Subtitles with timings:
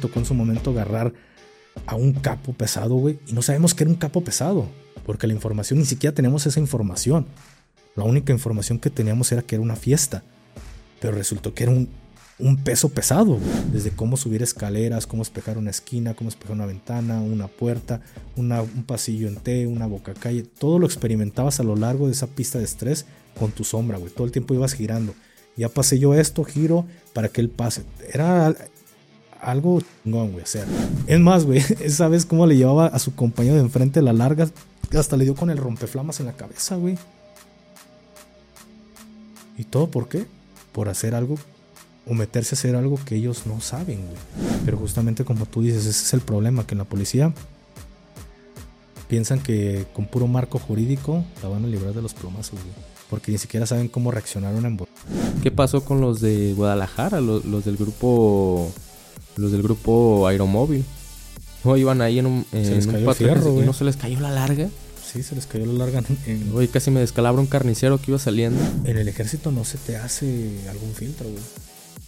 [0.00, 1.12] tocó en su momento agarrar
[1.86, 4.66] a un capo pesado, güey, y no sabemos que era un capo pesado,
[5.04, 7.26] porque la información, ni siquiera tenemos esa información.
[7.94, 10.22] La única información que teníamos era que era una fiesta,
[11.00, 11.88] pero resultó que era un,
[12.38, 13.38] un peso pesado,
[13.72, 18.00] desde cómo subir escaleras, cómo espejar una esquina, cómo espejar una ventana, una puerta,
[18.36, 22.26] un pasillo en T, una boca calle, todo lo experimentabas a lo largo de esa
[22.26, 23.06] pista de estrés
[23.38, 25.14] con tu sombra, güey, todo el tiempo ibas girando.
[25.56, 27.82] Ya pasé yo esto, giro para que él pase.
[28.12, 28.54] Era
[29.40, 30.66] algo chingón, güey, hacer.
[31.06, 34.48] Es más, güey, esa vez cómo le llevaba a su compañero de enfrente la larga,
[34.96, 36.98] hasta le dio con el rompeflamas en la cabeza, güey.
[39.58, 40.26] ¿Y todo por qué?
[40.72, 41.36] Por hacer algo
[42.06, 44.50] o meterse a hacer algo que ellos no saben, güey.
[44.64, 47.32] Pero justamente como tú dices, ese es el problema, que en la policía
[49.08, 52.96] piensan que con puro marco jurídico la van a librar de los plomazos, güey.
[53.10, 54.76] Porque ni siquiera saben cómo reaccionar una
[55.42, 58.72] ¿Qué pasó con los de Guadalajara, los, del grupo
[59.36, 60.84] los del grupo Aeromóvil?
[61.64, 64.68] No iban ahí en un, en un y no se les cayó la larga.
[65.04, 66.02] Sí, se les cayó la larga.
[66.26, 66.52] En...
[66.54, 68.62] Oye, casi me descalabra un carnicero que iba saliendo.
[68.84, 71.42] En el ejército no se te hace algún filtro, güey.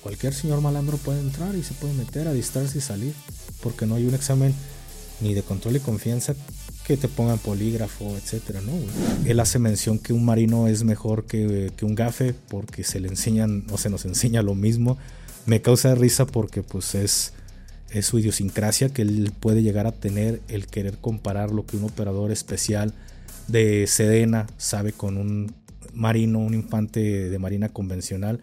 [0.03, 3.15] Cualquier señor malandro puede entrar y se puede meter a distancia y salir,
[3.63, 4.55] porque no hay un examen
[5.21, 6.35] ni de control y confianza
[6.87, 8.73] que te pongan polígrafo, etcétera, ¿no?
[9.27, 13.09] Él hace mención que un marino es mejor que, que, un gafe porque se le
[13.09, 14.97] enseñan o se nos enseña lo mismo.
[15.49, 17.33] Me causa risa porque pues es,
[18.03, 22.31] su idiosincrasia que él puede llegar a tener el querer comparar lo que un operador
[22.31, 22.93] especial
[23.47, 25.55] de Sedena sabe con un
[25.95, 28.41] marino, un infante de marina convencional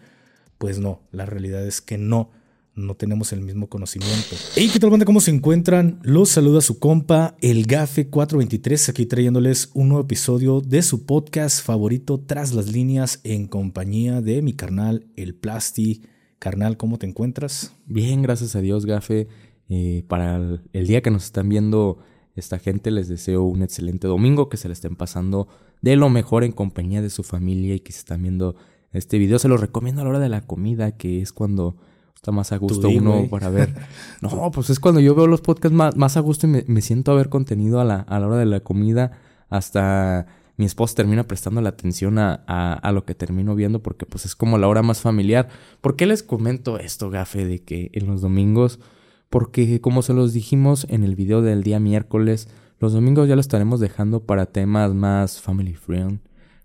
[0.58, 2.30] pues no, la realidad es que no,
[2.74, 4.34] no tenemos el mismo conocimiento.
[4.56, 5.06] Hey, ¿qué tal banda?
[5.06, 6.00] ¿Cómo se encuentran?
[6.02, 11.64] Los saluda su compa, el Gafe 423, aquí trayéndoles un nuevo episodio de su podcast
[11.64, 16.02] favorito Tras las líneas en compañía de mi carnal, el Plasti.
[16.38, 17.74] Carnal, ¿cómo te encuentras?
[17.86, 19.28] Bien, gracias a Dios, Gafe.
[19.68, 20.36] Eh, para
[20.72, 21.98] el, día que nos están viendo
[22.34, 25.48] esta gente, les deseo un excelente domingo, que se le estén pasando
[25.82, 28.56] de lo mejor en compañía de su familia y que se están viendo
[28.92, 31.76] este video se lo recomiendo a la hora de la comida, que es cuando
[32.14, 33.74] está más a gusto uno para ver.
[34.22, 37.12] No, pues es cuando yo veo los podcasts más, más a gusto y me, siento
[37.12, 39.12] a ver contenido a la, a la hora de la comida.
[39.48, 44.24] Hasta mi esposa termina prestando la atención a, a, lo que termino viendo porque pues
[44.24, 45.48] es como la hora más familiar.
[45.80, 48.80] ¿Por qué les comento esto, Gafe, de que en los domingos?
[49.28, 53.40] Porque como se los dijimos en el video del día miércoles, los domingos ya lo
[53.40, 56.20] estaremos dejando para temas más family friend.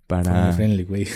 [0.07, 0.31] Para...
[0.31, 1.07] Family friendly, güey.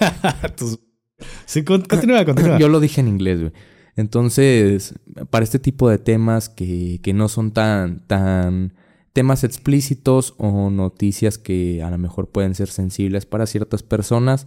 [1.46, 2.58] sí, continúa, continúa.
[2.58, 3.52] Yo lo dije en inglés, güey.
[3.94, 4.94] Entonces,
[5.28, 8.72] para este tipo de temas que, que no son tan, tan
[9.12, 14.46] temas explícitos o noticias que a lo mejor pueden ser sensibles para ciertas personas,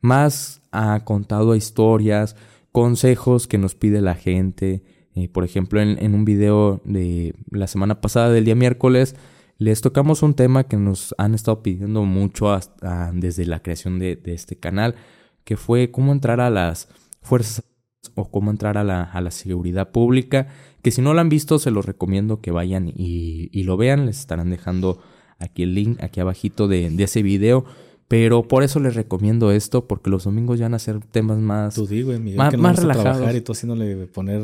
[0.00, 2.36] más ha contado historias,
[2.72, 4.82] consejos que nos pide la gente.
[5.14, 9.16] Eh, por ejemplo, en, un video de la semana pasada, del día miércoles,
[9.58, 12.58] les tocamos un tema que nos han estado pidiendo mucho
[13.12, 14.96] desde la creación de, este canal,
[15.44, 16.88] que fue cómo entrar a las
[17.22, 17.64] fuerzas
[18.14, 20.48] o cómo entrar a la, seguridad pública,
[20.82, 24.20] que si no lo han visto se los recomiendo que vayan y, lo vean, les
[24.20, 25.00] estarán dejando
[25.38, 27.64] aquí el link, aquí abajito de, ese video.
[28.06, 31.74] Pero por eso les recomiendo esto, porque los domingos ya van a ser temas más,
[31.74, 31.88] tú
[32.36, 33.34] más, más relajados.
[33.34, 34.42] y tú haciéndole poner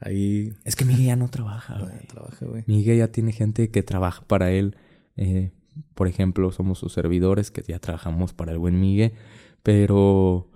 [0.00, 0.52] Ahí.
[0.64, 2.64] Es que Miguel ya no trabaja, güey.
[2.66, 4.76] Miguel ya tiene gente que trabaja para él.
[5.16, 5.52] Eh,
[5.94, 9.12] por ejemplo, somos sus servidores que ya trabajamos para el buen Miguel.
[9.62, 10.48] Pero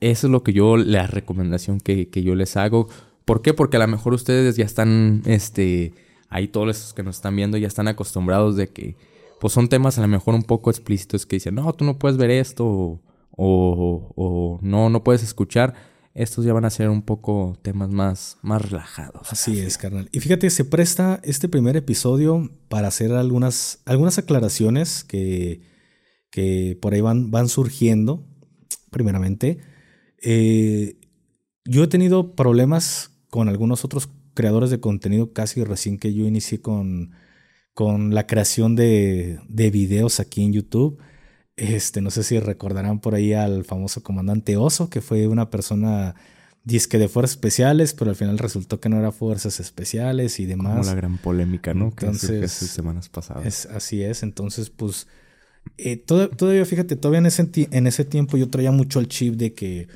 [0.00, 2.88] eso es lo que yo, la recomendación que, que, yo les hago.
[3.24, 3.54] ¿Por qué?
[3.54, 5.92] Porque a lo mejor ustedes ya están, este,
[6.28, 8.96] ahí todos los que nos están viendo ya están acostumbrados de que,
[9.40, 12.18] pues son temas a lo mejor un poco explícitos que dicen, no, tú no puedes
[12.18, 13.00] ver esto o,
[13.36, 15.74] o no, no puedes escuchar
[16.14, 19.32] estos ya van a ser un poco temas más, más relajados.
[19.32, 20.08] Así es, carnal.
[20.12, 25.62] Y fíjate, se presta este primer episodio para hacer algunas, algunas aclaraciones que,
[26.30, 28.26] que por ahí van, van surgiendo.
[28.90, 29.58] Primeramente,
[30.20, 30.96] eh,
[31.64, 36.60] yo he tenido problemas con algunos otros creadores de contenido casi recién que yo inicié
[36.60, 37.12] con,
[37.74, 41.00] con la creación de, de videos aquí en YouTube
[41.60, 46.14] este, no sé si recordarán por ahí al famoso comandante Oso, que fue una persona
[46.64, 50.78] disque de fuerzas especiales, pero al final resultó que no era fuerzas especiales y demás.
[50.78, 51.88] Como la gran polémica, ¿no?
[51.88, 53.44] Entonces, que semanas pasadas.
[53.44, 55.06] Es, así es, entonces pues
[55.82, 59.54] eh, todavía, fíjate, todavía en ese, en ese tiempo yo traía mucho el chip de
[59.54, 59.88] que,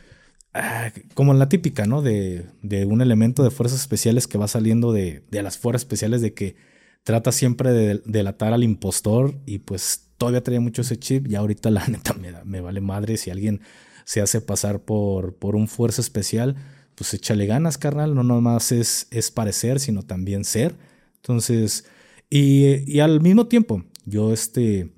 [0.54, 2.00] ah, como la típica, ¿no?
[2.02, 6.22] De, de, un elemento de fuerzas especiales que va saliendo de, de las fuerzas especiales
[6.22, 6.56] de que
[7.02, 11.70] trata siempre de delatar al impostor y pues todavía traía mucho ese chip y ahorita
[11.70, 13.60] la neta me, me, vale madre si alguien
[14.04, 16.56] se hace pasar por, por un fuerza especial.
[16.94, 20.76] pues échale ganas, carnal, no nomás es, es parecer, sino también ser.
[21.16, 21.84] Entonces,
[22.30, 24.90] y, y al mismo tiempo, yo este,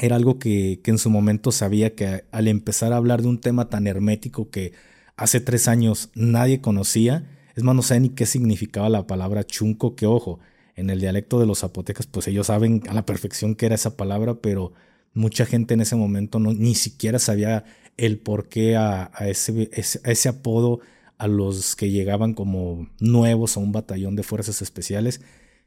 [0.00, 3.40] era algo que, que en su momento sabía que al empezar a hablar de un
[3.40, 4.72] tema tan hermético que
[5.16, 9.94] hace tres años nadie conocía, es más, no sé ni qué significaba la palabra chunco,
[9.94, 10.40] que ojo,
[10.76, 13.96] en el dialecto de los zapotecas, pues ellos saben a la perfección qué era esa
[13.96, 14.72] palabra, pero
[15.12, 17.64] mucha gente en ese momento no, ni siquiera sabía
[17.96, 20.80] el por qué a, ese, ese, apodo
[21.18, 25.20] a los que llegaban como nuevos a un batallón de fuerzas especiales.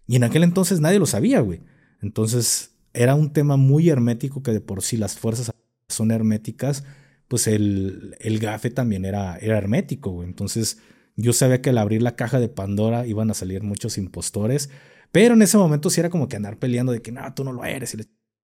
[0.08, 1.62] Y en aquel entonces nadie lo sabía, güey.
[2.02, 5.52] Entonces era un tema muy hermético que de por sí las fuerzas
[5.90, 6.84] son herméticas,
[7.28, 10.24] pues el, el gafe también era, era hermético.
[10.24, 10.80] Entonces
[11.16, 14.70] yo sabía que al abrir la caja de Pandora iban a salir muchos impostores,
[15.12, 17.54] pero en ese momento sí era como que andar peleando de que no, tú no
[17.54, 17.96] lo eres.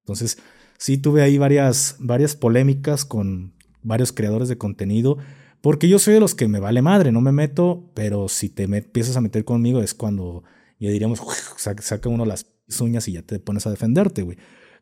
[0.03, 0.37] Entonces
[0.77, 5.17] sí tuve ahí varias, varias polémicas con varios creadores de contenido,
[5.61, 8.63] porque yo soy de los que me vale madre, no me meto, pero si te
[8.63, 10.43] empiezas a meter conmigo es cuando
[10.79, 11.21] ya diríamos,
[11.57, 12.45] saca uno las
[12.81, 14.37] uñas y ya te pones a defenderte, güey.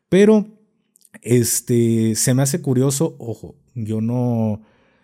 [0.08, 0.46] Pero,
[1.22, 4.62] este, se me hace curioso, ojo, yo no,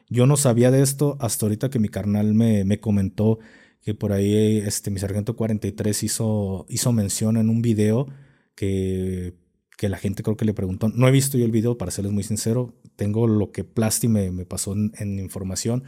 [0.09, 3.39] yo no sabía de esto hasta ahorita que mi carnal me, me comentó
[3.83, 8.07] que por ahí este, mi sargento 43 hizo, hizo mención en un video
[8.55, 9.35] que
[9.77, 10.89] que la gente creo que le preguntó.
[10.89, 12.75] No he visto yo el video, para serles muy sincero.
[12.97, 15.85] Tengo lo que Plasti me, me pasó en, información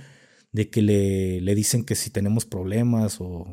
[0.52, 3.46] de que le, le, dicen que si tenemos problemas o...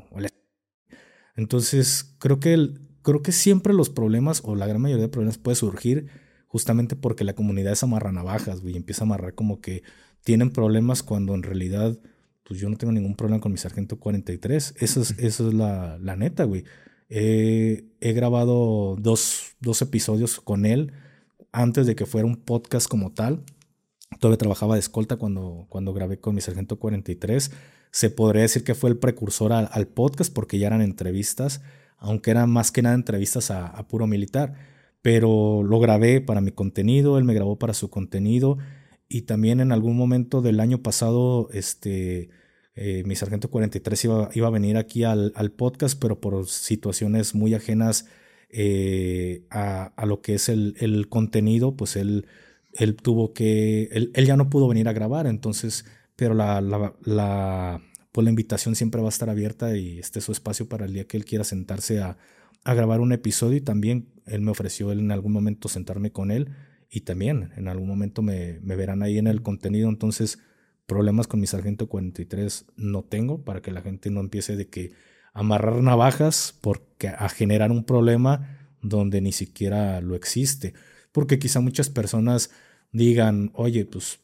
[1.36, 5.38] Entonces, creo que, el, creo que siempre los problemas, o la gran mayoría de problemas,
[5.38, 6.07] puede surgir
[6.47, 9.83] justamente porque la comunidad es amarra navajas, güey, empieza a amarrar como que
[10.23, 12.00] tienen problemas cuando en realidad,
[12.44, 14.75] pues yo no tengo ningún problema con mi sargento 43.
[14.79, 16.63] Eso es, eso es la, la neta, güey
[17.15, 20.94] he grabado dos, episodios con él
[21.51, 23.44] antes de que fuera un podcast como tal.
[24.19, 27.51] Todavía trabajaba de escolta cuando, cuando grabé con mi Sargento 43.
[27.91, 31.61] Se podría decir que fue el precursor al, podcast porque ya eran entrevistas,
[32.03, 34.53] aunque eran más que nada entrevistas a, puro militar.
[35.01, 38.57] Pero lo grabé para mi contenido, él me grabó para su contenido
[39.09, 42.29] y también en algún momento del año pasado, este,
[42.75, 47.53] eh, mi sargento 43 iba, iba a venir aquí al, podcast, pero por situaciones muy
[47.53, 48.07] ajenas
[48.50, 52.27] eh, a, lo que es el, contenido, pues él,
[52.73, 55.85] él tuvo que, él, ya no pudo venir a grabar, entonces,
[56.15, 57.81] pero la, la,
[58.13, 60.94] pues la invitación siempre va a estar abierta y este es su espacio para el
[60.94, 62.18] día que él quiera sentarse a,
[62.65, 66.48] grabar un episodio y también él me ofreció él en algún momento sentarme con él
[66.89, 70.39] y también en algún momento me, me verán ahí en el contenido, entonces
[70.86, 74.94] problemas con mi sargento 43 no tengo para que la gente no empiece de que
[75.33, 80.74] amarrar navajas porque a generar un problema donde ni siquiera lo existe.
[81.12, 82.51] Porque quizá muchas personas
[82.92, 84.19] digan, oye, pues,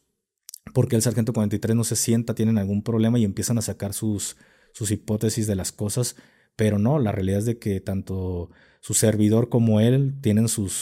[0.72, 4.36] porque el sargento 43 no se sienta, tienen algún problema y empiezan a sacar sus,
[4.72, 6.16] sus hipótesis de las cosas,
[6.56, 8.50] pero no, la realidad es de que tanto
[8.80, 10.72] su servidor como él tienen sus,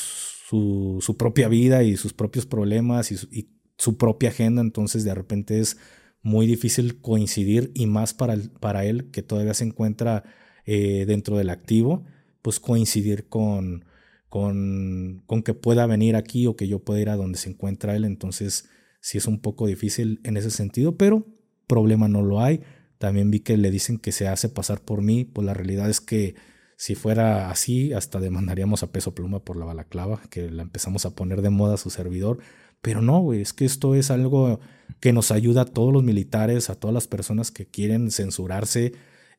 [0.49, 3.49] su, propia vida y sus propios problemas y,
[3.81, 5.79] su propia agenda, entonces de repente es
[6.21, 10.25] muy difícil coincidir y más para, para él que todavía se encuentra
[10.67, 12.05] eh, dentro del activo,
[12.43, 13.85] pues coincidir con,
[14.29, 17.95] con, con, que pueda venir aquí o que yo pueda ir a donde se encuentra
[17.95, 18.69] él, entonces
[19.01, 21.27] sí es un poco difícil en ese sentido, pero
[21.67, 22.63] problema no lo hay.
[22.99, 26.01] También vi que le dicen que se hace pasar por mí, pues la realidad es
[26.01, 26.35] que
[26.77, 31.11] si fuera así, hasta demandaríamos a peso pluma por la balaclava, que la empezamos a
[31.11, 32.39] poner de moda a su servidor.
[32.81, 34.61] Pero no, güey, es que esto es algo
[35.01, 38.93] que nos ayuda a todos los militares, a todas las personas que quieren censurarse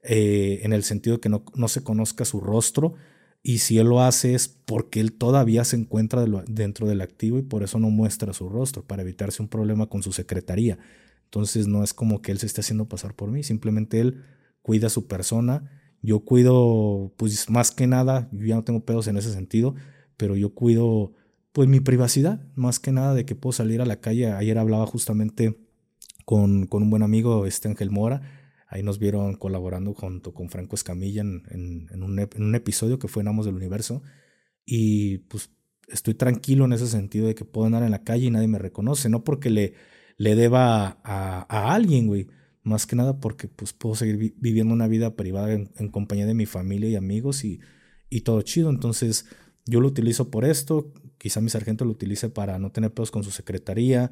[0.04, 2.96] eh, en el sentido de que no, no, se conozca su rostro.
[3.42, 7.42] Y si él lo hace es porque él todavía se encuentra dentro del activo y
[7.42, 10.78] por eso no muestra su rostro, para evitarse un problema con su secretaría.
[11.26, 14.24] Entonces no es como que él se esté haciendo pasar por mí, simplemente él
[14.62, 15.72] cuida a su persona.
[16.02, 19.76] Yo cuido, pues más que nada, yo ya no tengo pedos en ese sentido,
[20.18, 21.14] pero yo cuido
[21.52, 24.32] pues mi privacidad, más que nada de que puedo salir a la calle.
[24.32, 25.58] Ayer hablaba justamente
[26.26, 28.22] con, con un buen amigo, este Ángel Mora,
[28.70, 31.44] ahí nos vieron colaborando junto con Franco Escamilla en,
[32.04, 34.04] un, en, un, episodio que fue en Amos del Universo.
[34.64, 35.50] Y pues
[35.88, 38.60] estoy tranquilo en ese sentido de que puedo andar en la calle y nadie me
[38.60, 39.74] reconoce, no porque le,
[40.18, 42.28] le deba a, a alguien, güey,
[42.62, 46.36] más que nada porque pues puedo seguir viviendo una vida privada en, en, compañía de
[46.36, 47.60] mi familia y amigos y,
[48.10, 48.70] y todo chido.
[48.70, 49.26] Entonces
[49.66, 53.24] yo lo utilizo por esto, quizá mi sargento lo utilice para no tener pedos con
[53.24, 54.12] su secretaría,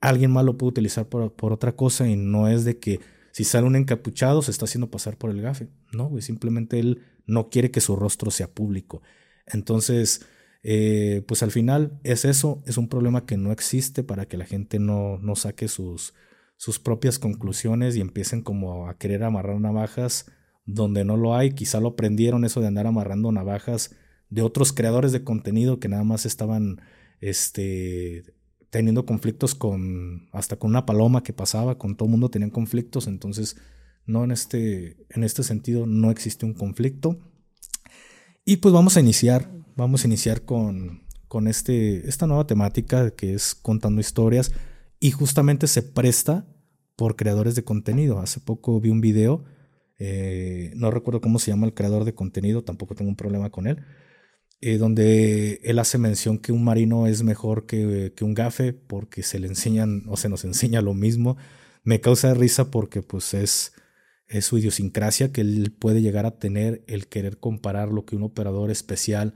[0.00, 3.00] alguien más lo puede utilizar por, por otra cosa y no es de que
[3.32, 7.02] si sale un encapuchado se está haciendo pasar por el gafe, no, güey, simplemente él
[7.26, 9.02] no quiere que su rostro sea público.
[9.46, 10.26] Entonces,
[10.62, 14.44] eh, pues al final es eso, es un problema que no existe para que la
[14.44, 16.14] gente no, no saque sus,
[16.56, 20.30] sus propias conclusiones y empiecen como a querer amarrar navajas
[20.64, 21.52] donde no lo hay.
[21.52, 23.96] Quizá lo aprendieron eso de andar amarrando navajas
[24.28, 26.80] de otros creadores de contenido que nada más estaban
[27.20, 28.24] este,
[28.72, 33.06] teniendo conflictos con hasta con una paloma que pasaba, con todo el mundo tenían conflictos,
[33.06, 33.56] entonces
[34.06, 37.18] no en este en este sentido no existe un conflicto.
[38.46, 43.34] Y pues vamos a iniciar, vamos a iniciar con con este esta nueva temática que
[43.34, 44.52] es contando historias
[45.00, 46.46] y justamente se presta
[46.96, 48.20] por creadores de contenido.
[48.20, 49.44] Hace poco vi un video
[49.98, 53.66] eh, no recuerdo cómo se llama el creador de contenido, tampoco tengo un problema con
[53.66, 53.84] él,
[54.62, 59.40] eh, donde él hace mención que un marino es mejor que, un gafe porque se
[59.40, 61.36] le enseñan o se nos enseña lo mismo.
[61.84, 63.72] Me causa risa porque pues es,
[64.28, 68.22] es su idiosincrasia que él puede llegar a tener el querer comparar lo que un
[68.22, 69.34] operador especial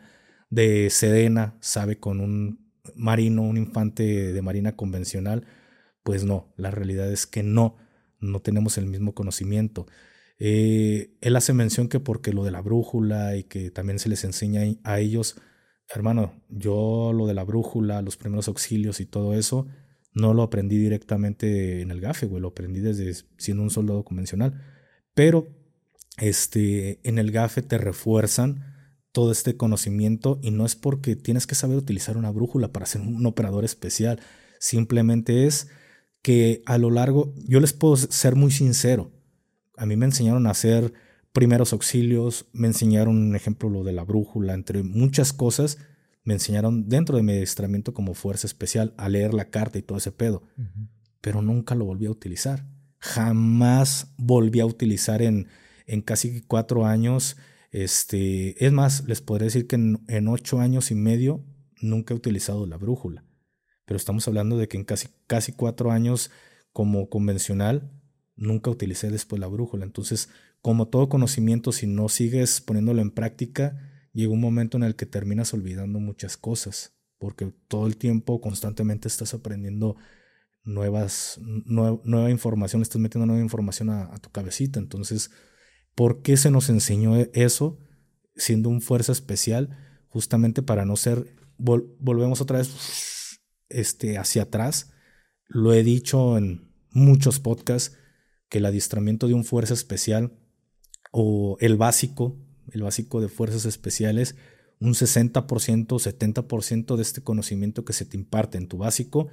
[0.50, 5.44] de Sedena sabe con un marino, un infante de marina convencional.
[6.04, 7.76] Pues no, la realidad es que no,
[8.20, 9.86] no tenemos el mismo conocimiento.
[10.38, 14.24] Eh, él hace mención que porque lo de la brújula y que también se les
[14.24, 15.36] enseña a ellos,
[15.88, 19.66] hermano, yo lo de la brújula, los primeros auxilios y todo eso,
[20.12, 24.62] no lo aprendí directamente en el GAFE, güey, lo aprendí desde siendo un soldado convencional.
[25.14, 25.48] Pero
[26.18, 28.74] este, en el GAFE te refuerzan
[29.12, 33.00] todo este conocimiento y no es porque tienes que saber utilizar una brújula para ser
[33.00, 34.20] un operador especial,
[34.58, 35.68] simplemente es
[36.22, 39.12] que a lo largo, yo les puedo ser muy sincero,
[39.76, 40.92] a mí me enseñaron a hacer
[41.32, 45.78] primeros auxilios, me enseñaron un ejemplo lo de la brújula, entre muchas cosas,
[46.24, 49.98] me enseñaron dentro de mi adiestramiento como fuerza especial a leer la carta y todo
[49.98, 50.42] ese pedo,
[51.20, 52.66] pero nunca lo volví a utilizar.
[52.98, 55.48] Jamás volví a utilizar en,
[55.86, 57.36] en casi cuatro años.
[57.70, 61.44] Este, es más, les podría decir que en, en, ocho años y medio
[61.80, 63.24] nunca he utilizado la brújula.
[63.84, 66.30] Pero estamos hablando de que en casi, casi cuatro años
[66.72, 67.90] como convencional
[68.36, 69.84] nunca utilicé después la brújula.
[69.84, 70.28] Entonces,
[70.60, 75.06] como todo conocimiento, si no sigues poniéndolo en práctica, llega un momento en el que
[75.06, 79.96] terminas olvidando muchas cosas, porque todo el tiempo, constantemente estás aprendiendo
[80.64, 84.78] nuevas, nueva, información, estás metiendo nueva información a, tu cabecita.
[84.78, 85.30] Entonces,
[85.94, 87.78] ¿por qué se nos enseñó eso
[88.34, 89.78] siendo un fuerza especial?
[90.08, 94.92] Justamente para no ser, volvemos otra vez este, hacia atrás.
[95.46, 97.96] Lo he dicho en muchos podcasts
[98.48, 100.32] que el adiestramiento de un fuerza especial
[101.12, 102.36] o el básico,
[102.70, 104.36] el básico de fuerzas especiales,
[104.80, 109.28] un 60%, 70% de este conocimiento que se te imparte en tu básico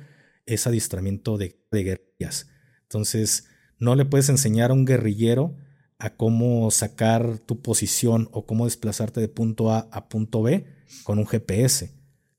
[0.46, 2.50] es adiestramiento de, de guerrillas.
[2.84, 3.48] Entonces,
[3.80, 5.56] no le puedes enseñar a un guerrillero
[6.00, 10.66] a cómo sacar tu posición o cómo desplazarte de punto A a punto B
[11.04, 11.92] con un GPS,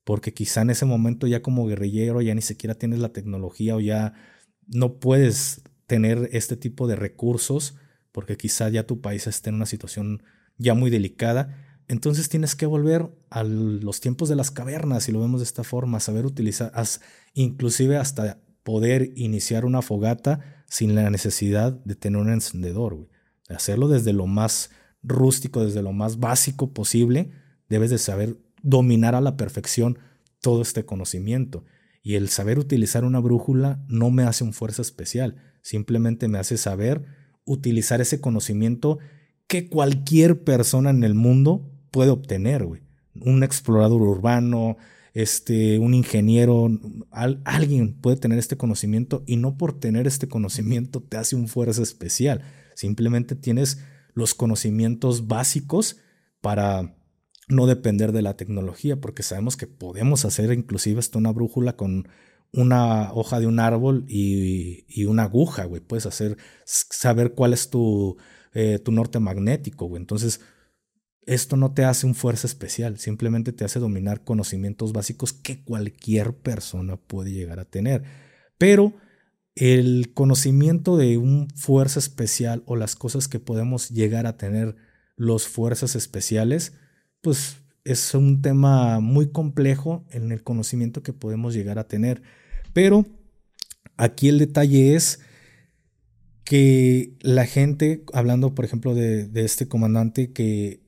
[0.04, 3.80] porque quizá en ese momento ya como guerrillero ya ni siquiera tienes la tecnología o
[3.80, 4.14] ya
[4.66, 7.76] no puedes tener este tipo de recursos,
[8.12, 10.22] porque quizá ya tu país esté en una situación
[10.56, 11.80] ya muy delicada.
[11.88, 15.64] Entonces tienes que volver a los tiempos de las cavernas, si lo vemos de esta
[15.64, 16.72] forma, saber utilizar,
[17.34, 23.08] inclusive hasta poder iniciar una fogata sin la necesidad de tener un encendedor.
[23.48, 24.70] Hacerlo desde lo más
[25.02, 27.30] rústico, desde lo más básico posible,
[27.68, 29.98] debes de saber dominar a la perfección
[30.40, 31.64] todo este conocimiento.
[32.02, 36.58] Y el saber utilizar una brújula no me hace un fuerza especial, simplemente me hace
[36.58, 37.02] saber
[37.46, 38.98] utilizar ese conocimiento
[39.46, 42.82] que cualquier persona en el mundo puede obtener, güey.
[43.20, 44.76] Un explorador urbano,
[45.14, 46.68] este, un ingeniero,
[47.10, 51.82] alguien puede tener este conocimiento y no por tener este conocimiento te hace un fuerza
[51.82, 52.42] especial.
[52.74, 53.78] Simplemente tienes
[54.12, 55.96] los conocimientos básicos
[56.40, 56.94] para
[57.48, 62.08] no depender de la tecnología, porque sabemos que podemos hacer inclusive hasta una brújula con
[62.56, 65.80] una hoja de un árbol y, una aguja, güey.
[65.80, 68.16] Puedes hacer, saber cuál es tu,
[68.52, 70.00] eh, tu norte magnético, güey.
[70.00, 70.40] Entonces,
[71.26, 76.36] esto no te hace un fuerza especial, simplemente te hace dominar conocimientos básicos que cualquier
[76.36, 78.04] persona puede llegar a tener.
[78.58, 78.94] Pero
[79.54, 84.76] el conocimiento de un fuerza especial o las cosas que podemos llegar a tener
[85.16, 86.74] los fuerzas especiales,
[87.20, 92.22] pues es un tema muy complejo en el conocimiento que podemos llegar a tener.
[92.74, 93.06] Pero
[93.96, 95.20] aquí el detalle es
[96.44, 100.82] que la gente, hablando por ejemplo de, este comandante que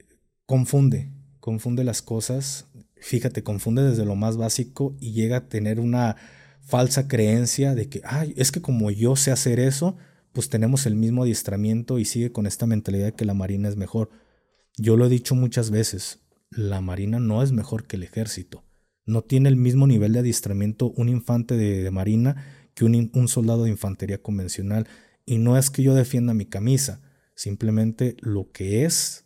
[0.44, 2.66] confunde, confunde las cosas,
[2.96, 6.16] fíjate, confunde desde lo más básico y llega a tener una
[6.60, 9.96] falsa creencia de que, ay, es que como yo sé hacer eso,
[10.32, 13.76] pues tenemos el mismo adiestramiento y sigue con esta mentalidad de que la Marina es
[13.76, 14.10] mejor.
[14.76, 16.18] Yo lo he dicho muchas veces,
[16.50, 18.65] la Marina no es mejor que el ejército.
[19.06, 22.44] No tiene el mismo nivel de adiestramiento un infante de, marina
[22.74, 24.88] que un, soldado de infantería convencional.
[25.24, 27.00] Y no es que yo defienda mi camisa,
[27.34, 29.24] simplemente lo que es,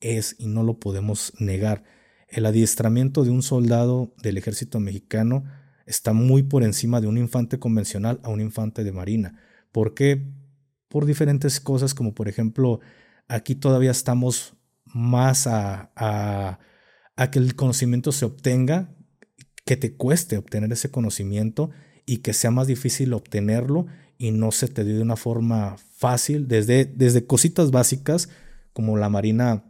[0.00, 1.82] es y no lo podemos negar.
[2.28, 5.44] El adiestramiento de un soldado del ejército mexicano
[5.86, 9.40] está muy por encima de un infante convencional a un infante de marina.
[9.72, 10.30] ¿Por qué?
[10.88, 12.80] Por diferentes cosas, como por ejemplo,
[13.28, 16.58] aquí todavía estamos más a
[17.30, 18.94] que el conocimiento se obtenga,
[19.64, 21.70] que te cueste obtener ese conocimiento
[22.06, 23.86] y que sea más difícil obtenerlo
[24.18, 28.28] y no se te dé de una forma fácil, desde, desde cositas básicas
[28.72, 29.64] como la Marina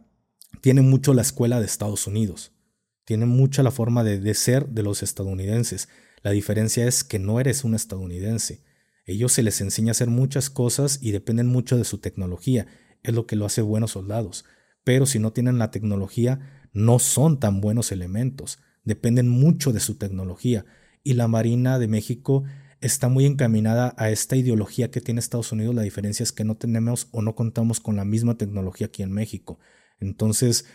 [0.61, 2.51] tiene mucho la escuela de Estados Unidos,
[3.05, 5.89] tiene mucha la forma de, de ser de los estadounidenses.
[6.21, 8.63] La diferencia es que no eres un estadounidense.
[9.05, 12.67] Ellos se les enseña a hacer muchas cosas y dependen mucho de su tecnología.
[13.03, 14.45] Es lo que lo hace buenos soldados.
[14.85, 18.59] Pero si no tienen la tecnología, no son tan buenos elementos.
[18.83, 20.65] Dependen mucho de su tecnología.
[21.03, 22.43] Y la Marina de México
[22.81, 25.73] está muy encaminada a esta ideología que tiene Estados Unidos.
[25.73, 29.11] La diferencia es que no tenemos o no contamos con la misma tecnología aquí en
[29.11, 29.59] México.
[29.99, 30.65] Entonces,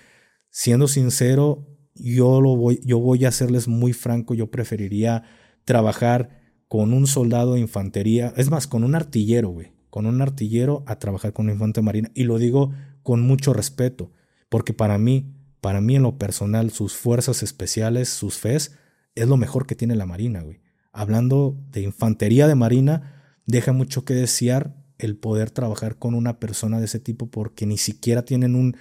[0.51, 5.25] siendo sincero, yo, lo voy, yo voy a serles muy franco, yo preferiría
[5.65, 6.39] trabajar
[6.69, 10.99] con un soldado de infantería, es más, con un artillero, güey, con un artillero a
[10.99, 12.11] trabajar con un infante marina.
[12.15, 12.73] Y lo digo
[13.03, 14.13] con mucho respeto,
[14.49, 18.77] porque para mí, para mí en lo personal, sus fuerzas especiales, sus FES,
[19.15, 20.61] es lo mejor que tiene la Marina, güey.
[20.93, 26.79] Hablando de infantería de Marina, deja mucho que desear el poder trabajar con una persona
[26.79, 28.77] de ese tipo porque ni siquiera tienen un,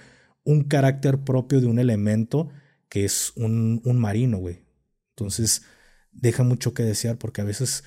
[0.68, 2.48] carácter propio de un elemento
[2.88, 4.64] que es un, un marino, güey.
[5.10, 5.62] Entonces,
[6.10, 7.84] deja mucho que desear porque a veces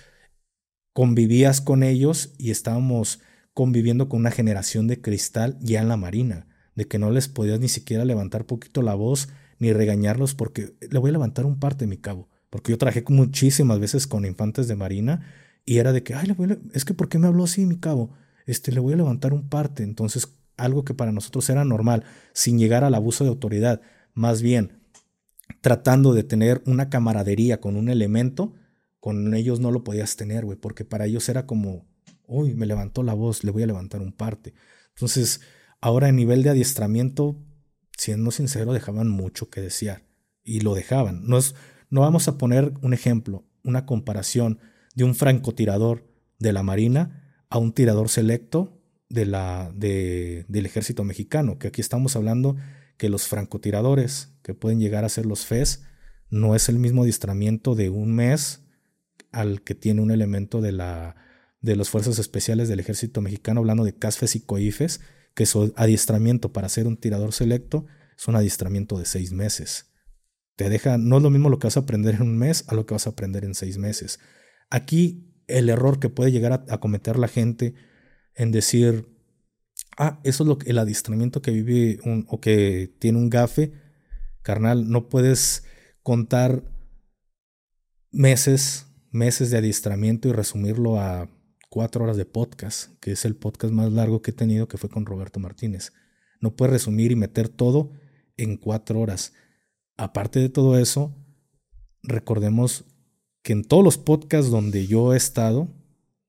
[0.94, 3.20] convivías con ellos y estábamos
[3.54, 6.48] conviviendo con una generación de cristal ya en la marina,
[6.82, 10.98] de que no les podías ni siquiera levantar poquito la voz ni regañarlos porque le
[10.98, 14.76] voy a levantar un parte, mi cabo, porque yo trabajé muchísimas veces con infantes de
[14.76, 15.32] marina
[15.64, 18.16] y era de que, ay, le es que ¿por qué me habló así, mi cabo?
[18.48, 20.28] Este, le voy a levantar un parte, entonces
[20.58, 22.04] algo que para nosotros era normal,
[22.34, 23.82] sin llegar al abuso de autoridad,
[24.16, 24.80] más bien
[25.62, 28.56] tratando de tener una camaradería con un elemento,
[29.00, 31.86] con ellos no lo podías tener, güey, porque para ellos era como,
[32.26, 34.56] uy, me levantó la voz, le voy a levantar un parte.
[34.96, 35.42] Entonces,
[35.82, 37.38] ahora a nivel de adiestramiento,
[37.98, 40.04] siendo sincero, dejaban mucho que desear.
[40.44, 41.28] Y lo dejaban.
[41.28, 41.56] No, es,
[41.90, 44.60] no vamos a poner un ejemplo, una comparación
[44.96, 46.08] de un francotirador
[46.40, 51.82] de la Marina a un tirador selecto de la, de, del ejército mexicano, que aquí
[51.82, 52.56] estamos hablando
[52.98, 55.84] que los francotiradores que pueden llegar a ser los FES
[56.30, 58.62] no es el mismo adiestramiento de un mes
[59.32, 61.16] al que tiene un elemento de, la,
[61.62, 65.02] de las fuerzas especiales del ejército mexicano, hablando de CASFES y COIFES,
[65.34, 67.86] que su adiestramiento para ser un tirador selecto
[68.18, 69.92] es un adiestramiento de seis meses.
[70.56, 72.76] Te deja, no es lo mismo lo que vas a aprender en un mes a
[72.76, 74.20] lo que vas a aprender en seis meses.
[74.70, 77.74] Aquí el error que puede llegar a, cometer la gente
[78.36, 79.08] en decir,
[79.98, 83.74] ah, eso es lo que, el adiestramiento que vive o que tiene un gafe,
[84.42, 85.66] carnal, no puedes
[86.04, 86.64] contar
[88.12, 91.30] meses, meses de adiestramiento y resumirlo a
[91.72, 94.90] cuatro horas de podcast, que es el podcast más largo que he tenido, que fue
[94.90, 95.94] con Roberto Martínez.
[96.42, 97.94] No puedes resumir y meter todo
[98.36, 99.32] en cuatro horas.
[99.96, 101.16] Aparte de todo eso,
[102.04, 102.84] recordemos
[103.42, 105.70] que en todos los podcasts donde yo he estado,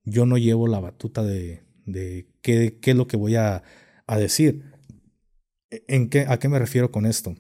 [0.05, 3.65] yo no llevo la batuta de, de qué, qué es lo que voy a,
[4.07, 4.71] a decir.
[5.89, 7.35] ¿En qué, ¿A qué me refiero con esto?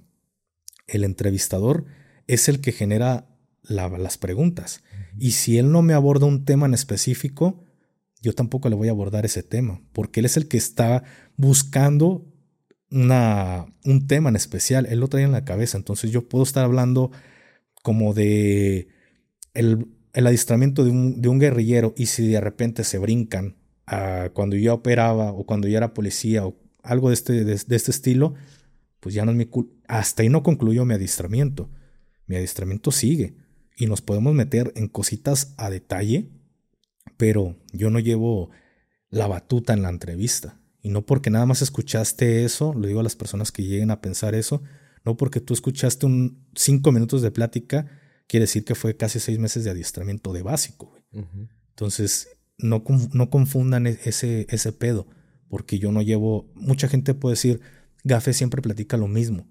[0.88, 1.84] El entrevistador
[2.26, 3.28] es el que genera
[3.62, 4.82] las preguntas.
[5.20, 7.64] Y si él no me aborda un tema en específico,
[8.22, 11.04] yo tampoco le voy a abordar ese tema, porque él es el que está
[11.36, 12.24] buscando
[12.90, 16.64] una, un tema en especial, él lo trae en la cabeza, entonces yo puedo estar
[16.64, 17.10] hablando
[17.82, 18.88] como de
[19.54, 23.56] el, el adiestramiento de un, de un guerrillero y si de repente se brincan
[24.32, 28.34] cuando yo operaba o cuando yo era policía o algo de este, de, este estilo,
[29.00, 29.74] pues ya no es mi culpa.
[29.86, 31.68] Hasta ahí no concluyó mi adiestramiento.
[32.26, 33.34] Mi adiestramiento sigue
[33.76, 36.30] y nos podemos meter en cositas a detalle,
[37.16, 38.50] pero yo no llevo
[39.10, 40.58] la batuta en la entrevista.
[40.82, 44.00] Y no porque nada más escuchaste eso, lo digo a las personas que lleguen a
[44.00, 44.62] pensar eso,
[45.04, 47.86] no porque tú escuchaste un cinco minutos de plática,
[48.26, 50.94] quiere decir que fue casi seis meses de adiestramiento de básico.
[51.70, 55.06] Entonces, no, no confundan e-, ese, ese pedo,
[55.48, 57.60] porque yo no llevo, mucha gente puede decir,
[58.04, 59.46] Gafe siempre platica lo mismo.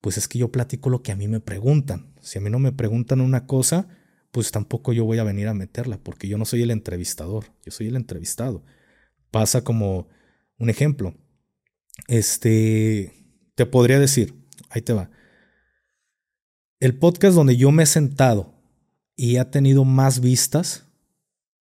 [0.00, 2.14] Pues es que yo platico lo que a mí me preguntan.
[2.20, 3.88] Si a mí no me preguntan una cosa,
[4.34, 7.70] pues tampoco yo voy a venir a meterla, porque yo no soy el entrevistador, yo
[7.70, 8.64] soy el entrevistado.
[9.30, 10.08] Pasa como
[10.58, 11.14] un ejemplo.
[12.08, 13.12] Este,
[13.54, 14.34] te podría decir,
[14.70, 15.08] ahí te va.
[16.80, 18.60] El podcast donde yo me he sentado
[19.14, 20.84] y ha tenido más vistas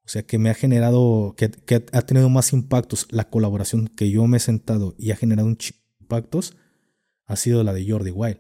[0.04, 1.52] O sea, que me ha generado, que,
[1.92, 5.60] ha tenido más impactos la colaboración que yo me he sentado y ha generado un
[6.00, 6.58] impactos,
[7.28, 8.40] ha sido la de Jordi Wild.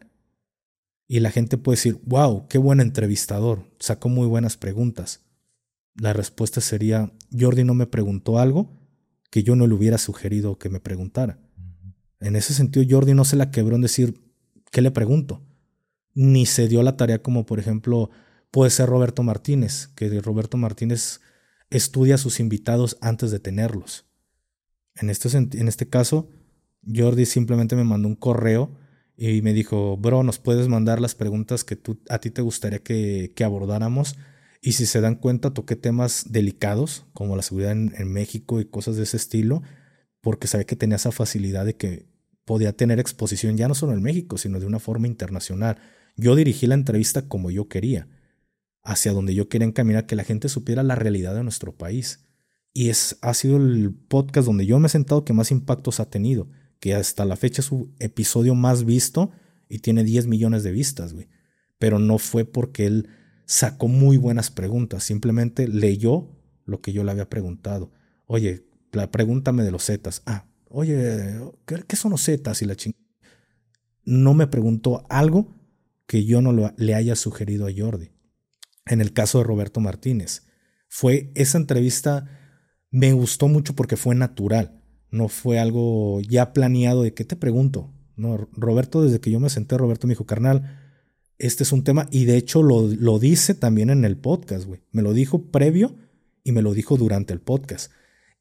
[1.13, 5.21] Y la gente puede decir, wow, qué buen entrevistador, sacó muy buenas preguntas.
[5.93, 8.82] La respuesta sería, Jordi no me preguntó algo
[9.30, 11.39] que yo no le hubiera sugerido que me preguntara.
[12.19, 14.23] En ese sentido, Jordi no se la quebró en decir,
[14.71, 15.45] ¿qué le pregunto?
[16.15, 18.10] Ni se dio la tarea como, por ejemplo,
[18.49, 21.21] puede ser Roberto Martínez, que Roberto Martínez
[21.69, 24.08] estudia a sus invitados antes de tenerlos.
[24.95, 26.32] En este, en este caso,
[26.91, 28.82] Jordi simplemente me mandó un correo
[29.15, 32.80] y me dijo, bro, nos puedes mandar las preguntas que tú, a ti te gustaría
[32.80, 34.15] que, que abordáramos.
[34.62, 38.95] Y si se dan cuenta, toqué temas delicados, como la seguridad en, México y cosas
[38.95, 39.62] de ese estilo,
[40.21, 42.08] porque sabía que tenía esa facilidad de que
[42.45, 45.78] podía tener exposición ya no solo en México, sino de una forma internacional.
[46.15, 48.08] Yo dirigí la entrevista como yo quería
[48.84, 52.26] hacia donde yo quería encaminar, que la gente supiera la realidad de nuestro país.
[52.73, 56.10] Y es, ha sido el podcast donde yo me he sentado que más impactos ha
[56.10, 56.49] tenido,
[56.84, 59.32] que hasta la fecha es su episodio más visto
[59.69, 61.30] y tiene 10 millones de vistas, güey.
[61.80, 63.08] Pero no fue porque él
[63.46, 66.28] sacó muy buenas preguntas, simplemente leyó
[66.65, 67.93] lo que yo le había preguntado.
[68.26, 68.65] Oye,
[69.12, 70.24] pregúntame de los Zetas.
[70.26, 72.62] Ah, oye, ¿qué, son los Zetas?
[72.62, 72.91] Y la ching...
[74.04, 75.56] No me preguntó algo
[76.06, 78.12] que yo no le haya sugerido a Jordi
[78.86, 80.48] en el caso de Roberto Martínez.
[80.89, 82.28] Fue esa entrevista,
[82.91, 84.83] me gustó mucho porque fue natural,
[85.13, 87.93] no fue algo ya planeado de qué te pregunto.
[88.15, 90.80] No, Roberto, desde que yo me senté, Roberto me dijo, carnal,
[91.39, 94.82] este es un tema, y de hecho lo, lo dice también en el podcast, güey.
[94.91, 95.95] Me lo dijo previo
[96.43, 97.91] y me lo dijo durante el podcast.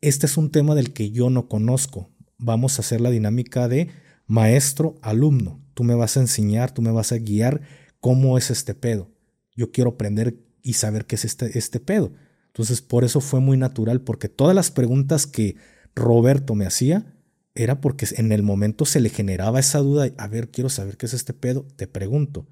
[0.00, 2.10] Este es un tema del que yo no conozco.
[2.38, 3.90] Vamos a hacer la dinámica de
[4.26, 5.60] maestro-alumno.
[5.74, 7.62] Tú me vas a enseñar, tú me vas a guiar
[8.00, 9.12] cómo es este pedo
[9.56, 12.12] yo quiero aprender y saber qué es este, este pedo.
[12.48, 15.56] Entonces, por eso fue muy natural, porque todas las preguntas que
[15.94, 17.12] Roberto me hacía
[17.54, 21.06] era porque en el momento se le generaba esa duda, a ver, quiero saber qué
[21.06, 22.48] es este pedo, te pregunto.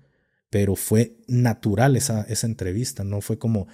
[0.50, 3.68] Pero fue natural esa, esa entrevista, no fue como,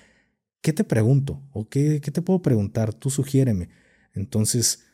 [0.61, 1.43] ¿qué te pregunto?
[1.53, 2.95] ¿O qué, qué te puedo preguntar?
[2.95, 3.71] Tú sugiéreme.
[4.15, 4.85] Entonces,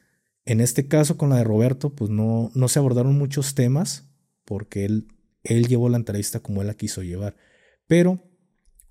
[0.44, 4.08] en este caso con la de Roberto, pues no, no se abordaron muchos temas
[4.44, 5.08] porque él,
[5.42, 7.36] él llevó la entrevista como él la quiso llevar.
[7.86, 8.22] Pero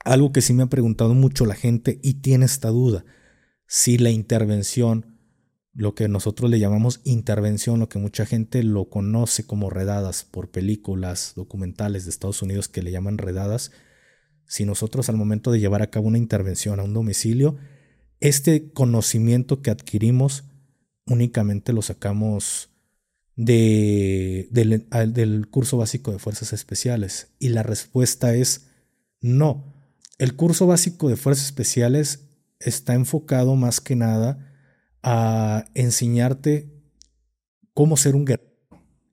[0.04, 3.06] algo que sí me ha preguntado mucho la gente y tiene esta duda,
[3.68, 5.11] si la intervención,
[5.74, 10.52] lo que nosotros le llamamos intervención, lo que mucha gente lo conoce como redadas por
[10.52, 13.72] películas documentales de Estados Unidos que le llaman redadas,
[14.46, 17.58] si nosotros al momento de llevar a cabo una intervención a un domicilio,
[18.20, 20.44] este conocimiento que adquirimos
[21.06, 22.70] únicamente lo sacamos
[23.36, 27.30] de, del, del curso básico de fuerzas especiales.
[27.40, 28.68] Y la respuesta es
[29.22, 29.72] no,
[30.22, 32.28] el curso básico de Fuerzas Especiales
[32.60, 34.51] está enfocado más que nada
[35.04, 36.72] a enseñarte
[37.74, 38.52] cómo ser un guerrero.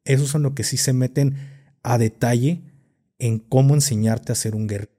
[0.04, 1.36] Eso es en lo que sí se meten
[1.82, 2.62] a detalle
[3.18, 4.92] en cómo enseñarte a ser un guerrero.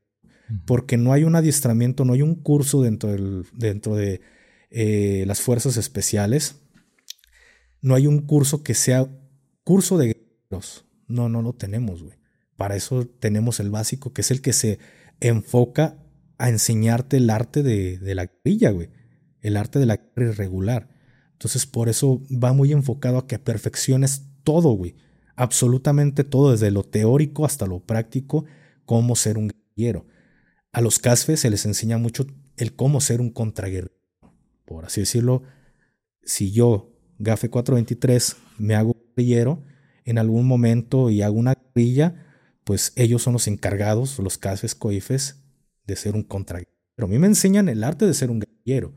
[0.66, 4.22] Porque no hay un adiestramiento, no hay un curso dentro, del, dentro de
[4.72, 6.56] eh, las fuerzas especiales.
[7.82, 9.08] No hay un curso que sea
[9.64, 10.86] curso de guerreros.
[11.08, 12.18] No, no lo tenemos, güey.
[12.56, 14.80] Para eso tenemos el básico, que es el que se
[15.20, 15.98] enfoca
[16.38, 18.90] a enseñarte el arte de, la guerrilla, güey.
[19.42, 20.90] El arte de la guerra irregular.
[21.34, 24.96] Entonces, por eso va muy enfocado a que perfecciones todo, güey.
[25.36, 28.46] Absolutamente todo, desde lo teórico hasta lo práctico,
[28.86, 30.06] cómo ser un guerrillero.
[30.72, 33.96] A los CASFES se les enseña mucho el cómo ser un contraguerrero.
[34.66, 35.44] Por así decirlo,
[36.24, 39.64] si yo, GAFE 423, me hago guerrillero
[40.06, 42.28] en algún momento y hago una guerrilla,
[42.64, 45.44] pues ellos son los encargados, los CAFES, COIFES,
[45.88, 46.76] de ser un contraguerrero.
[47.02, 48.94] A mí me enseñan el arte de ser un guerrillero,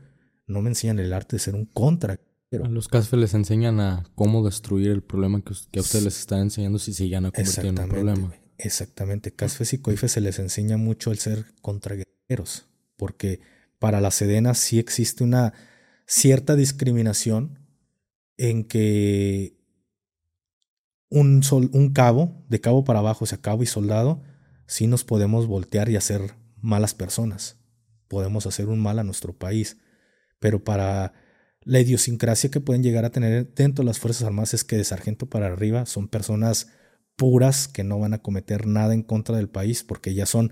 [0.47, 2.65] no me enseñan el arte de ser un contraguerrero.
[2.65, 6.41] A los CAFES les enseñan a cómo destruir el problema que, a ustedes les están
[6.41, 8.33] enseñando si se llegan a convertir en un problema.
[8.57, 13.41] Exactamente, CAFES y COIFES se les enseña mucho el ser contraguerreros, porque
[13.79, 15.53] para la Sedena sí existe una
[16.05, 17.59] cierta discriminación
[18.37, 19.57] en que
[21.09, 24.23] un, sol, un cabo, de cabo para abajo, o sea, cabo y soldado,
[24.67, 27.57] sí nos podemos voltear y hacer malas personas.
[28.07, 29.77] Podemos hacer un mal a nuestro país.
[30.43, 31.13] Pero para
[31.61, 34.83] la idiosincrasia que pueden llegar a tener dentro de las Fuerzas Armadas es que de
[34.83, 36.67] sargento para arriba son personas
[37.15, 40.51] puras que no van a cometer nada en contra del país porque ya son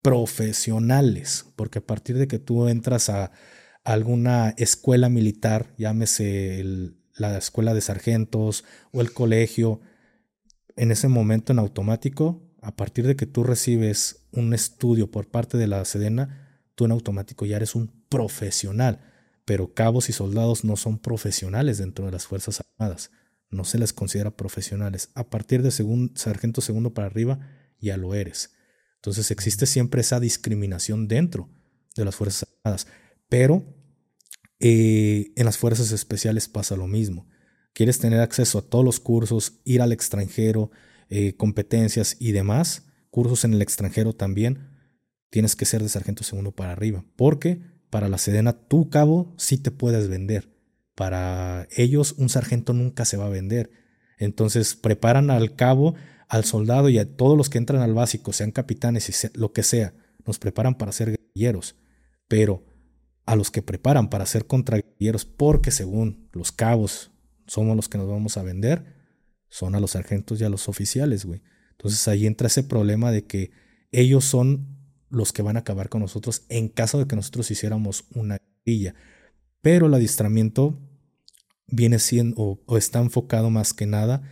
[0.00, 1.46] profesionales.
[1.56, 3.32] Porque a partir de que tú entras a
[3.82, 6.62] alguna escuela militar, llámese
[7.16, 9.80] la escuela de sargentos o el colegio,
[10.76, 15.58] en ese momento en automático, a partir de que tú recibes un estudio por parte
[15.58, 16.39] de la Sedena,
[16.80, 19.00] tú en automático ya eres un profesional.
[19.44, 23.10] Pero cabos y soldados no son profesionales dentro de las Fuerzas Armadas.
[23.50, 25.10] No se les considera profesionales.
[25.14, 25.72] A partir de
[26.14, 27.38] sargento segundo para arriba,
[27.80, 28.54] ya lo eres.
[28.96, 31.50] Entonces existe siempre esa discriminación dentro
[31.96, 32.86] de las Fuerzas Armadas.
[33.28, 33.62] Pero
[34.58, 37.28] eh, en las Fuerzas Especiales pasa lo mismo.
[37.74, 40.70] Quieres tener acceso a todos los cursos, ir al extranjero,
[41.10, 44.69] eh, competencias y demás, cursos en el extranjero también,
[45.30, 47.04] tienes que ser de sargento segundo para arriba.
[47.16, 50.52] Porque para la Sedena, tu cabo sí te puedes vender.
[50.94, 53.70] Para ellos, un sargento nunca se va a vender.
[54.18, 55.94] Entonces, preparan al cabo,
[56.28, 59.62] al soldado y a todos los que entran al básico, sean capitanes y lo que
[59.62, 59.94] sea,
[60.26, 61.76] nos preparan para ser guerrilleros.
[62.28, 62.66] Pero
[63.24, 67.10] a los que preparan para ser contraguerrilleros, porque según los cabos
[67.46, 68.84] somos los que nos vamos a vender,
[69.48, 71.42] son a los sargentos y a los oficiales, güey.
[71.72, 73.50] Entonces ahí entra ese problema de que
[73.90, 74.69] ellos son
[75.10, 78.94] los que van a acabar con nosotros en caso de que nosotros hiciéramos una guerrilla.
[79.60, 80.80] Pero el adiestramiento
[81.66, 84.22] viene siendo o, está enfocado más que nada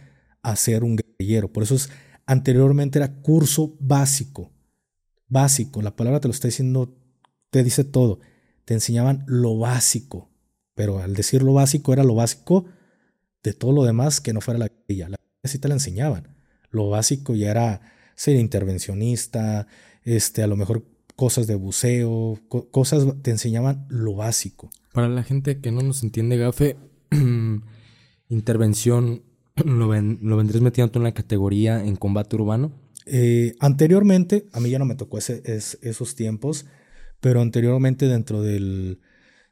[0.43, 1.53] a ser un guerrillero.
[1.53, 1.91] Por eso es,
[2.27, 4.53] anteriormente era curso básico.
[5.29, 6.97] Básico, la palabra te lo está diciendo,
[7.51, 8.21] te dice todo.
[8.65, 10.31] Te enseñaban lo básico.
[10.75, 12.67] Pero al decir lo básico era lo básico
[13.43, 15.09] de todo lo demás que no fuera la guerrilla.
[15.09, 16.37] La guerrilla sí te la enseñaban.
[16.71, 17.81] Lo básico ya era
[18.15, 19.67] ser intervencionista,
[20.17, 20.85] este, a lo mejor
[21.17, 22.41] cosas de buceo,
[22.71, 24.71] cosas te enseñaban lo básico.
[24.93, 26.77] Para la gente que no nos entiende, Gafe,
[28.29, 29.23] intervención,
[29.65, 32.73] ¿lo, ¿lo vendrías metiendo en la categoría en combate urbano?
[33.05, 36.67] Eh, anteriormente, a mí ya no me tocó ese, esos tiempos,
[37.21, 39.01] pero anteriormente dentro del,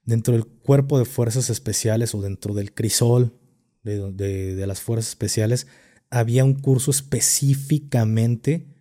[0.05, 3.35] dentro del cuerpo de fuerzas especiales o dentro del crisol
[3.83, 5.67] de, de las fuerzas especiales,
[6.11, 8.76] había un curso específicamente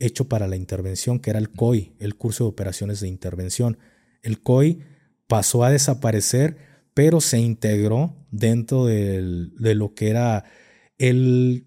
[0.00, 3.78] hecho para la intervención, que era el COI, el curso de operaciones de intervención.
[4.22, 4.80] El COI
[5.28, 6.56] pasó a desaparecer,
[6.94, 10.44] pero se integró dentro de lo que era
[10.98, 11.66] el,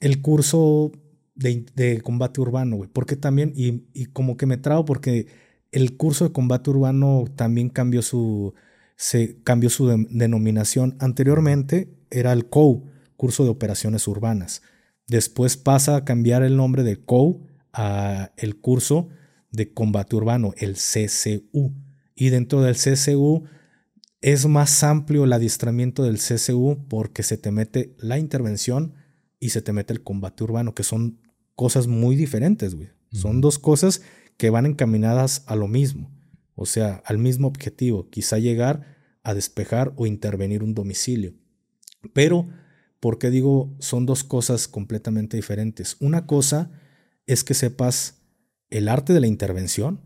[0.00, 0.92] el curso
[1.34, 2.90] de, combate urbano, güey.
[2.92, 5.26] Porque también, y, como que me trago porque
[5.72, 8.54] el curso de combate urbano también cambió su,
[8.96, 10.96] se cambió su denominación.
[10.98, 14.62] Anteriormente era el COU, curso de operaciones urbanas.
[15.08, 19.08] Después pasa a cambiar el nombre de COU a el curso
[19.50, 21.74] de combate urbano, el CCU.
[22.14, 23.44] Y dentro del CCU
[24.20, 28.94] es más amplio el adiestramiento del CCU porque se te mete la intervención
[29.40, 31.20] y se te mete el combate urbano, que son
[31.54, 32.90] cosas muy diferentes, güey.
[33.12, 34.02] Son dos cosas
[34.36, 36.10] que van encaminadas a lo mismo,
[36.54, 41.34] o sea, al mismo objetivo, quizá llegar a despejar o intervenir un domicilio.
[42.12, 42.48] Pero
[43.00, 45.96] ¿Por qué digo son dos cosas completamente diferentes?
[46.00, 46.70] Una cosa
[47.26, 48.22] es que sepas
[48.70, 50.00] el arte de la intervención,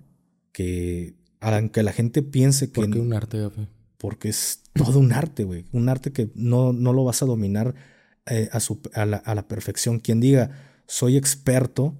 [0.53, 2.83] que aunque la gente piense que...
[2.83, 3.51] ¿Por qué un arte,
[3.99, 5.65] Porque es todo un arte, güey.
[5.73, 7.75] Un arte que no, no lo vas a dominar
[8.27, 9.99] eh, a, su, a, la, a, la, perfección.
[9.99, 10.51] Quien diga,
[10.87, 11.99] soy experto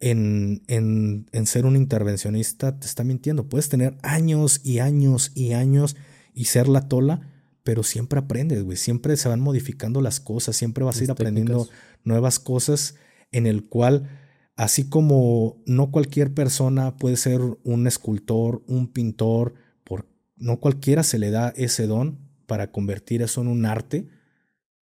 [0.00, 3.48] en, en, en ser un intervencionista, te está mintiendo.
[3.48, 5.96] Puedes tener años y años y años
[6.32, 7.33] y ser la tola,
[7.64, 8.76] pero siempre aprendes, güey.
[8.76, 11.68] Siempre se van modificando las cosas, siempre vas a ir aprendiendo
[12.04, 12.96] nuevas cosas
[13.32, 14.08] en el cual,
[14.54, 21.18] así como no cualquier persona puede ser un escultor, un pintor, por, no cualquiera se
[21.18, 24.08] le da ese don para convertir eso en un arte,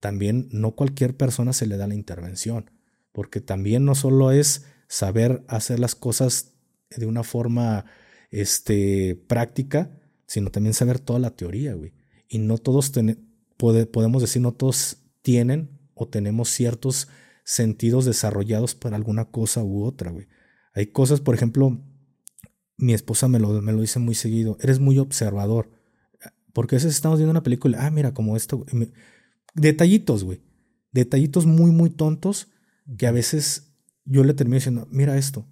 [0.01, 2.73] también no cualquier persona se le da la intervención,
[3.13, 6.55] porque también no solo es saber hacer las cosas
[6.91, 7.85] de una forma
[8.31, 9.93] este, práctica,
[10.27, 11.93] sino también saber toda la teoría, güey
[12.33, 12.91] y no todos
[13.59, 17.09] podemos decir, no todos tienen o tenemos ciertos
[17.45, 20.29] sentidos desarrollados para alguna cosa u otra, güey.
[20.73, 21.79] Hay cosas, por ejemplo,
[22.79, 25.71] mi esposa me lo, me lo dice muy seguido, eres muy observador.
[26.55, 28.65] Porque a veces estamos viendo una película, ah, mira, como esto.
[29.55, 30.41] Detallitos, güey.
[30.91, 32.49] Detallitos muy, muy tontos
[32.97, 33.75] que a veces
[34.07, 35.47] yo le termino diciendo, mira esto.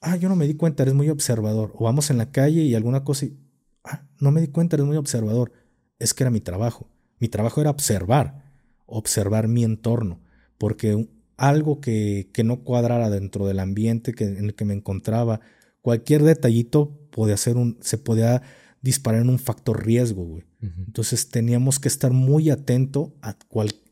[0.00, 1.72] Ah, yo no me di cuenta, eres muy observador.
[1.76, 3.38] O vamos en la calle y alguna cosa y,
[3.84, 5.52] ah, no me di cuenta, eres muy observador
[5.98, 6.88] es que era mi trabajo.
[7.18, 8.44] Mi trabajo era observar,
[8.86, 10.20] observar mi entorno,
[10.58, 15.40] porque algo que, que no cuadrara dentro del ambiente que, en el que me encontraba,
[15.82, 18.42] cualquier detallito podía ser un, se podía
[18.82, 20.44] disparar en un factor riesgo, güey.
[20.60, 23.36] Entonces teníamos que estar muy atento a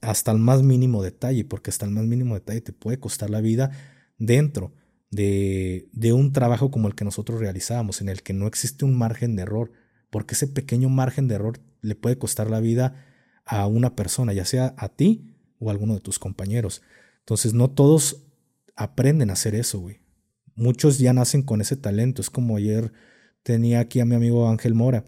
[0.00, 3.40] hasta el más mínimo detalle, porque hasta el más mínimo detalle te puede costar la
[3.40, 3.70] vida
[4.18, 4.72] dentro
[5.10, 8.96] de, de un trabajo como el que nosotros realizábamos, en el que no existe un
[8.96, 9.70] margen de error,
[10.10, 13.05] porque ese pequeño margen de error le puede costar la vida
[13.44, 16.83] a una persona, ya sea a ti o a alguno de tus compañeros.
[17.20, 18.25] Entonces, no todos
[18.77, 20.01] aprenden a hacer eso, güey.
[20.57, 22.23] Muchos ya nacen con ese talento.
[22.23, 22.92] Es como ayer
[23.42, 25.05] tenía aquí a mi amigo Ángel Mora.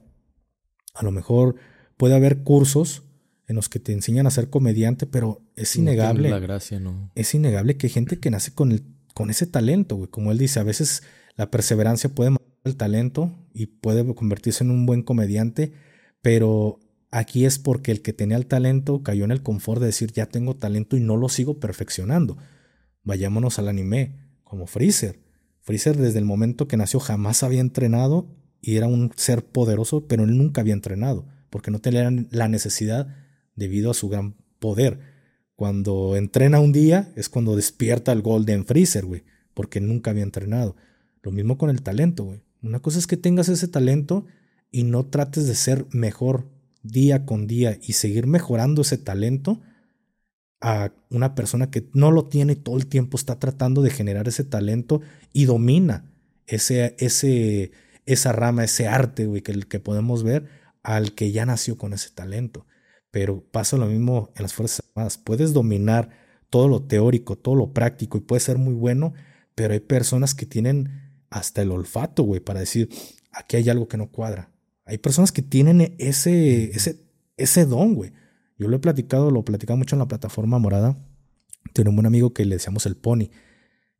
[0.94, 1.56] A lo mejor
[1.96, 3.04] puede haber cursos
[3.48, 6.30] en los que te enseñan a ser comediante, pero es innegable.
[6.30, 7.10] la gracia, ¿no?
[7.14, 8.84] Es innegable que hay gente que nace con, el,
[9.14, 10.10] con ese talento, güey.
[10.10, 11.02] Como él dice, a veces
[11.36, 15.72] la perseverancia puede matar el talento y puede convertirse en un buen comediante,
[16.26, 16.80] pero
[17.12, 20.26] aquí es porque el que tenía el talento cayó en el confort de decir, ya
[20.26, 22.36] tengo talento y no lo sigo perfeccionando.
[23.04, 25.20] Vayámonos al anime, como Freezer.
[25.60, 30.24] Freezer desde el momento que nació jamás había entrenado y era un ser poderoso, pero
[30.24, 33.06] él nunca había entrenado, porque no tenía la necesidad
[33.54, 34.98] debido a su gran poder.
[35.54, 39.22] Cuando entrena un día es cuando despierta el Golden Freezer, güey,
[39.54, 40.74] porque nunca había entrenado.
[41.22, 42.42] Lo mismo con el talento, güey.
[42.62, 44.26] Una cosa es que tengas ese talento
[44.70, 46.48] y no trates de ser mejor
[46.82, 49.60] día con día y seguir mejorando ese talento
[50.60, 54.28] a una persona que no lo tiene y todo el tiempo está tratando de generar
[54.28, 55.00] ese talento
[55.32, 56.10] y domina
[56.46, 57.72] ese, ese,
[58.06, 60.46] esa rama, ese arte, güey, que, que podemos ver
[60.82, 62.66] al que ya nació con ese talento.
[63.10, 65.18] Pero pasa lo mismo en las Fuerzas Armadas.
[65.18, 66.10] Puedes dominar
[66.50, 69.14] todo lo teórico, todo lo práctico y puede ser muy bueno,
[69.54, 72.88] pero hay personas que tienen hasta el olfato, güey, para decir,
[73.32, 74.50] aquí hay algo que no cuadra.
[74.86, 77.04] Hay personas que tienen ese, ese,
[77.36, 78.12] ese don, güey.
[78.58, 80.96] Yo lo he platicado, lo he platicado mucho en la plataforma morada.
[81.74, 83.28] Tenemos un amigo que le decíamos el pony.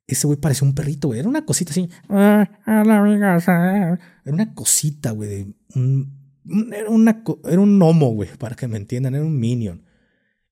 [0.07, 1.21] Ese güey parecía un perrito, güey.
[1.21, 1.89] Era una cosita así.
[4.25, 5.55] Era una cosita, güey.
[6.73, 9.15] era, una, era un gnomo, güey, para que me entiendan.
[9.15, 9.85] Era un minion.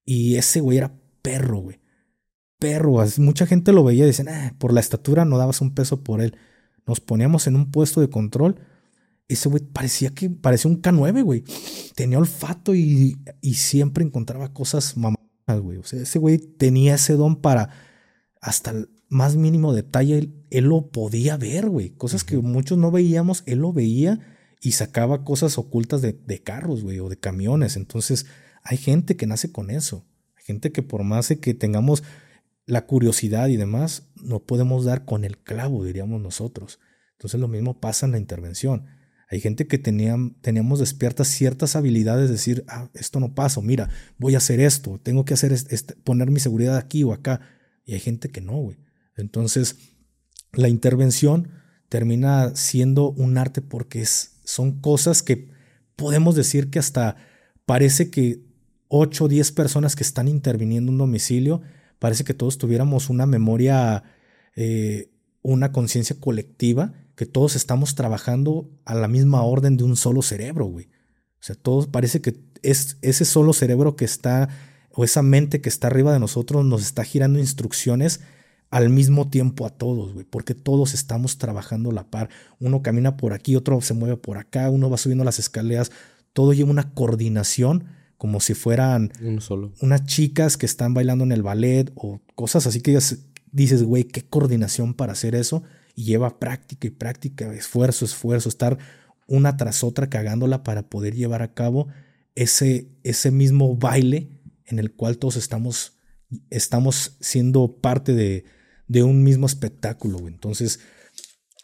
[0.05, 0.93] Y ese güey era
[1.23, 1.81] perro, güey.
[2.59, 2.97] Perro.
[3.19, 6.21] Mucha gente lo veía y decían, ah, por la estatura no dabas un peso por
[6.21, 6.37] él
[6.87, 8.57] nos poníamos en un puesto de control.
[9.29, 11.45] Ese güey parecía que parecía un K9, güey.
[11.95, 15.79] Tenía olfato y, y siempre encontraba cosas mamadas, güey.
[15.79, 17.71] O sea, ese güey tenía ese don para
[18.41, 21.91] hasta el más mínimo detalle, él, lo podía ver, güey.
[21.91, 24.21] Cosas que muchos no veíamos, él lo veía
[24.61, 27.77] y sacaba cosas ocultas de, de carros, güey, o de camiones.
[27.77, 28.27] Entonces,
[28.63, 30.05] hay gente que nace con eso.
[30.37, 32.03] Hay gente que por más de que tengamos
[32.67, 36.81] la curiosidad y demás, no podemos dar con el clavo, diríamos nosotros.
[37.13, 38.87] Entonces lo mismo pasa en la intervención.
[39.35, 44.37] Hay gente que tenía, teníamos despiertas ciertas habilidades, decir, ah, esto no pasa, mira, voy
[44.37, 47.41] a hacer esto, tengo que hacer este, poner mi seguridad aquí o acá.
[47.85, 48.79] Y hay gente que no, güey.
[49.17, 49.79] Entonces,
[50.53, 51.49] la intervención
[51.89, 55.51] termina siendo un arte porque es, son cosas que
[55.97, 57.17] podemos decir que hasta
[57.67, 58.45] parece que
[58.87, 61.61] 8 o 10 personas que están interviniendo en un domicilio
[61.99, 64.05] parece que todos tuviéramos una memoria,
[64.55, 65.11] eh,
[65.43, 70.67] una conciencia colectiva, que todos estamos trabajando a la misma orden de un solo cerebro,
[70.67, 70.87] güey.
[71.41, 74.49] O sea, todos parece que es ese solo cerebro que está,
[74.91, 78.21] o esa mente que está arriba de nosotros, nos está girando instrucciones
[78.71, 82.29] al mismo tiempo a todos, güey, porque todos estamos trabajando a la par.
[82.59, 85.93] Uno camina por aquí, otro se mueve por acá, uno va subiendo las escaleras,
[86.33, 87.85] todo lleva una coordinación
[88.17, 89.13] como si fueran
[89.81, 92.99] unas chicas que están bailando en el ballet o cosas así que
[93.53, 95.63] dices, güey, qué coordinación para hacer eso.
[95.95, 98.79] Y lleva práctica y práctica, esfuerzo, esfuerzo, estar
[99.27, 101.89] una tras otra cagándola para poder llevar a cabo
[102.35, 104.29] ese, ese mismo baile
[104.67, 105.99] en el cual todos estamos,
[106.51, 108.45] estamos siendo parte de,
[108.89, 110.27] de un mismo espectáculo.
[110.27, 110.81] Entonces,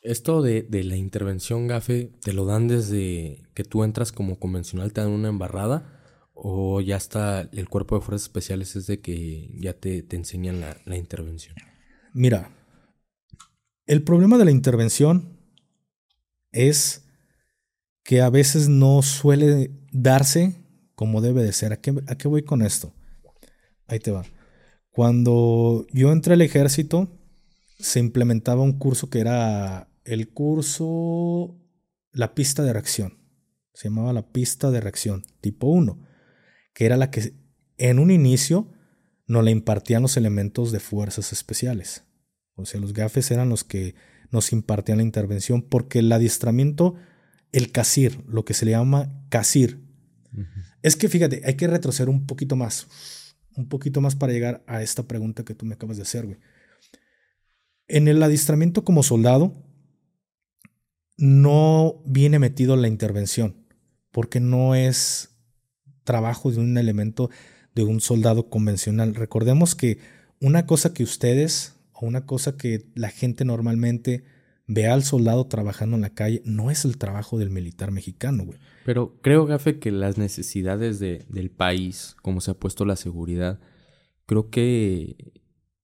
[0.02, 4.92] esto de, de, la intervención GAFE, ¿te lo dan desde que tú entras como convencional,
[4.92, 5.96] te dan una embarrada?
[6.32, 10.60] ¿O ya está el cuerpo de fuerzas especiales es de que ya te, te enseñan
[10.60, 11.54] la, la intervención?
[12.14, 12.50] Mira,
[13.90, 15.36] el problema de la intervención
[16.52, 17.04] es
[18.04, 20.54] que a veces no suele darse
[20.94, 21.72] como debe de ser.
[21.72, 22.94] ¿A qué, ¿A qué, voy con esto?
[23.88, 24.24] Ahí te va.
[24.90, 27.08] Cuando yo entré al ejército,
[27.78, 31.58] se implementaba un curso que era el curso
[32.12, 33.18] La pista de reacción.
[33.74, 36.10] Se llamaba la pista de reacción, tipo 1
[36.72, 37.34] que era la que
[37.78, 38.72] en un inicio
[39.26, 42.04] nos le impartían los elementos de fuerzas especiales.
[42.62, 43.94] O sea, los gafes eran los que
[44.30, 46.94] nos impartían la intervención porque el adiestramiento,
[47.52, 49.78] el CASIR, lo que se le llama CASIR,
[50.82, 54.82] es que fíjate, hay que retroceder un poquito más, un poquito más para llegar a
[54.82, 56.38] esta pregunta que tú me acabas de hacer, güey.
[57.88, 59.64] En el adiestramiento como soldado
[61.16, 63.56] no viene metido la intervención,
[64.12, 65.30] porque no es
[66.04, 67.30] trabajo de un elemento
[67.74, 69.14] de un soldado convencional.
[69.14, 69.98] Recordemos que
[70.40, 74.24] una cosa que ustedes o una cosa que la gente normalmente
[74.66, 78.58] ve al soldado trabajando en la calle no es el trabajo del militar mexicano, güey.
[78.84, 83.60] Pero creo, Gafe, que las necesidades de, del país, como se ha puesto la seguridad,
[84.26, 85.32] creo que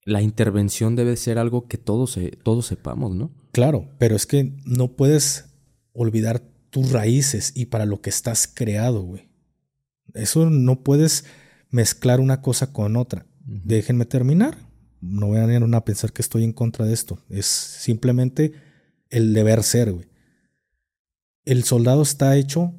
[0.04, 3.32] la intervención debe ser algo que todos, todos sepamos, ¿no?
[3.52, 5.50] Claro, pero es que no puedes
[5.92, 9.28] olvidar tus raíces y para lo que estás creado, güey.
[10.14, 11.24] Eso no puedes
[11.70, 13.26] mezclar una cosa con otra.
[13.44, 14.65] Déjenme terminar.
[15.00, 17.18] No vayan a pensar que estoy en contra de esto.
[17.28, 18.52] Es simplemente
[19.10, 20.06] el deber ser, güey.
[21.44, 22.74] El soldado está hecho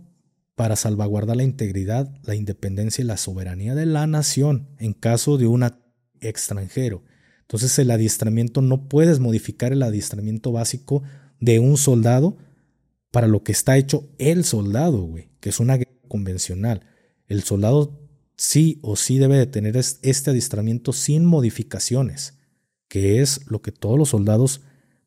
[0.56, 5.48] para salvaguardar la integridad, la independencia y la soberanía de la nación en caso de
[5.48, 5.66] un
[6.20, 7.04] extranjero.
[7.42, 11.04] Entonces el adiestramiento no puedes modificar el adiestramiento básico
[11.40, 12.38] de un soldado
[13.12, 16.86] para lo que está hecho el soldado, güey, que es una guerra convencional.
[17.28, 18.07] El soldado
[18.38, 22.38] sí o sí debe de tener este adiestramiento sin modificaciones,
[22.88, 24.62] que es lo que todos los soldados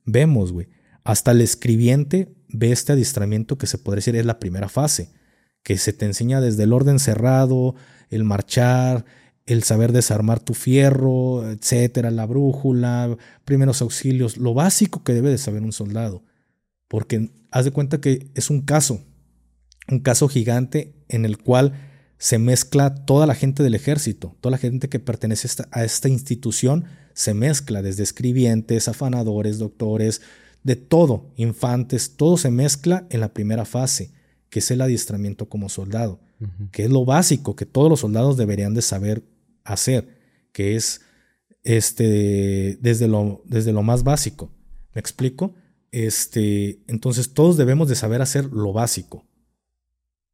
[0.05, 0.68] vemos, güey.
[1.05, 5.11] Hasta el escribiente ve este adiestramiento que se podría decir es la primera fase,
[5.62, 7.76] que se te enseña desde el orden cerrado,
[8.11, 9.05] el marchar,
[9.47, 15.39] el saber desarmar tu fierro, etcétera, la brújula, primeros auxilios, lo básico que debe de
[15.39, 16.24] saber un soldado.
[16.89, 19.01] Porque haz de cuenta que es un caso,
[19.89, 21.89] un caso gigante en el cual
[22.20, 26.84] se mezcla toda la gente del ejército, toda la gente que pertenece a esta institución,
[27.14, 30.20] se mezcla desde escribientes, afanadores, doctores,
[30.62, 34.12] de todo, infantes, todo se mezcla en la primera fase,
[34.50, 36.20] que es el adiestramiento como soldado,
[36.72, 39.22] que es lo básico que todos los soldados deberían de saber
[39.64, 40.06] hacer,
[40.52, 41.00] que es
[41.64, 44.52] este, desde, lo, desde lo más básico.
[44.94, 45.54] ¿Me explico?
[45.90, 49.24] Este, entonces todos debemos de saber hacer lo básico,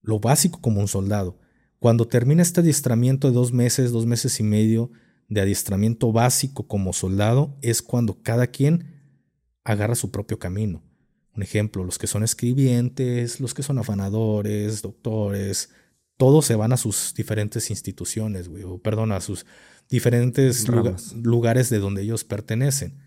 [0.03, 1.46] lo básico como un soldado.
[1.79, 4.91] Cuando termina este adiestramiento de dos meses, dos meses y medio
[5.29, 8.97] de adiestramiento básico como soldado, es cuando cada quien
[9.65, 10.83] agarra su propio camino.
[11.35, 15.71] Un ejemplo, los que son escribientes, los que son afanadores, doctores,
[16.17, 19.45] todos se van a sus diferentes instituciones, güey, o perdón, a sus
[19.91, 20.67] diferentes
[21.15, 22.99] lugares de donde ellos pertenecen.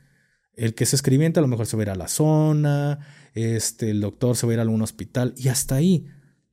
[0.54, 3.00] El que es escribiente a lo mejor se va a ir a la zona,
[3.34, 6.06] este, el doctor se va a ir a algún hospital y hasta ahí.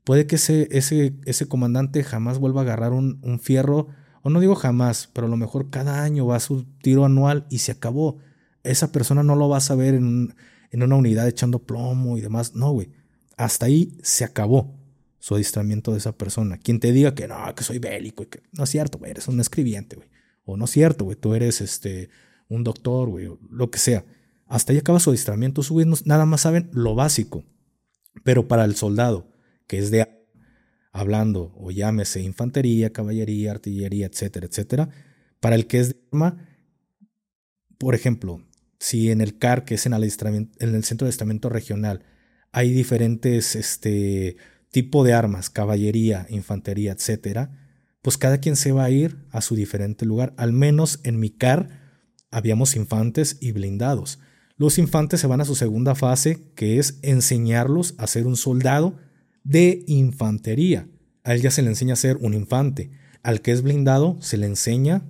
[0.06, 3.88] Puede que ese, ese, ese comandante jamás vuelva a agarrar un, un fierro,
[4.22, 7.46] o no digo jamás, pero a lo mejor cada año va a su tiro anual
[7.50, 8.18] y se acabó
[8.66, 10.34] esa persona no lo vas a ver en,
[10.72, 12.54] una unidad echando plomo y demás.
[12.54, 12.90] No, güey.
[13.36, 14.74] Hasta ahí se acabó
[15.18, 16.58] su adiestramiento de esa persona.
[16.58, 19.28] Quien te diga que no, que soy bélico y que no es cierto, güey, eres
[19.28, 20.08] un escribiente, güey.
[20.44, 22.10] O no es cierto, güey, tú eres este
[22.48, 24.04] un doctor, güey, lo que sea.
[24.46, 25.62] Hasta ahí acaba su adiestramiento.
[25.68, 27.44] Güeyes nada más saben lo básico.
[28.22, 29.28] Pero para el soldado,
[29.66, 30.06] que es de
[30.92, 34.88] hablando, o llámese infantería, caballería, artillería, etcétera, etcétera,
[35.40, 36.48] para el que es de arma,
[37.78, 38.42] por ejemplo,
[38.78, 42.04] si en el CAR, que es en el, en el Centro de Adiestramiento Regional,
[42.52, 44.36] hay diferentes este,
[44.70, 47.50] tipo de armas, caballería, infantería, etcétera,
[48.02, 50.32] pues cada quien se va a ir a su diferente lugar.
[50.36, 51.68] Al menos en mi CAR
[52.30, 54.18] habíamos infantes y blindados.
[54.56, 58.98] Los infantes se van a su segunda fase, que es enseñarlos a ser un soldado
[59.46, 60.88] de infantería.
[61.22, 62.90] A él ya se le enseña a ser un infante.
[63.22, 65.02] Al que es blindado se le enseña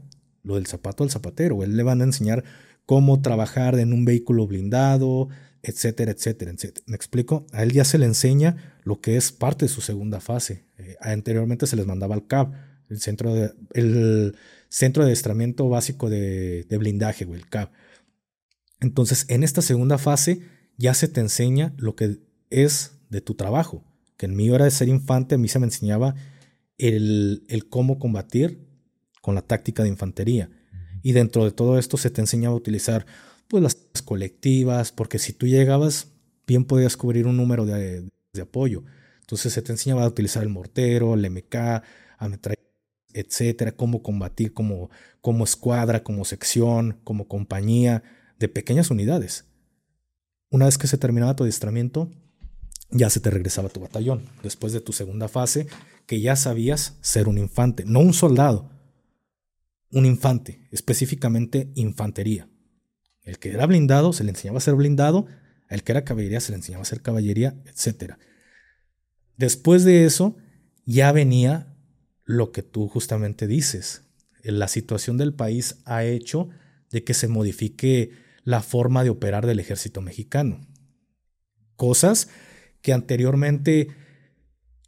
[0.42, 1.62] lo del zapato al zapatero.
[1.62, 2.44] Él le van a enseñar
[2.84, 5.28] cómo trabajar en un vehículo blindado,
[5.62, 6.84] etcétera, etcétera, etcétera.
[6.86, 7.46] ¿Me explico?
[7.52, 10.64] A él ya se le enseña lo que es parte de su segunda fase.
[10.78, 12.52] Eh, anteriormente se les mandaba al CAB,
[12.90, 14.36] el centro de, el
[14.68, 17.70] centro de adiestramiento básico de, de blindaje, o el CAB.
[18.80, 20.42] Entonces, en esta segunda fase
[20.76, 22.18] ya se te enseña lo que
[22.50, 23.82] es de tu trabajo.
[24.16, 26.14] Que en mi hora de ser infante a mí se me enseñaba
[26.78, 28.66] el, el cómo combatir
[29.20, 30.50] con la táctica de infantería.
[31.02, 33.06] Y dentro de todo esto se te enseñaba a utilizar
[33.48, 36.08] pues las colectivas, porque si tú llegabas,
[36.46, 38.08] bien podías cubrir un número de,
[38.40, 38.84] apoyo.
[39.20, 41.82] Entonces se te enseñaba a utilizar el mortero, el MK,
[42.18, 42.66] ametralladora,
[43.12, 44.90] etcétera, cómo combatir como,
[45.20, 48.02] como escuadra, como sección, como compañía
[48.38, 49.46] de pequeñas unidades.
[50.50, 52.10] Una vez que se terminaba tu adiestramiento,
[52.90, 55.66] ya se te regresaba tu batallón, después de tu segunda fase,
[56.06, 58.70] que ya sabías ser un infante, no un soldado,
[59.90, 62.48] un infante, específicamente infantería.
[63.22, 65.26] El que era blindado se le enseñaba a ser blindado,
[65.68, 68.14] el que era caballería se le enseñaba a ser caballería, etc.
[69.36, 70.36] Después de eso,
[70.84, 71.74] ya venía
[72.24, 74.02] lo que tú justamente dices.
[74.42, 76.48] La situación del país ha hecho
[76.90, 78.12] de que se modifique
[78.44, 80.60] la forma de operar del ejército mexicano.
[81.74, 82.28] Cosas
[82.86, 83.88] que anteriormente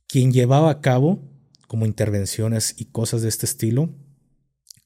[0.06, 1.18] quien llevaba a cabo,
[1.66, 3.90] como intervenciones y cosas de este estilo,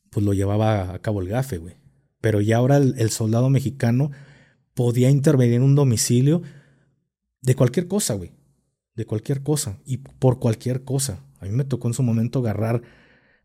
[0.09, 1.75] pues lo llevaba a cabo el gafe, güey.
[2.23, 4.13] Pero ya ahora el, soldado mexicano
[4.73, 6.41] podía intervenir en un domicilio
[7.43, 8.33] de cualquier cosa, güey.
[8.95, 9.79] De cualquier cosa.
[9.85, 11.23] Y por cualquier cosa.
[11.39, 12.81] A mí me tocó en su momento agarrar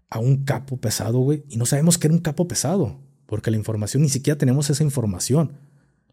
[0.09, 1.43] a un capo pesado, güey.
[1.49, 3.01] Y no sabemos que era un capo pesado.
[3.25, 5.57] Porque la información, ni siquiera tenemos esa información.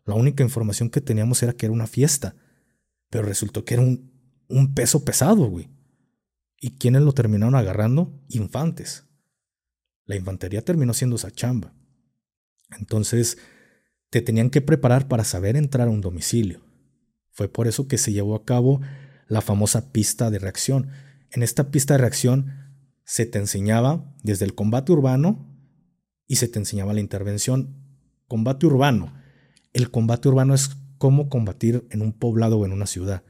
[0.07, 2.35] La única información que teníamos era que era una fiesta.
[3.15, 4.11] Pero resultó que era un,
[4.49, 5.69] un peso pesado, güey.
[6.61, 8.13] ¿Y quiénes lo terminaron agarrando?
[8.29, 9.05] Infantes.
[10.05, 11.73] La infantería terminó siendo esa chamba.
[12.77, 13.39] Entonces,
[14.11, 16.61] te tenían que preparar para saber entrar a un domicilio.
[17.31, 18.81] Fue por eso que se llevó a cabo
[19.29, 20.91] la famosa pista de reacción.
[21.31, 25.57] En esta pista de reacción se te enseñaba desde el combate urbano
[26.27, 27.77] y se te enseñaba la intervención.
[28.27, 29.15] Combate urbano.
[29.73, 33.23] El combate urbano es cómo combatir en un poblado o en una ciudad.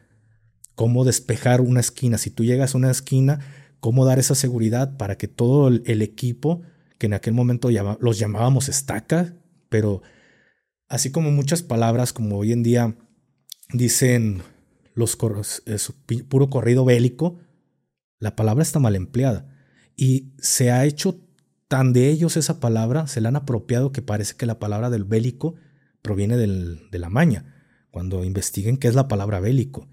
[0.74, 2.18] Cómo despejar una esquina.
[2.18, 3.40] Si tú llegas a una esquina,
[3.80, 6.62] cómo dar esa seguridad para que todo el, equipo,
[6.98, 7.68] que en aquel momento
[8.00, 9.34] los llamábamos estaca,
[9.68, 10.02] pero
[10.88, 12.96] así como muchas palabras como hoy en día
[13.72, 14.42] dicen
[14.94, 17.38] los puro corrido bélico,
[18.18, 19.48] la palabra está mal empleada.
[19.96, 21.20] Y se ha hecho
[21.68, 25.04] tan de ellos esa palabra, se la han apropiado que parece que la palabra del
[25.04, 25.56] bélico
[26.02, 27.53] proviene de la maña.
[27.94, 29.88] Cuando investiguen qué es la palabra bélico.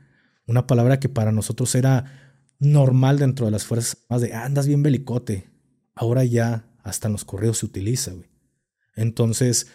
[0.48, 4.66] Una palabra que para nosotros era normal dentro de las fuerzas más de ah, andas
[4.66, 5.52] bien belicote.
[5.94, 8.12] Ahora ya hasta en los correos se utiliza,
[8.96, 9.68] Entonces,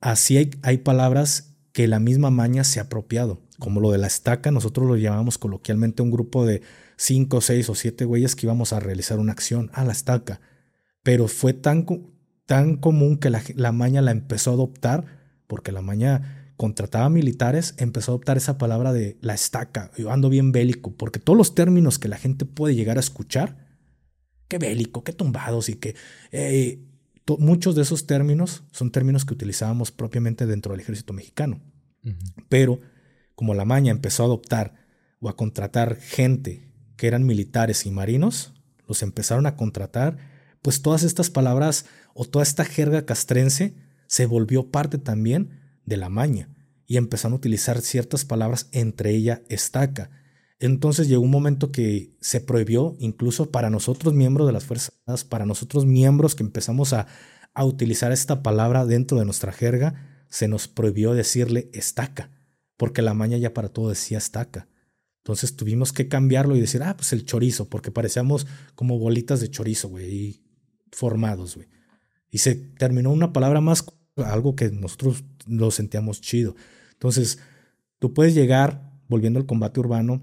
[0.00, 4.06] así hay, hay palabras que la misma maña se ha apropiado como lo de la
[4.06, 6.60] estaca, nosotros lo llamamos coloquialmente un grupo de
[6.98, 10.42] cinco, seis o siete güeyes que íbamos a realizar una acción a la estaca.
[11.02, 11.86] Pero fue tan,
[12.44, 15.06] tan común que la, la maña la empezó a adoptar,
[15.46, 20.28] porque la maña contrataba militares, empezó a adoptar esa palabra de la estaca, yo ando
[20.28, 23.66] bien bélico, porque todos los términos que la gente puede llegar a escuchar,
[24.48, 25.94] qué bélico, qué tumbados y que...
[26.32, 26.82] Eh,
[27.38, 31.60] muchos de esos términos son términos que utilizábamos propiamente dentro del ejército mexicano.
[32.48, 32.80] Pero
[33.34, 34.74] como la maña empezó a adoptar
[35.18, 38.54] o a contratar gente que eran militares y marinos,
[38.86, 40.18] los empezaron a contratar,
[40.62, 43.74] pues todas estas palabras o toda esta jerga castrense
[44.06, 46.50] se volvió parte también de la maña
[46.86, 50.10] y empezaron a utilizar ciertas palabras, entre ellas estaca.
[50.58, 54.92] Entonces llegó un momento que se prohibió, incluso para nosotros miembros de las Fuerzas
[55.28, 57.06] para nosotros miembros que empezamos a,
[57.54, 62.30] a utilizar esta palabra dentro de nuestra jerga, se nos prohibió decirle estaca
[62.76, 64.68] porque la maña ya para todo decía estaca.
[65.18, 69.50] Entonces tuvimos que cambiarlo y decir, ah, pues el chorizo, porque parecíamos como bolitas de
[69.50, 70.44] chorizo, güey,
[70.92, 71.68] formados, güey.
[72.30, 73.84] Y se terminó una palabra más,
[74.16, 76.54] algo que nosotros lo sentíamos chido.
[76.92, 77.38] Entonces,
[77.98, 80.22] tú puedes llegar, volviendo al combate urbano,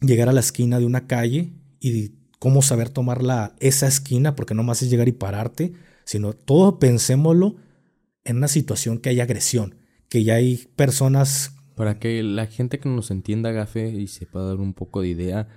[0.00, 4.54] llegar a la esquina de una calle y cómo saber tomar la, esa esquina, porque
[4.54, 5.72] no más es llegar y pararte,
[6.04, 7.56] sino todo pensémoslo
[8.24, 9.76] en una situación que hay agresión,
[10.08, 14.56] que ya hay personas para que la gente que nos entienda, Gafe, y sepa dar
[14.56, 15.48] un poco de idea,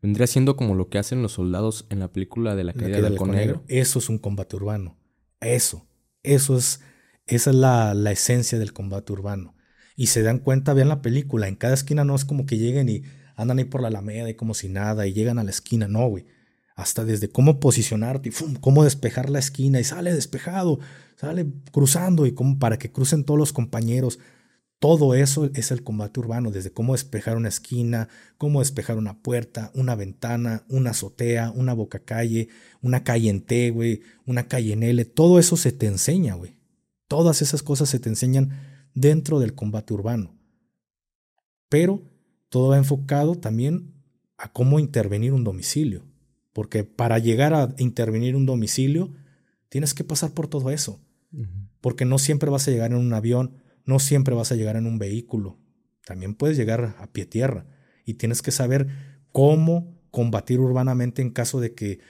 [0.00, 3.16] vendría siendo como lo que hacen los soldados en la película de la caída del
[3.16, 3.64] Conegro.
[3.66, 4.96] Eso es un combate urbano.
[5.40, 5.84] Eso.
[6.22, 6.80] Eso es.
[7.26, 9.54] Esa es la, la esencia del combate urbano.
[9.96, 12.88] Y se dan cuenta, vean la película, en cada esquina no es como que lleguen
[12.88, 13.02] y
[13.36, 16.08] andan ahí por la alameda y como si nada y llegan a la esquina, no,
[16.08, 16.26] güey.
[16.74, 20.80] Hasta desde cómo posicionarte y cómo despejar la esquina y sale despejado,
[21.16, 24.18] sale cruzando y cómo para que crucen todos los compañeros.
[24.78, 29.70] Todo eso es el combate urbano, desde cómo despejar una esquina, cómo despejar una puerta,
[29.74, 32.48] una ventana, una azotea, una boca calle,
[32.80, 35.04] una calle en T, güey, una calle en L.
[35.04, 36.56] Todo eso se te enseña, güey.
[37.12, 38.50] Todas esas cosas se te enseñan
[38.94, 40.34] dentro del combate urbano.
[41.68, 42.02] Pero
[42.48, 43.92] todo va enfocado también
[44.38, 46.04] a cómo intervenir un domicilio.
[46.54, 49.12] Porque para llegar a intervenir un domicilio,
[49.68, 51.00] tienes que pasar por todo eso.
[51.82, 54.86] Porque no siempre vas a llegar en un avión no siempre vas a llegar en
[54.86, 55.58] un vehículo,
[56.06, 57.66] también puedes llegar a pie tierra
[58.04, 58.88] y tienes que saber
[59.32, 62.00] cómo combatir urbanamente en caso de que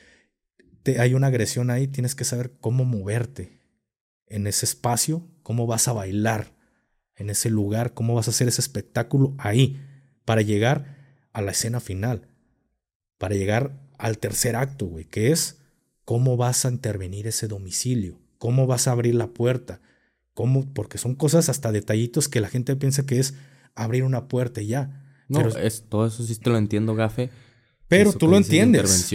[0.83, 3.62] te, hay una agresión ahí, tienes que saber cómo moverte
[4.33, 6.55] en ese espacio, cómo vas a bailar
[7.17, 9.81] en ese lugar, cómo vas a hacer ese espectáculo ahí
[10.25, 10.97] para llegar
[11.33, 12.29] a la escena final,
[13.19, 15.59] para llegar al tercer acto, güey, que es
[16.05, 19.81] cómo vas a intervenir ese domicilio, cómo vas a abrir la puerta,
[20.35, 20.73] ¿Cómo?
[20.73, 23.35] Porque son cosas hasta detallitos que la gente piensa que es
[23.75, 25.05] abrir una puerta y ya.
[25.29, 27.31] No, es, todo eso sí te lo entiendo, Gafe.
[27.89, 29.11] Pero tú lo entiendes.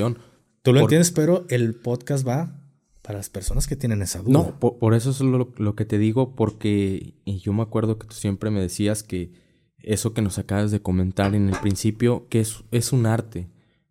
[0.62, 2.62] Tú lo entiendes, pero el podcast va
[3.08, 4.34] para las personas que tienen esa duda.
[4.34, 8.50] No, por, eso es lo, que te digo, porque yo me acuerdo que tú siempre
[8.50, 9.32] me decías que
[9.78, 13.48] eso que nos acabas de comentar en el principio, que es, es un arte.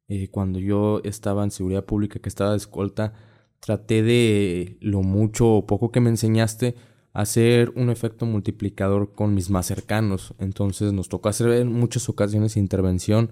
[0.08, 3.14] Eh, cuando yo estaba en seguridad pública, que estaba de escolta,
[3.58, 6.74] traté de lo mucho o poco que me enseñaste,
[7.14, 10.34] hacer un efecto multiplicador con mis más cercanos.
[10.38, 13.30] Entonces nos tocó hacer en muchas ocasiones intervención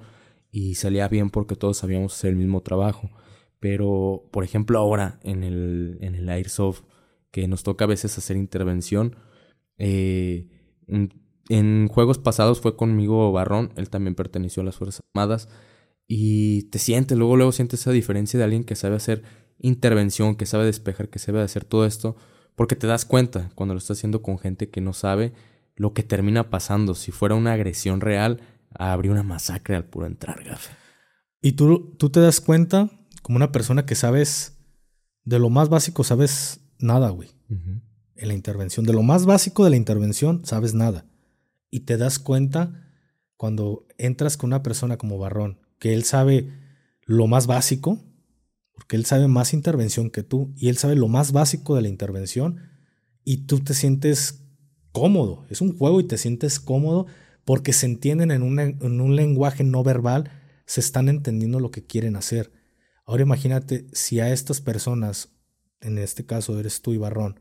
[0.50, 3.10] y salía bien porque todos sabíamos hacer el mismo trabajo.
[3.60, 6.82] Pero, por ejemplo, ahora en el, en el Airsoft,
[7.30, 9.16] que nos toca a veces hacer intervención,
[9.78, 10.48] eh,
[11.48, 15.48] en juegos pasados fue conmigo Barrón, él también perteneció a las Fuerzas Armadas.
[16.06, 19.22] Y te sientes, luego, luego sientes esa diferencia de alguien que sabe hacer
[19.58, 22.16] intervención, que sabe despejar, que sabe hacer todo esto.
[22.54, 25.32] Porque te das cuenta cuando lo estás haciendo con gente que no sabe
[25.76, 26.94] lo que termina pasando.
[26.94, 28.40] Si fuera una agresión real,
[28.70, 30.74] habría una masacre al puro entrar, gafe.
[31.40, 32.90] Y tú, tú te das cuenta,
[33.24, 34.58] como una persona que sabes,
[35.24, 37.30] de lo más básico sabes nada, güey.
[37.48, 38.84] En la intervención.
[38.84, 41.06] De lo más básico de la intervención sabes nada.
[41.70, 42.86] Y te das cuenta
[43.38, 46.52] cuando entras con una persona como Barrón, que él sabe
[47.06, 47.98] lo más básico,
[48.74, 51.88] porque él sabe más intervención que tú, y él sabe lo más básico de la
[51.88, 52.60] intervención,
[53.24, 54.44] y tú te sientes
[54.92, 55.46] cómodo.
[55.48, 57.06] Es un juego y te sientes cómodo
[57.46, 60.30] porque se entienden en un, en un lenguaje no verbal,
[60.66, 62.52] se están entendiendo lo que quieren hacer.
[63.04, 65.30] Ahora imagínate si a estas personas,
[65.80, 67.40] en este caso eres tú y Barrón,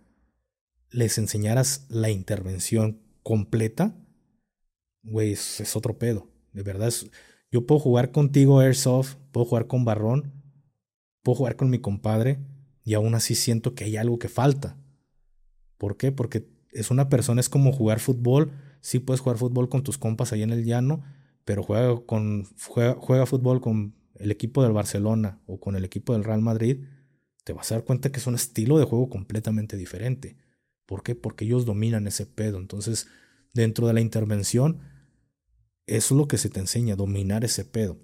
[0.90, 3.96] les enseñaras la intervención completa,
[5.02, 6.30] güey, es, otro pedo.
[6.52, 6.92] De verdad,
[7.52, 10.34] yo puedo jugar contigo Airsoft, puedo jugar con Barrón,
[11.24, 12.40] puedo jugar con mi compadre
[12.84, 14.78] y aún así siento que hay algo que falta.
[15.78, 16.12] ¿Por qué?
[16.12, 18.52] Porque es una persona, es como jugar fútbol.
[18.82, 21.04] Sí puedes jugar fútbol con tus compas ahí en el llano,
[21.46, 26.24] pero juega, con, juega, fútbol con el equipo del Barcelona o con el equipo del
[26.24, 26.86] Real Madrid,
[27.44, 30.38] te vas a dar cuenta que es un estilo de juego completamente diferente.
[30.86, 31.16] ¿Por qué?
[31.16, 32.58] Porque ellos dominan ese pedo.
[32.58, 33.08] Entonces,
[33.54, 34.80] dentro de la intervención,
[35.86, 38.00] eso es lo que se te enseña, dominar ese pedo.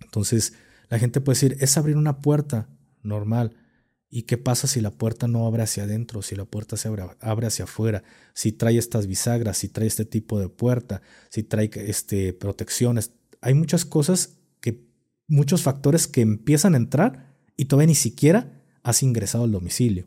[0.00, 0.54] Entonces,
[0.88, 2.68] la gente puede decir, es abrir una puerta
[3.02, 3.56] normal.
[4.08, 7.46] ¿Y qué pasa si la puerta no abre hacia adentro, si la puerta se abre,
[7.46, 12.32] hacia afuera, si trae estas bisagras, si trae este tipo de puerta, si trae este,
[12.32, 13.12] protecciones?
[13.40, 14.35] Hay muchas cosas
[15.28, 20.06] muchos factores que empiezan a entrar y todavía ni siquiera has ingresado al domicilio.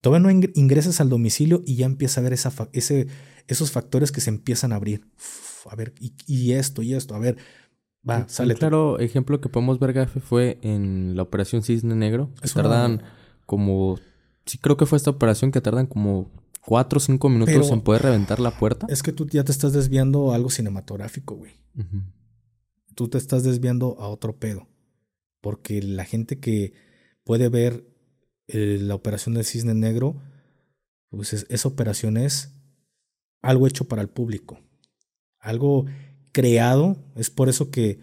[0.00, 3.08] Todavía no ingresas al domicilio y ya empieza a ver esa, ese,
[3.48, 5.06] esos factores que se empiezan a abrir.
[5.68, 7.36] a ver, y, y, esto, y esto, a ver,
[8.08, 8.54] Va, sale.
[8.54, 12.30] Un claro ejemplo que podemos ver, Gafe, fue en la operación Cisne Negro.
[12.54, 13.02] tardan
[13.46, 13.98] como.
[14.46, 16.30] Sí, creo que fue esta operación que tardan como
[16.64, 18.86] cuatro o cinco minutos en poder reventar la puerta.
[18.88, 21.52] Es que tú ya te estás desviando a algo cinematográfico, güey.
[22.98, 24.66] Tú te estás desviando a otro pedo.
[25.40, 26.72] Porque la gente que
[27.22, 27.84] puede ver
[28.48, 30.20] eh, la operación del Cisne Negro,
[31.08, 32.56] pues esa operación es
[33.40, 34.58] algo hecho para el público.
[35.38, 35.86] Algo
[36.32, 36.96] creado.
[37.14, 38.00] Es por eso que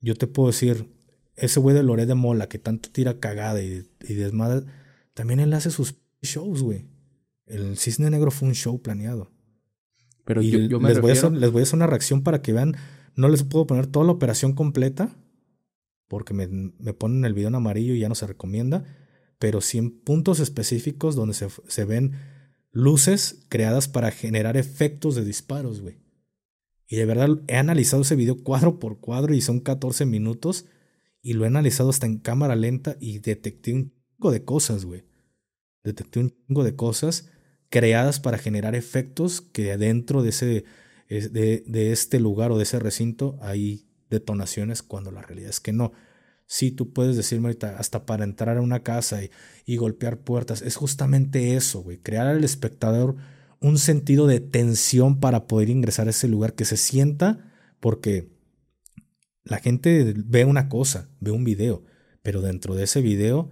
[0.00, 0.88] yo te puedo decir,
[1.36, 4.64] ese güey de Loré de Mola que tanto tira cagada y, y desmadre,
[5.12, 6.86] también él hace sus shows, güey.
[7.44, 9.30] El Cisne Negro fue un show planeado.
[10.24, 12.74] Pero yo, les, voy a hacer, les voy a hacer una reacción para que vean.
[13.16, 15.16] No les puedo poner toda la operación completa,
[16.08, 18.84] porque me, me ponen el video en amarillo y ya no se recomienda,
[19.38, 22.12] pero sí en puntos específicos donde se, se ven
[22.72, 25.98] luces creadas para generar efectos de disparos, güey.
[26.90, 30.66] Y de verdad he analizado ese video cuadro por cuadro y son 14 minutos.
[31.22, 35.04] Y lo he analizado hasta en cámara lenta y detecté un chingo de cosas, güey.
[35.84, 37.30] Detecté un chingo de cosas
[37.68, 40.64] creadas para generar efectos que dentro de, ese,
[41.18, 45.72] de, de este lugar o de ese recinto hay detonaciones cuando la realidad es que
[45.72, 45.92] no.
[46.46, 49.30] Sí, tú puedes decirme ahorita, hasta para entrar a una casa y,
[49.66, 50.62] y golpear puertas.
[50.62, 51.98] Es justamente eso, güey.
[51.98, 53.16] Crear al espectador
[53.60, 58.32] un sentido de tensión para poder ingresar a ese lugar, que se sienta, porque
[59.44, 61.84] la gente ve una cosa, ve un video,
[62.22, 63.50] pero dentro de ese video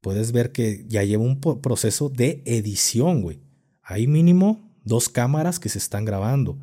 [0.00, 3.40] puedes ver que ya lleva un proceso de edición, güey.
[3.82, 6.58] Hay mínimo dos cámaras que se están grabando.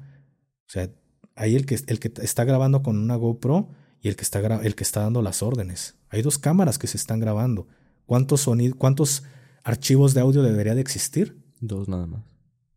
[0.68, 0.90] O sea,
[1.36, 3.70] hay el que, el que está grabando con una GoPro
[4.02, 5.96] y el que, está, el que está dando las órdenes.
[6.10, 7.68] Hay dos cámaras que se están grabando.
[8.06, 9.24] ¿Cuántos, sonidos, ¿Cuántos
[9.64, 11.38] archivos de audio debería de existir?
[11.60, 12.36] Dos nada más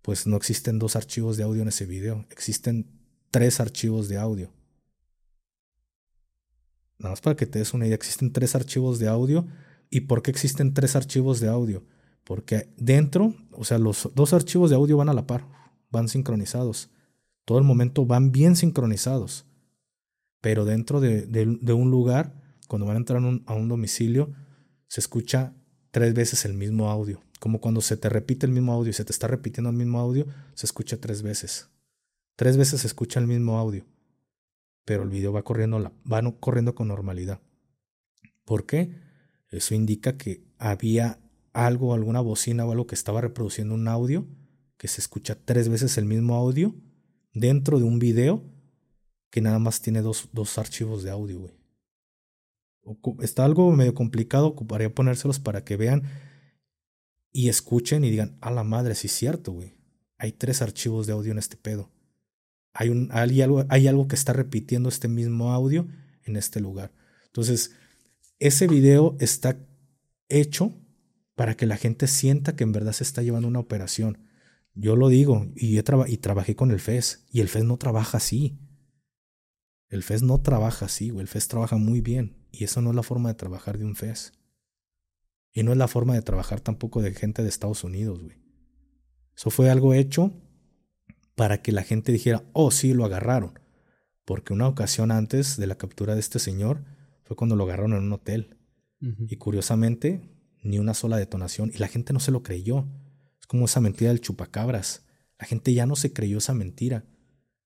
[0.09, 2.86] pues no existen dos archivos de audio en ese video, existen
[3.30, 4.51] tres archivos de audio.
[6.99, 9.47] Nada más para que te des una idea, existen tres archivos de audio.
[9.91, 11.84] ¿Y por qué existen tres archivos de audio?
[12.24, 15.47] Porque dentro, o sea, los dos archivos de audio van a la par,
[15.91, 16.89] van sincronizados.
[17.49, 19.46] Todo el momento van bien sincronizados.
[20.42, 22.34] Pero dentro de, un lugar,
[22.68, 24.34] cuando van a entrar a un domicilio,
[24.86, 25.55] se escucha
[25.90, 27.22] tres veces el mismo audio.
[27.40, 29.99] Como cuando se te repite el mismo audio y se te está repitiendo el mismo
[29.99, 31.70] audio, se escucha tres veces.
[32.36, 33.86] Tres veces se escucha el mismo audio.
[34.84, 35.90] Pero el video va corriendo,
[36.40, 37.40] corriendo con normalidad.
[38.44, 38.94] ¿Por qué?
[39.49, 41.18] Eso indica que había
[41.55, 44.26] algo, alguna bocina o algo que estaba reproduciendo un audio,
[44.76, 46.74] que se escucha tres veces el mismo audio
[47.41, 48.43] dentro de un video
[49.30, 51.59] que nada más tiene dos, dos archivos de audio, güey.
[53.20, 56.05] Está algo medio complicado, ocuparía ponérselos para que vean
[57.32, 59.74] y escuchen y digan, a la madre, sí es cierto, güey.
[60.16, 61.91] hay tres archivos de audio en este pedo.
[62.72, 65.86] Hay, un, hay, algo, hay algo que está repitiendo este mismo audio
[66.24, 66.93] en este lugar.
[67.26, 67.72] Entonces,
[68.39, 69.59] ese video está
[70.28, 70.72] hecho
[71.34, 74.18] para que la gente sienta que en verdad se está llevando una operación.
[74.80, 78.60] Yo lo digo, y, y trabajé con el FES, y el FES no trabaja así.
[79.88, 81.22] El FES no trabaja así, güey.
[81.22, 83.96] El FES trabaja muy bien, y eso no es la forma de trabajar de un
[83.96, 84.32] FES.
[85.52, 88.36] Y no es la forma de trabajar tampoco de gente de Estados Unidos, güey.
[89.36, 90.32] Eso fue algo hecho
[91.34, 93.58] para que la gente dijera, oh, sí, lo agarraron.
[94.24, 96.84] Porque una ocasión antes de la captura de este señor
[97.24, 98.58] fue cuando lo agarraron en un hotel.
[99.00, 100.22] Y curiosamente,
[100.62, 101.72] ni una sola detonación.
[101.74, 102.86] Y la gente no se lo creyó.
[103.49, 105.05] Como esa mentira del chupacabras.
[105.40, 107.05] La gente ya no se creyó esa mentira.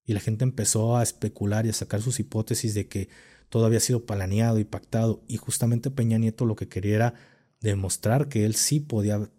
[0.05, 3.09] Y la gente empezó a especular y a sacar sus hipótesis de que
[3.49, 5.23] todo había sido planeado y pactado.
[5.27, 7.13] Y justamente Peña Nieto lo que quería era
[7.61, 9.29] demostrar que él sí podía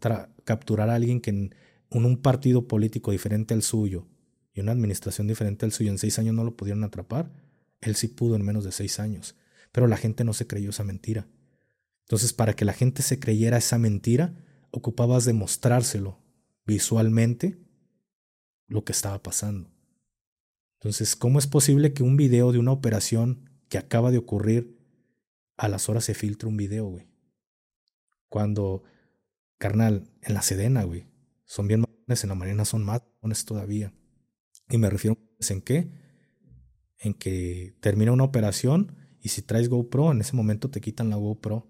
[0.44, 1.54] capturar a alguien que en,
[1.90, 4.06] un partido político diferente al suyo
[4.52, 7.30] y una administración diferente al suyo en seis años no lo pudieron atrapar,
[7.80, 9.36] él sí pudo en menos de seis años.
[9.70, 11.28] Pero la gente no se creyó esa mentira.
[12.00, 14.34] Entonces, para que la gente se creyera esa mentira,
[14.70, 16.18] ocupabas demostrárselo
[16.66, 17.58] visualmente
[18.66, 19.70] lo que estaba pasando.
[20.80, 24.78] Entonces, ¿cómo es posible que un video de una operación que acaba de ocurrir
[25.56, 27.08] a las horas se filtre un video, güey?
[28.28, 28.82] Cuando,
[29.58, 31.06] carnal, en la Sedena, güey,
[31.44, 33.02] son bien en la Marina son más
[33.46, 33.92] todavía.
[34.68, 35.90] Y me refiero en qué?
[36.98, 41.16] En que termina una operación y si traes GoPro, en ese momento te quitan la
[41.16, 41.66] GoPro.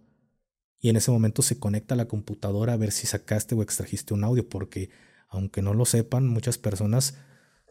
[0.85, 4.13] Y en ese momento se conecta a la computadora a ver si sacaste o extrajiste
[4.13, 4.91] un audio, porque
[5.31, 7.15] aunque no lo sepan, muchas personas,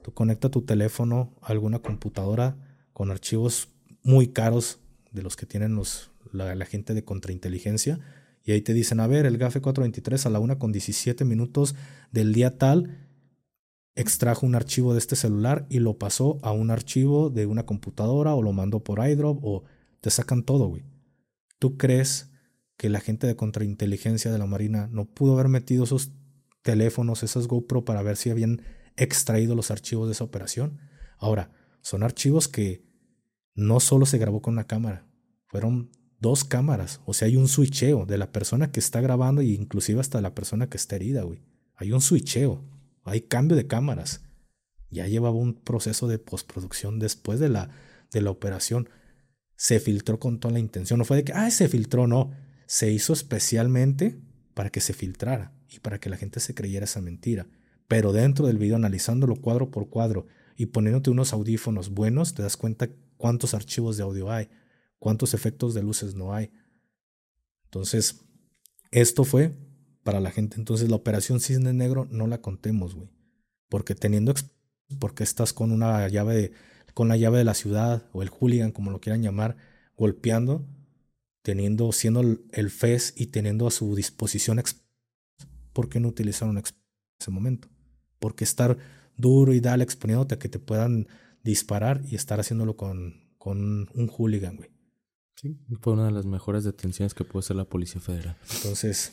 [0.02, 2.58] tú conectas tu teléfono a alguna computadora
[2.92, 3.70] con archivos
[4.02, 4.80] muy caros
[5.12, 8.00] de los que tienen los, la, la gente de contrainteligencia
[8.44, 11.76] y ahí te dicen, a ver, el GAFE 423 a la una con 17 minutos
[12.12, 12.98] del día tal
[13.94, 18.34] extrajo un archivo de este celular y lo pasó a un archivo de una computadora
[18.34, 19.66] o lo mandó por iDrop o
[20.02, 20.82] te sacan todo, güey.
[21.60, 22.33] ¿Tú crees
[22.78, 26.12] que la gente de contrainteligencia de la Marina no pudo haber metido esos
[26.62, 28.62] teléfonos, esas GoPro para ver si habían
[28.96, 30.80] extraído los archivos de esa operación?
[31.18, 31.52] Ahora,
[31.82, 32.86] son archivos que
[33.56, 35.06] no solo se grabó con una cámara,
[35.48, 37.02] fueron dos cámaras.
[37.06, 40.34] O sea, hay un switcheo de la persona que está grabando e inclusive hasta la
[40.34, 41.44] persona que está herida, güey.
[41.76, 42.64] Hay un switcheo,
[43.04, 44.22] hay cambio de cámaras.
[44.90, 47.70] Ya llevaba un proceso de postproducción después de la,
[48.12, 48.90] de la operación.
[49.56, 50.98] Se filtró con toda la intención.
[50.98, 52.32] No fue de que, ah, se filtró, no.
[52.66, 54.20] Se hizo especialmente
[54.54, 57.48] para que se filtrara y para que la gente se creyera esa mentira.
[57.88, 62.58] Pero dentro del video, analizándolo cuadro por cuadro y poniéndote unos audífonos buenos, te das
[62.58, 64.50] cuenta cuántos archivos de audio hay
[65.04, 66.50] ¿Cuántos efectos de luces no hay?
[67.66, 68.22] Entonces,
[68.90, 69.54] esto fue
[70.02, 70.56] para la gente.
[70.56, 73.10] Entonces, la operación Cisne Negro no la contemos, güey.
[73.68, 74.34] Porque teniendo,
[75.00, 76.52] porque estás con una llave, de,
[76.94, 79.58] con la llave de la ciudad o el hooligan, como lo quieran llamar,
[79.98, 80.66] golpeando,
[81.44, 84.62] teniendo, siendo el, FES y teniendo a su disposición,
[85.74, 86.64] ¿por qué no utilizaron en
[87.20, 87.68] ese momento?
[88.20, 88.78] Porque estar
[89.18, 91.08] duro y dale exponiéndote a que te puedan
[91.44, 94.72] disparar y estar haciéndolo con, con un hooligan, güey.
[95.36, 98.38] Sí, fue una de las mejores detenciones que puede hacer la Policía Federal.
[98.56, 99.12] Entonces,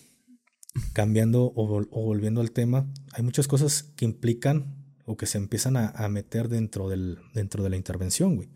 [0.93, 6.09] cambiando o, volviendo al tema, hay muchas cosas que implican o que se empiezan a,
[6.09, 8.49] meter dentro, del, dentro de la intervención, güey.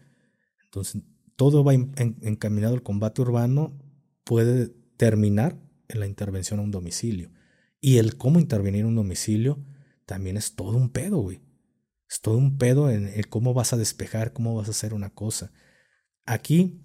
[0.63, 1.03] Entonces,
[1.37, 3.79] todo va encaminado al combate urbano,
[4.25, 5.59] puede terminar
[5.89, 7.31] en la intervención a un domicilio.
[7.81, 9.65] Y el cómo intervenir en un domicilio
[10.07, 11.43] también es todo un pedo, güey.
[12.09, 15.11] Es todo un pedo en el cómo vas a despejar, cómo vas a hacer una
[15.11, 15.53] cosa.
[16.27, 16.81] Aquí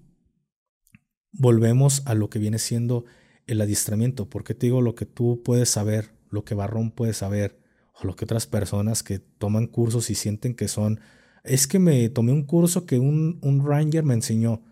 [1.32, 3.04] volvemos a lo que viene siendo
[3.46, 4.28] el adiestramiento.
[4.28, 7.60] Porque te digo lo que tú puedes saber, lo que Barrón puede saber,
[7.94, 11.00] o lo que otras personas que toman cursos y sienten que son.
[11.44, 14.62] Es que me tomé un curso que un, un Ranger me enseñó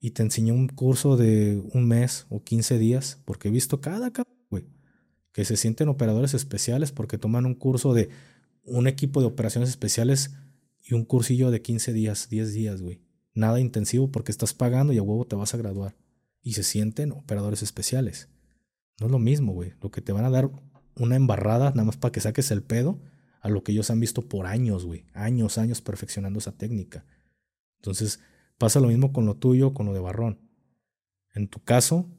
[0.00, 4.12] y te enseñó un curso de un mes o 15 días, porque he visto cada
[4.50, 4.64] güey,
[5.32, 8.10] que se sienten operadores especiales porque toman un curso de
[8.64, 10.34] un equipo de operaciones especiales
[10.82, 13.00] y un cursillo de 15 días, 10 días, güey.
[13.34, 15.96] Nada intensivo porque estás pagando y a huevo te vas a graduar
[16.42, 18.28] y se sienten operadores especiales.
[19.00, 19.72] No es lo mismo, güey.
[19.82, 20.50] Lo que te van a dar
[20.96, 22.98] una embarrada nada más para que saques el pedo
[23.46, 25.06] a lo que ellos han visto por años, güey.
[25.12, 27.04] Años, años perfeccionando esa técnica.
[27.80, 28.20] Entonces,
[28.58, 30.38] pasa lo mismo con lo tuyo, con lo de Barrón.
[31.34, 32.10] En tu caso,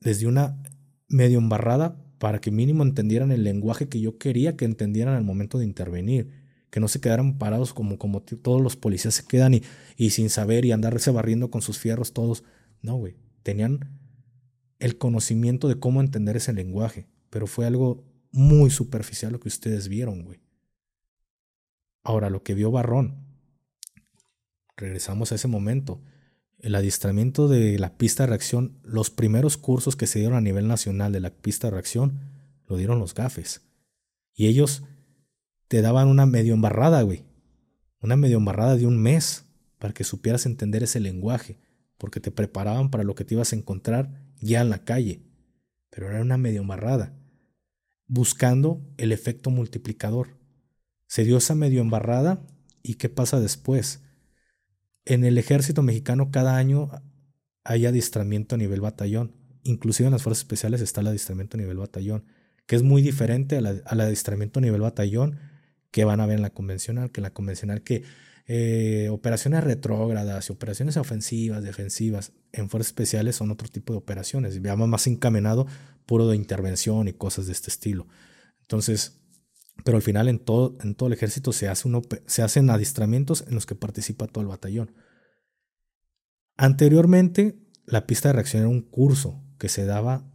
[0.00, 0.62] les di una
[1.08, 5.58] medio embarrada para que mínimo entendieran el lenguaje que yo quería que entendieran al momento
[5.58, 6.30] de intervenir.
[6.70, 9.62] Que no se quedaran parados como, como todos los policías se quedan y,
[9.96, 12.44] y sin saber y andarse barriendo con sus fierros todos.
[12.82, 14.00] No, güey tenían
[14.80, 19.86] el conocimiento de cómo entender ese lenguaje, pero fue algo muy superficial lo que ustedes
[19.86, 20.40] vieron, güey.
[22.04, 23.24] Ahora, lo que vio Barrón,
[24.76, 26.02] regresamos a ese momento.
[26.58, 30.68] El adiestramiento de la pista de reacción, los primeros cursos que se dieron a nivel
[30.68, 32.20] nacional de la pista de reacción,
[32.66, 33.62] lo dieron los gafes.
[34.34, 34.84] Y ellos
[35.68, 37.24] te daban una medio embarrada, güey.
[38.00, 39.46] Una medio embarrada de un mes
[39.78, 41.58] para que supieras entender ese lenguaje,
[41.96, 45.22] porque te preparaban para lo que te ibas a encontrar ya en la calle.
[45.90, 47.14] Pero era una medio embarrada,
[48.06, 50.43] buscando el efecto multiplicador.
[51.14, 52.44] Se dio esa medio embarrada
[52.82, 54.00] y ¿qué pasa después?
[55.04, 56.90] En el ejército mexicano cada año
[57.62, 59.30] hay adiestramiento a nivel batallón.
[59.62, 62.24] Inclusive en las fuerzas especiales está el adiestramiento a nivel batallón,
[62.66, 65.38] que es muy diferente al, adiestramiento a nivel batallón
[65.92, 68.02] que van a ver en la convencional, que la convencional que
[68.48, 74.60] eh, operaciones retrógradas y operaciones ofensivas, defensivas, en fuerzas especiales son otro tipo de operaciones,
[74.60, 75.68] veamos más encaminado
[76.06, 78.08] puro de intervención y cosas de este estilo.
[78.62, 79.20] Entonces,
[79.82, 81.88] pero al final en todo, en todo el ejército se, hace
[82.26, 84.94] se hacen adiestramientos en los que participa todo el batallón.
[86.56, 90.30] Anteriormente, la pista de reacción era un curso que se daba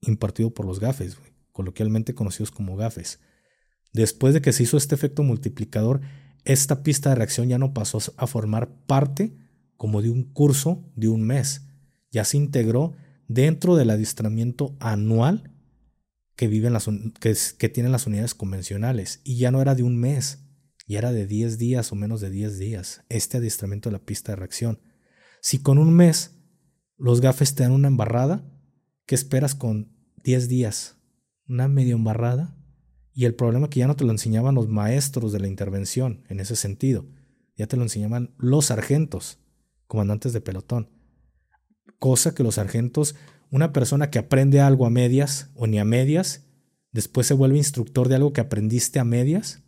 [0.00, 1.18] impartido por los gafes,
[1.52, 3.20] coloquialmente conocidos como gafes.
[3.92, 6.00] Después de que se hizo este efecto multiplicador,
[6.44, 9.36] esta pista de reacción ya no pasó a formar parte
[9.76, 11.66] como de un curso de un mes,
[12.10, 12.94] ya se integró
[13.28, 15.49] dentro del adiestramiento anual
[16.36, 16.88] que, viven las,
[17.20, 19.20] que, tienen las unidades convencionales.
[19.24, 20.38] Y ya no era de un mes,
[20.86, 24.32] ya era de 10 días o menos de 10 días, este adiestramiento de la pista
[24.32, 24.80] de reacción.
[25.40, 26.36] Si con un mes
[26.96, 28.44] los gafes te dan una embarrada,
[29.06, 29.92] ¿qué esperas con
[30.24, 30.96] 10 días?
[31.48, 32.56] Una medio embarrada.
[33.12, 36.24] Y el problema es que ya no te lo enseñaban los maestros de la intervención
[36.28, 37.06] en ese sentido,
[37.56, 39.38] ya te lo enseñaban los sargentos,
[39.86, 40.88] comandantes de pelotón.
[41.98, 43.16] Cosa que los sargentos
[43.50, 46.46] una persona que aprende algo a medias o ni a medias,
[46.92, 49.62] después se vuelve instructor de algo que aprendiste a medias,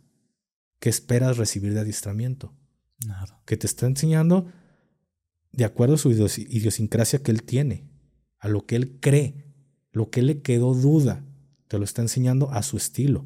[0.79, 2.53] ¿qué esperas recibir de adiestramiento?
[3.05, 3.41] Nada.
[3.45, 4.51] Que te está enseñando
[5.51, 7.89] de acuerdo a su idiosincrasia que él tiene,
[8.39, 9.45] a lo que él cree,
[9.91, 11.23] lo que él le quedó duda,
[11.67, 13.25] te lo está enseñando a su estilo.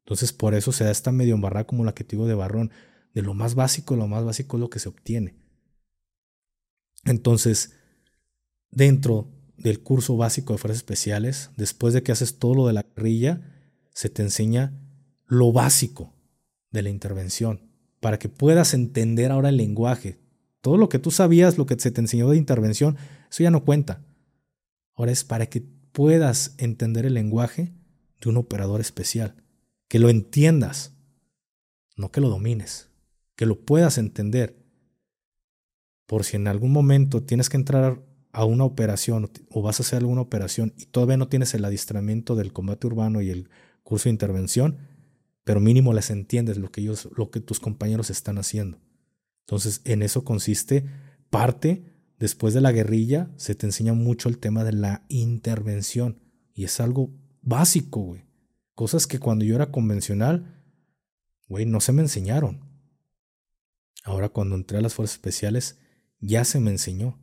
[0.00, 2.70] Entonces por eso se da esta medio embarrada como la que te digo de Barrón,
[3.14, 5.36] de lo más básico, lo más básico es lo que se obtiene.
[7.04, 7.74] Entonces,
[8.70, 9.28] dentro
[9.62, 13.40] del curso básico de fuerzas especiales, después de que haces todo lo de la guerrilla,
[13.94, 14.78] se te enseña
[15.26, 16.12] lo básico
[16.70, 20.18] de la intervención, para que puedas entender ahora el lenguaje.
[20.60, 22.96] Todo lo que tú sabías, lo que se te enseñó de intervención,
[23.30, 24.04] eso ya no cuenta.
[24.94, 25.60] Ahora es para que
[25.92, 27.72] puedas entender el lenguaje
[28.20, 29.36] de un operador especial,
[29.88, 30.94] que lo entiendas,
[31.96, 32.88] no que lo domines,
[33.36, 34.56] que lo puedas entender.
[36.06, 38.02] Por si en algún momento tienes que entrar
[38.32, 42.34] a una operación o vas a hacer alguna operación y todavía no tienes el adiestramiento
[42.34, 43.50] del combate urbano y el
[43.82, 44.78] curso de intervención,
[45.44, 48.78] pero mínimo les entiendes lo que ellos, lo que tus compañeros están haciendo.
[49.40, 50.86] Entonces, en eso consiste
[51.28, 51.84] parte
[52.18, 56.20] después de la guerrilla, se te enseña mucho el tema de la intervención
[56.54, 57.10] y es algo
[57.42, 58.24] básico, güey.
[58.74, 60.62] Cosas que cuando yo era convencional,
[61.48, 62.60] güey, no se me enseñaron.
[64.04, 65.78] Ahora cuando entré a las fuerzas especiales,
[66.20, 67.18] ya se me enseñó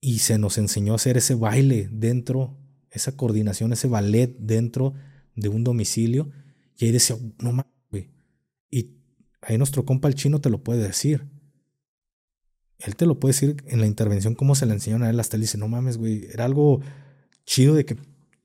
[0.00, 2.56] y se nos enseñó a hacer ese baile dentro,
[2.90, 4.94] esa coordinación, ese ballet dentro
[5.34, 6.30] de un domicilio.
[6.76, 8.10] Y ahí decía, no mames, güey.
[8.70, 8.96] Y
[9.40, 11.28] ahí nuestro compa el chino te lo puede decir.
[12.78, 15.18] Él te lo puede decir en la intervención cómo se le enseñaron a él.
[15.18, 16.26] Hasta él dice, no mames, güey.
[16.32, 16.80] Era algo
[17.44, 17.96] chido de que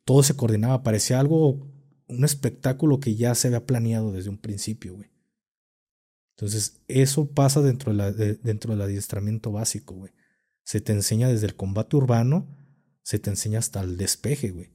[0.06, 0.82] todo se coordinaba.
[0.82, 1.68] Parecía algo,
[2.08, 5.12] un espectáculo que ya se había planeado desde un principio, güey.
[6.36, 10.12] Entonces, eso pasa dentro, de dentro del adiestramiento básico, güey.
[10.64, 12.47] Se te enseña desde el combate urbano,
[13.01, 14.72] se te enseña hasta el despeje, güey.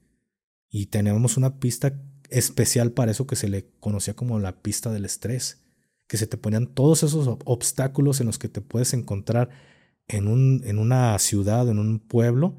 [0.68, 5.07] Y tenemos una pista especial para eso que se le conocía como la pista del
[5.07, 5.64] estrés,
[6.07, 9.51] que se te ponían todos esos obstáculos en los que te puedes encontrar
[10.09, 12.59] en, un, en una ciudad, en un pueblo,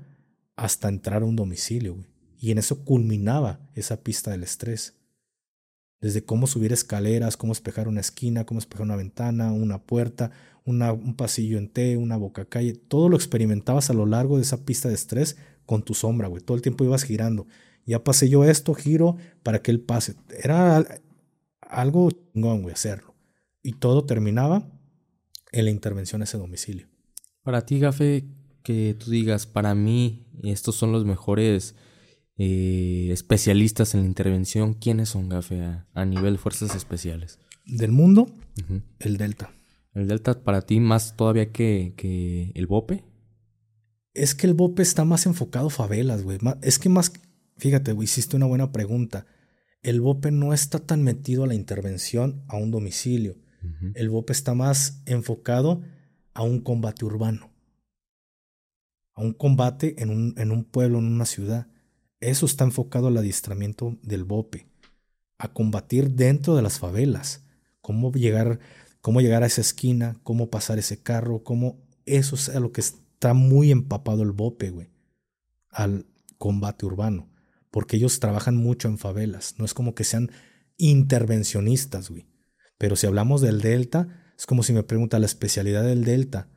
[0.56, 2.08] hasta entrar a un domicilio, güey.
[2.42, 4.96] Y en eso culminaba esa pista del estrés.
[6.00, 10.32] Desde cómo subir escaleras, cómo espejar una esquina, cómo espejar una ventana, una puerta,
[10.66, 14.66] un pasillo en T, una boca calle, todo lo experimentabas a lo largo de esa
[14.66, 16.44] pista de estrés con tu sombra, güey.
[16.44, 17.48] Todo el tiempo ibas girando.
[17.86, 20.16] Ya pasé yo esto, giro para que él pase.
[20.44, 20.86] Era
[21.62, 23.16] algo chingón, güey, hacerlo.
[23.64, 24.68] Y todo terminaba
[25.52, 26.88] en la intervención a ese domicilio.
[27.44, 28.26] Para ti, Gafe,
[28.64, 31.76] que tú digas, para mí, estos son los mejores
[32.38, 34.74] eh, especialistas en la intervención.
[34.74, 35.62] ¿Quiénes son, Gafe,
[35.94, 37.40] a, nivel fuerzas especiales?
[37.66, 38.32] Del mundo,
[39.00, 39.52] el Delta.
[40.00, 43.04] ¿El Delta para ti más todavía que, que el Bope?
[44.14, 46.40] Es que el Bope está más enfocado a favelas, güey.
[46.62, 47.12] Es que más,
[47.58, 49.26] fíjate, güey, hiciste una buena pregunta.
[49.82, 53.38] el BOPE no está tan metido a la intervención a un domicilio.
[53.94, 55.82] El BOPE está más enfocado
[56.34, 57.52] a un combate urbano,
[59.16, 61.68] a un combate en un, en un pueblo, en una ciudad.
[62.22, 64.68] Eso está enfocado al adiestramiento del BOPE,
[65.38, 67.46] a combatir dentro de las favelas,
[67.82, 68.60] cómo llegar,
[69.02, 72.82] cómo llegar a esa esquina, cómo pasar ese carro, cómo eso es a lo que
[72.82, 74.90] está muy empapado el BOPE, güey,
[75.70, 76.06] al
[76.38, 77.30] combate urbano,
[77.72, 80.32] porque ellos trabajan mucho en favelas, no es como que sean
[80.78, 82.28] intervencionistas, güey.
[82.78, 86.48] Pero si hablamos del Delta, es como si me pregunta la especialidad del Delta.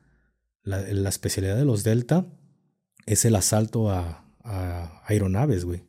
[0.63, 2.27] La, especialidad de los Delta
[3.07, 5.83] es el asalto a, a aeronaves, güey.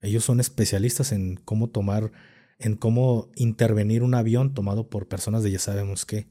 [0.00, 2.12] Ellos son especialistas en cómo tomar,
[2.58, 6.28] en cómo intervenir un avión tomado por personas de ya sabemos qué.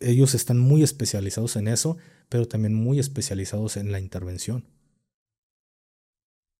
[0.00, 1.96] Ellos están muy especializados en eso,
[2.28, 4.66] pero también muy especializados en la intervención.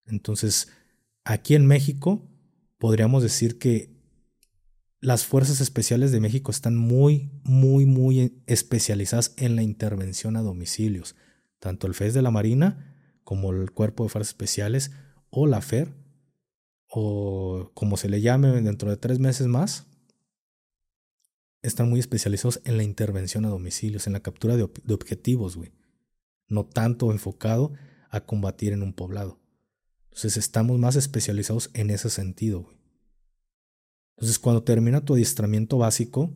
[0.07, 0.69] Entonces,
[1.25, 2.29] aquí en México
[2.79, 3.99] podríamos decir que
[5.01, 11.15] las fuerzas especiales de México están muy, muy, muy especializadas en la intervención a domicilios.
[11.61, 14.91] Tanto el FES de la Marina como el Cuerpo de Fuerzas Especiales
[15.31, 15.95] o la FER,
[16.89, 19.87] o como se le llame dentro de tres meses más,
[21.63, 25.73] están muy especializados en la intervención a domicilios, en la captura de, objetivos, güey.
[26.47, 27.73] No tanto enfocado
[28.11, 29.41] a combatir en un poblado.
[30.05, 32.79] Entonces estamos más especializados en ese sentido, güey.
[34.17, 36.35] Entonces cuando termina tu adiestramiento básico,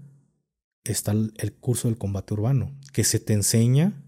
[0.85, 4.05] está el curso del combate urbano, que se te enseña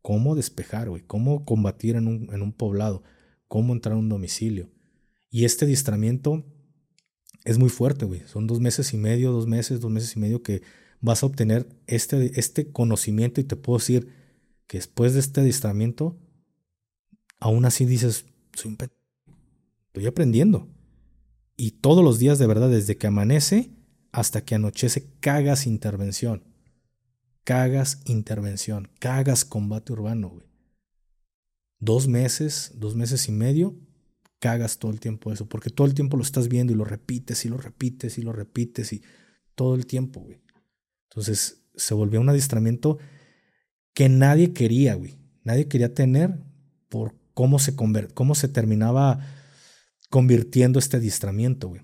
[0.00, 3.02] cómo despejar, güey, cómo combatir en un, en un poblado,
[3.48, 4.70] cómo entrar a un domicilio.
[5.30, 6.44] Y este adiestramiento
[7.44, 8.22] es muy fuerte, güey.
[8.26, 10.62] Son dos meses y medio, dos meses, dos meses y medio que
[11.00, 14.12] vas a obtener este, este conocimiento y te puedo decir
[14.66, 16.18] que después de este adiestramiento,
[17.40, 18.78] aún así dices, soy un
[19.88, 20.68] estoy aprendiendo.
[21.56, 23.70] Y todos los días de verdad, desde que amanece
[24.12, 26.44] hasta que anochece, cagas intervención.
[27.44, 30.46] Cagas intervención, cagas combate urbano, güey.
[31.80, 33.74] Dos meses, dos meses y medio,
[34.38, 37.44] cagas todo el tiempo eso, porque todo el tiempo lo estás viendo y lo repites
[37.44, 39.02] y lo repites y lo repites y
[39.54, 40.40] todo el tiempo, güey.
[41.10, 42.98] Entonces se volvió un adiestramiento
[43.94, 45.16] que nadie quería, güey.
[45.42, 46.38] Nadie quería tener
[46.88, 47.74] por cómo se,
[48.14, 49.20] cómo se terminaba
[50.10, 51.82] convirtiendo este adiestramiento, güey.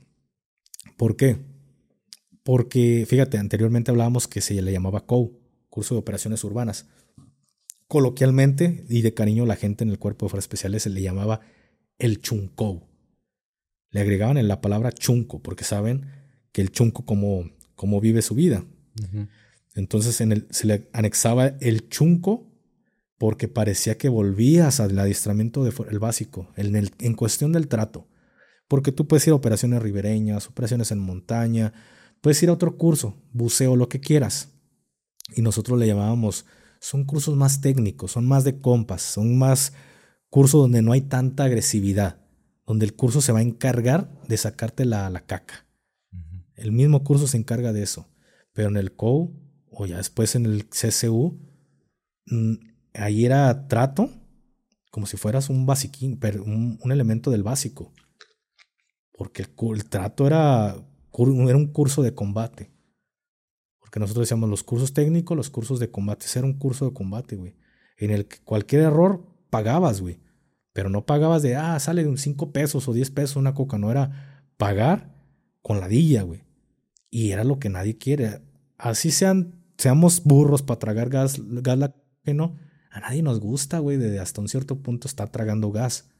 [0.96, 1.38] ¿Por qué?
[2.42, 6.86] Porque, fíjate, anteriormente hablábamos que se le llamaba COU, Curso de Operaciones Urbanas.
[7.88, 11.40] Coloquialmente y de cariño la gente en el cuerpo de fuerzas especiales se le llamaba
[11.99, 12.88] el chuncou.
[13.90, 16.07] Le agregaban en la palabra chunco, porque saben
[16.53, 18.64] que el chunco como, como vive su vida.
[19.74, 22.51] Entonces en el, se le anexaba el chunco
[23.18, 28.09] porque parecía que volvías al adiestramiento del básico, en, el, en cuestión del trato.
[28.68, 31.72] Porque tú puedes ir a operaciones ribereñas, operaciones en montaña,
[32.20, 34.49] puedes ir a otro curso, buceo, lo que quieras.
[35.36, 36.47] Y nosotros le llamábamos,
[36.80, 39.72] son cursos más técnicos, son más de compas, son más
[40.35, 42.18] cursos donde no hay tanta agresividad,
[42.66, 45.64] donde el curso se va a encargar de sacarte la, la caca.
[46.57, 48.09] El mismo curso se encarga de eso.
[48.53, 49.32] Pero en el COU,
[49.70, 51.39] o ya después en el CCU,
[52.26, 52.55] mm,
[52.95, 54.11] ahí era trato,
[54.91, 57.93] como si fueras un basiquín, un, un elemento del básico
[59.16, 62.72] porque el, trato era, era un curso de combate.
[63.78, 66.26] Porque nosotros decíamos los cursos técnicos, los cursos de combate.
[66.26, 67.55] Ese era un curso de combate, güey.
[67.97, 70.18] En el que cualquier error pagabas, güey.
[70.72, 73.78] Pero no pagabas de, ah, sale de un 5 pesos o 10 pesos una coca.
[73.78, 75.14] No era pagar
[75.62, 76.42] con ladilla, güey.
[77.09, 78.42] Y era lo que nadie quiere.
[78.76, 81.78] Así sean, seamos burros para tragar gas, gas
[82.26, 82.57] no
[82.90, 86.11] A nadie nos gusta, güey, de hasta un cierto punto estar tragando gas.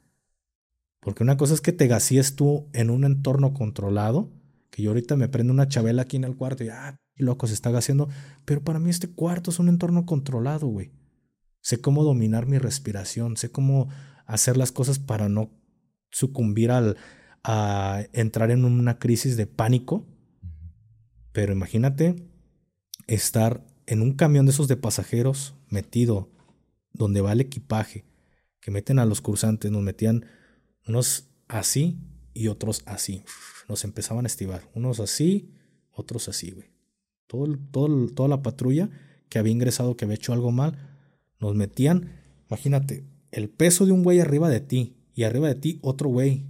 [1.01, 4.30] Porque una cosa es que te gasíes tú en un entorno controlado,
[4.70, 7.55] que yo ahorita me prendo una chabela aquí en el cuarto y, ah, loco, se
[7.55, 8.09] está gaseando.
[8.45, 10.93] Pero para mí este cuarto es un entorno controlado, güey.
[11.65, 13.89] Sé cómo dominar mi respiración, sé cómo
[14.27, 15.51] hacer las cosas para no
[16.11, 16.99] sucumbir al,
[17.43, 20.05] a entrar en una crisis de pánico.
[21.33, 22.17] Pero imagínate
[23.07, 26.31] estar en un camión de esos de pasajeros metido
[26.93, 28.05] donde va el equipaje,
[28.61, 30.27] que meten a los cursantes, nos metían
[30.87, 31.99] unos así
[32.35, 33.25] y otros así.
[33.71, 34.69] Nos empezaban a estivar.
[34.75, 35.51] Unos así,
[35.93, 36.69] otros así, güey.
[37.27, 38.91] Todo, todo, toda la patrulla
[39.31, 40.93] que había ingresado, que había hecho algo mal,
[41.47, 42.11] nos metían.
[42.49, 46.47] Imagínate, el peso de un güey arriba de ti y arriba de ti otro güey.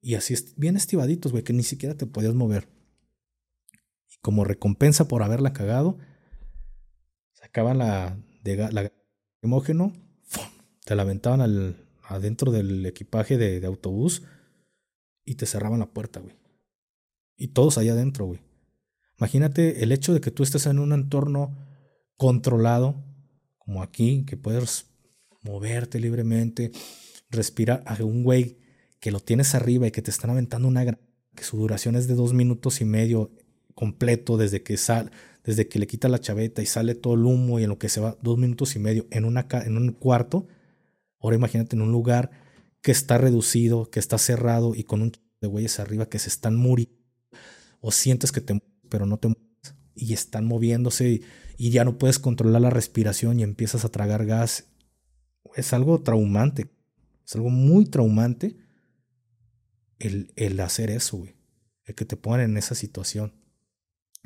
[0.00, 2.68] Y así bien estivaditos, güey, que ni siquiera te podías mover.
[4.08, 5.98] Y como recompensa por haberla cagado,
[7.32, 8.92] sacaban la, de, la
[10.84, 14.22] te la aventaban al, adentro del equipaje de, autobús
[15.24, 16.36] y te cerraban la puerta, güey.
[17.36, 18.40] Y todos allá adentro, güey.
[19.18, 21.56] Imagínate el hecho de que tú estés en un entorno
[22.16, 23.02] controlado,
[23.66, 24.86] como aquí, que puedes
[25.42, 26.70] moverte libremente,
[27.30, 28.56] respirar a un güey
[29.00, 31.00] que lo tienes arriba y que te están aventando una gran,
[31.34, 33.32] que su duración es de dos minutos y medio
[33.74, 35.10] completo desde que sale,
[35.44, 37.88] desde que le quita la chaveta y sale todo el humo y en lo que
[37.88, 40.46] se va dos minutos y medio en, una, en un cuarto.
[41.20, 42.30] Ahora imagínate en un lugar
[42.82, 46.56] que está reducido, que está cerrado y con un de güeyes arriba que se están
[46.56, 46.94] muriendo
[47.80, 48.58] o sientes que te
[48.88, 49.28] pero no te
[49.96, 51.22] y están moviéndose
[51.58, 54.68] y, ya no puedes controlar la respiración y empiezas a tragar gas.
[55.54, 56.70] Es algo traumante.
[57.24, 58.58] Es algo muy traumante
[59.98, 61.34] el, el hacer eso, güey.
[61.84, 63.32] El que te pongan en esa situación.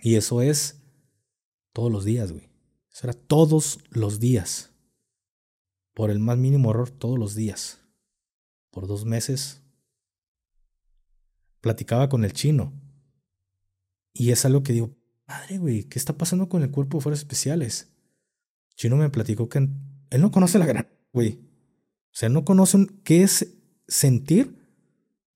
[0.02, 0.82] Y eso es
[1.72, 2.50] todos los días, güey.
[2.92, 4.72] Eso era todos los días.
[5.94, 7.80] Por el más mínimo error, todos los días.
[8.70, 9.62] Por dos meses.
[11.60, 12.72] Platicaba con el chino.
[14.12, 14.99] Y es algo que digo,
[15.30, 17.88] madre, güey, ¿qué está pasando con el cuerpo de fuerzas especiales?
[18.74, 21.38] Chino me platicó que él no conoce la gran, güey.
[22.06, 23.54] O sea, no conoce qué es
[23.86, 24.58] sentir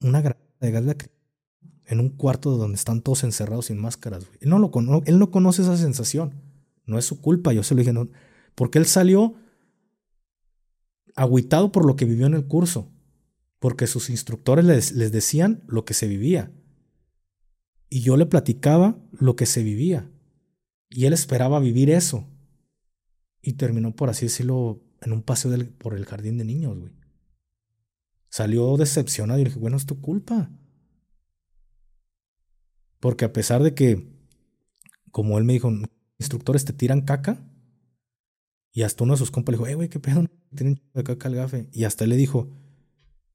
[0.01, 0.85] una gran de gas
[1.87, 4.39] en un cuarto donde están todos encerrados sin máscaras, güey.
[4.41, 4.73] Él no, lo
[5.07, 6.35] él no conoce esa sensación.
[6.87, 8.09] No es su culpa, yo se lo dije, no,
[8.57, 9.35] porque él salió
[11.15, 12.91] agüitado por lo que vivió en el curso,
[13.61, 16.51] porque sus instructores les decían lo que se vivía.
[17.95, 20.11] Y yo le platicaba lo que se vivía.
[20.91, 22.27] Y él esperaba vivir eso.
[23.41, 26.91] Y terminó, por así decirlo, en un paseo del, por el jardín de niños, güey.
[28.29, 30.51] Salió decepcionado y dije, bueno, es tu culpa.
[32.99, 34.13] Porque a pesar de que,
[35.13, 35.71] como él me dijo,
[36.19, 37.49] instructores te tiran caca,
[38.73, 40.25] y hasta uno de sus compas le dijo, eh, güey, qué pedo,
[40.57, 41.69] tienen de caca el gafe.
[41.71, 42.51] Y hasta él le dijo,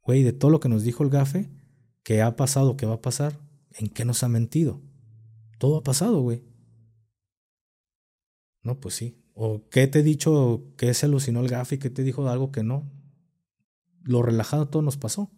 [0.01, 1.49] güey, de todo lo que nos dijo el gafe,
[2.03, 3.47] ¿qué ha pasado, qué va a pasar,
[3.77, 4.81] ¿En qué nos ha mentido?
[5.57, 6.43] Todo ha pasado, güey.
[8.63, 9.17] No, pues sí.
[9.33, 12.51] ¿O qué te he dicho que se alucinó el gafe y que te dijo algo
[12.51, 12.91] que no?
[14.03, 15.31] Lo relajado todo nos pasó.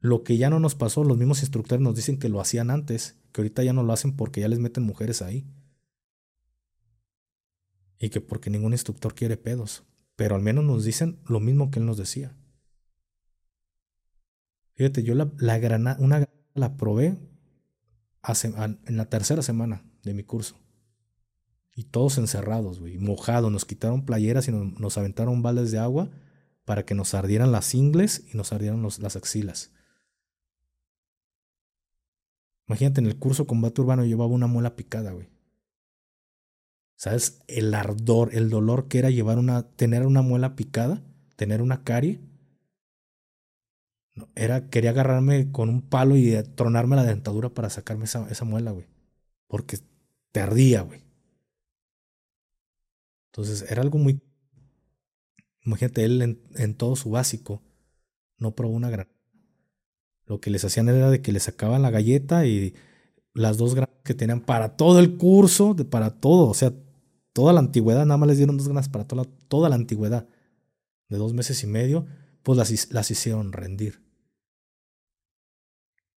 [0.00, 3.20] Lo que ya no nos pasó, los mismos instructores nos dicen que lo hacían antes,
[3.30, 5.46] que ahorita ya no lo hacen porque ya les meten mujeres ahí.
[7.98, 9.84] Y que porque ningún instructor quiere pedos.
[10.16, 12.36] Pero al menos nos dicen lo mismo que él nos decía.
[14.74, 17.18] Fíjate, yo la, la una la probé
[18.54, 20.60] en la tercera semana de mi curso.
[21.74, 23.50] Y todos encerrados, güey, mojados.
[23.50, 26.10] Nos quitaron playeras y nos, aventaron baldes de agua
[26.64, 29.72] para que nos ardieran las ingles y nos ardieran las axilas.
[32.68, 35.28] Imagínate, en el curso combate urbano llevaba una muela picada, güey.
[36.94, 37.42] ¿Sabes?
[37.48, 41.02] El ardor, el dolor que era llevar una, tener una muela picada,
[41.36, 42.20] tener una carie
[44.34, 48.70] era, quería agarrarme con un palo y tronarme la dentadura para sacarme esa, esa muela,
[48.72, 48.86] güey.
[49.46, 49.78] Porque
[50.32, 51.02] te ardía, güey.
[53.26, 54.20] Entonces era algo muy...
[55.64, 57.62] Imagínate, él en, en todo su básico
[58.38, 59.08] no probó una gran...
[60.26, 62.74] Lo que les hacían era de que le sacaban la galleta y
[63.34, 66.72] las dos granas que tenían para todo el curso, de, para todo, o sea,
[67.32, 70.28] toda la antigüedad, nada más les dieron dos granas para toda toda la antigüedad,
[71.08, 72.06] de dos meses y medio,
[72.42, 74.02] pues las, las hicieron rendir.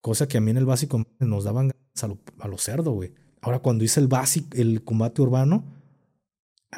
[0.02, 3.14] Cosa que a mí en el básico nos daban a lo, a lo cerdo, güey.
[3.40, 5.64] Ahora cuando hice el básico, el combate urbano,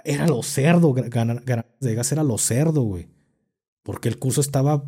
[0.05, 3.09] era lo cerdo, ganar de gas era lo cerdo, güey.
[3.83, 4.85] Porque el curso estaba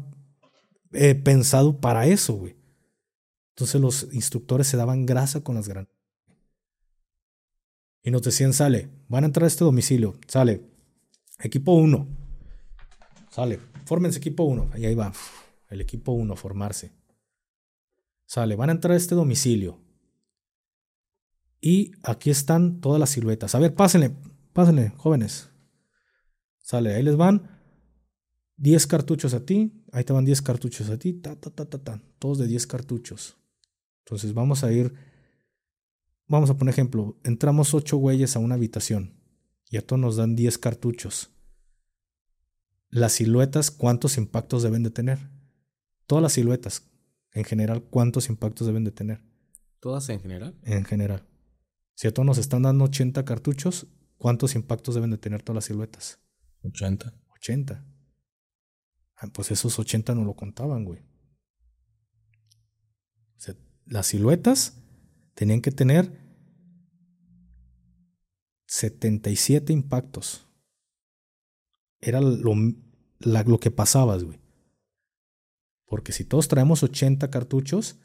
[0.92, 2.56] eh, pensado para eso, güey.
[3.50, 5.94] Entonces los instructores se daban grasa con las granadas.
[8.02, 10.62] Y nos decían, sale, van a entrar a este domicilio, sale,
[11.40, 12.06] equipo 1,
[13.30, 15.12] sale, fórmense equipo 1, y ahí va,
[15.70, 16.92] el equipo 1, formarse.
[18.26, 19.80] Sale, van a entrar a este domicilio.
[21.60, 23.54] Y aquí están todas las siluetas.
[23.54, 24.14] A ver, pásenle,
[24.52, 25.50] pásenle, jóvenes.
[26.58, 27.56] Sale, ahí les van
[28.56, 31.78] 10 cartuchos a ti, ahí te van 10 cartuchos a ti, ta, ta, ta, ta,
[31.78, 33.36] ta, todos de 10 cartuchos.
[34.04, 34.94] Entonces vamos a ir,
[36.26, 39.20] vamos a poner ejemplo, entramos 8 güeyes a una habitación
[39.70, 41.30] y a todos nos dan 10 cartuchos.
[42.88, 45.18] Las siluetas, ¿cuántos impactos deben de tener?
[46.06, 46.88] Todas las siluetas,
[47.36, 49.22] en general, ¿cuántos impactos deben de tener?
[49.78, 50.58] ¿Todas en general?
[50.62, 51.28] En general.
[51.94, 53.86] Si a todos nos están dando 80 cartuchos,
[54.16, 56.18] ¿cuántos impactos deben de tener todas las siluetas?
[56.62, 57.12] 80.
[57.34, 57.84] 80.
[59.16, 61.00] Ah, pues esos 80 no lo contaban, güey.
[63.36, 63.54] O sea,
[63.84, 64.82] las siluetas
[65.34, 66.18] tenían que tener
[68.66, 70.48] 77 impactos.
[72.00, 72.54] Era lo,
[73.18, 74.40] lo que pasabas, güey.
[75.86, 77.98] Porque si todos traemos 80 cartuchos,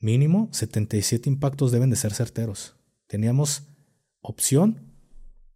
[0.00, 2.76] mínimo 77 impactos deben de ser certeros.
[3.06, 3.68] Teníamos
[4.20, 4.92] opción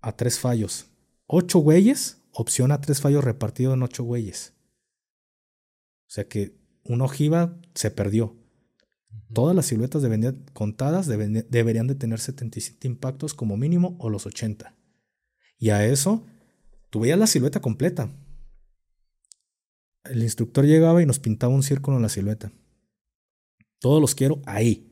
[0.01, 0.86] a tres fallos.
[1.27, 4.53] 8 güeyes, opción a tres fallos repartido en 8 güeyes.
[6.07, 8.36] O sea que una ojiva se perdió.
[9.32, 10.03] Todas las siluetas
[10.53, 14.77] contadas deberían de tener 77 impactos como mínimo o los 80.
[15.59, 16.27] Y a eso,
[16.91, 18.11] tú veías la silueta completa.
[20.05, 22.52] El instructor llegaba y nos pintaba un círculo en la silueta.
[23.78, 24.90] Todos los quiero ahí.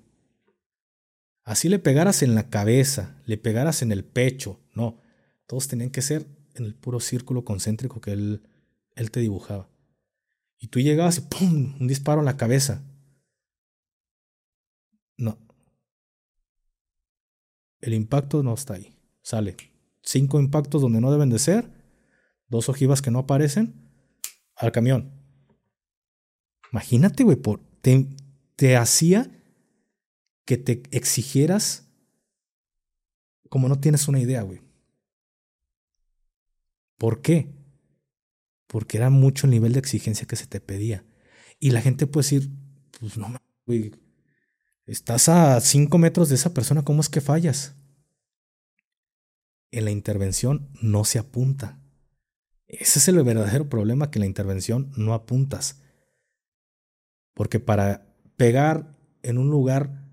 [1.44, 4.60] Así le pegaras en la cabeza, le pegaras en el pecho.
[4.74, 5.00] No,
[5.46, 8.42] todos tenían que ser en el puro círculo concéntrico que él,
[8.94, 9.68] él te dibujaba.
[10.58, 11.76] Y tú llegabas y ¡pum!
[11.80, 12.84] Un disparo en la cabeza.
[15.16, 15.36] No.
[17.80, 18.96] El impacto no está ahí.
[19.22, 19.56] Sale.
[20.02, 21.68] Cinco impactos donde no deben de ser.
[22.46, 23.81] Dos ojivas que no aparecen.
[24.62, 25.12] Al camión.
[26.72, 27.38] Imagínate, güey.
[27.80, 28.08] Te,
[28.56, 29.30] te hacía
[30.44, 31.86] que te exigieras
[33.48, 34.62] como no tienes una idea, güey.
[36.96, 37.52] ¿Por qué?
[38.72, 41.04] porque era mucho el nivel de exigencia que se te pedía.
[41.60, 42.50] Y la gente puede decir,
[42.98, 43.36] pues no,
[43.66, 43.92] güey,
[44.86, 47.74] estás a cinco metros de esa persona, ¿cómo es que fallas?
[49.70, 51.81] En la intervención no se apunta.
[52.72, 55.82] Ese es el verdadero problema, que en la intervención no apuntas.
[57.34, 60.08] Porque para pegar en un lugar,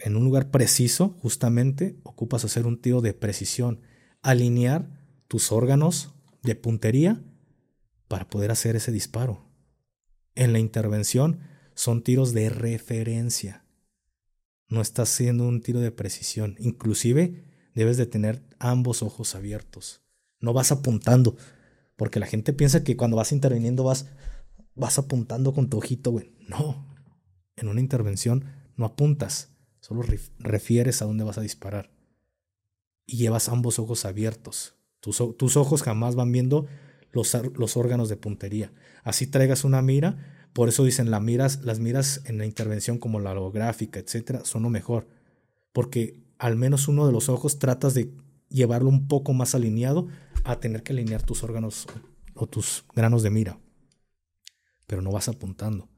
[0.00, 3.80] en un lugar preciso, justamente, ocupas hacer un tiro de precisión,
[4.20, 4.90] alinear
[5.28, 7.22] tus órganos de puntería
[8.08, 9.48] para poder hacer ese disparo.
[10.34, 11.40] En la intervención
[11.74, 13.64] son tiros de referencia.
[14.68, 16.56] No estás haciendo un tiro de precisión.
[16.58, 17.44] Inclusive
[17.74, 20.02] debes de tener ambos ojos abiertos.
[20.40, 21.36] No vas apuntando.
[22.00, 24.06] Porque la gente piensa que cuando vas interviniendo vas,
[24.74, 26.32] vas apuntando con tu ojito, güey.
[26.48, 26.88] No.
[27.56, 29.52] En una intervención no apuntas.
[29.80, 30.02] Solo
[30.38, 31.90] refieres a dónde vas a disparar.
[33.04, 34.76] Y llevas ambos ojos abiertos.
[35.00, 36.68] Tus, tus ojos jamás van viendo
[37.12, 38.72] los, órganos de puntería.
[39.04, 43.20] Así traigas una mira, por eso dicen las miras, las miras en la intervención como
[43.20, 45.06] la holográfica, etcétera, son lo mejor,
[45.74, 48.10] porque al menos uno de los ojos tratas de
[48.48, 50.08] llevarlo un poco más alineado
[50.44, 51.86] a tener que alinear tus órganos
[52.34, 53.58] o tus granos de mira.
[54.86, 55.88] Pero no vas apuntando.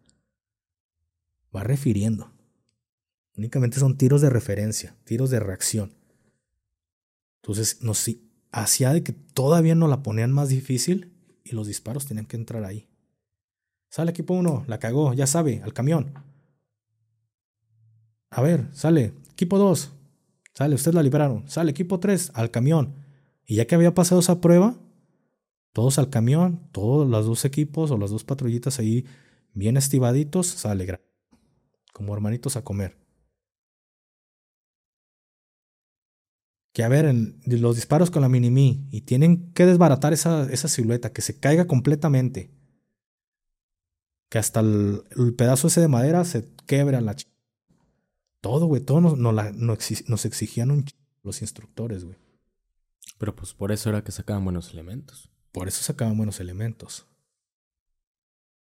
[1.50, 2.32] Vas refiriendo.
[3.36, 5.94] Únicamente son tiros de referencia, tiros de reacción.
[7.36, 7.92] Entonces, no,
[8.52, 11.12] hacía de que todavía no la ponían más difícil
[11.42, 12.88] y los disparos tenían que entrar ahí.
[13.88, 16.14] Sale equipo 1, la cagó, ya sabe, al camión.
[18.30, 19.92] A ver, sale, equipo 2,
[20.54, 21.48] sale, ustedes la liberaron.
[21.48, 23.01] Sale, equipo 3, al camión.
[23.44, 24.78] Y ya que había pasado esa prueba,
[25.72, 29.04] todos al camión, todos los dos equipos o las dos patrullitas ahí
[29.54, 31.00] bien estivaditos, sale,
[31.92, 33.02] como hermanitos a comer.
[36.72, 40.68] que a ver, en los disparos con la mini y tienen que desbaratar esa, esa
[40.68, 42.50] silueta, que se caiga completamente.
[44.30, 45.04] Que hasta el,
[45.36, 47.28] pedazo ese de madera se quebra la ch...
[48.40, 50.96] Todo, güey, todo nos, nos, exigían un ch...
[51.22, 52.16] los instructores, güey.
[53.22, 55.30] Pero pues por eso era que sacaban buenos elementos.
[55.52, 57.06] Por eso sacaban buenos elementos.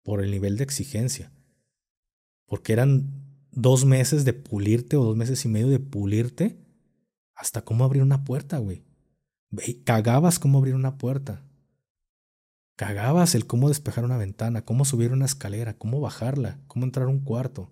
[0.01, 1.31] Por el nivel de exigencia.
[2.47, 3.11] Porque eran
[3.51, 6.57] dos meses de pulirte o dos meses y medio de pulirte
[7.35, 8.84] hasta cómo abrir una puerta, güey.
[9.84, 11.45] Cagabas cómo abrir una puerta.
[12.76, 17.11] Cagabas el cómo despejar una ventana, cómo subir una escalera, cómo bajarla, cómo entrar a
[17.11, 17.71] un cuarto.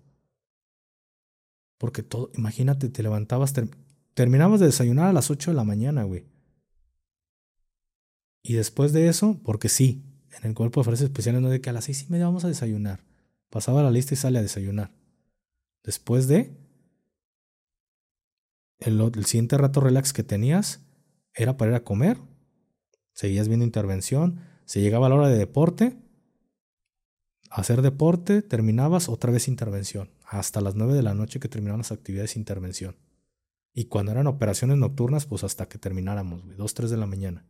[1.76, 3.52] Porque todo, imagínate, te levantabas,
[4.14, 6.37] terminabas de desayunar a las 8 de la mañana, güey.
[8.48, 11.68] Y después de eso, porque sí, en el cuerpo de fuerzas especiales no de que
[11.68, 13.04] a las seis y media vamos a desayunar.
[13.50, 14.90] Pasaba la lista y sale a desayunar.
[15.84, 16.56] Después de,
[18.78, 20.80] el, siguiente rato relax que tenías
[21.34, 22.16] era para ir a comer,
[23.12, 25.98] seguías viendo intervención, se llegaba la hora de deporte,
[27.50, 31.92] hacer deporte, terminabas otra vez intervención, hasta las 9 de la noche que terminaban las
[31.92, 32.96] actividades de intervención.
[33.74, 37.44] Y cuando eran operaciones nocturnas, pues hasta que termináramos, güey, 2, 3 de la mañana.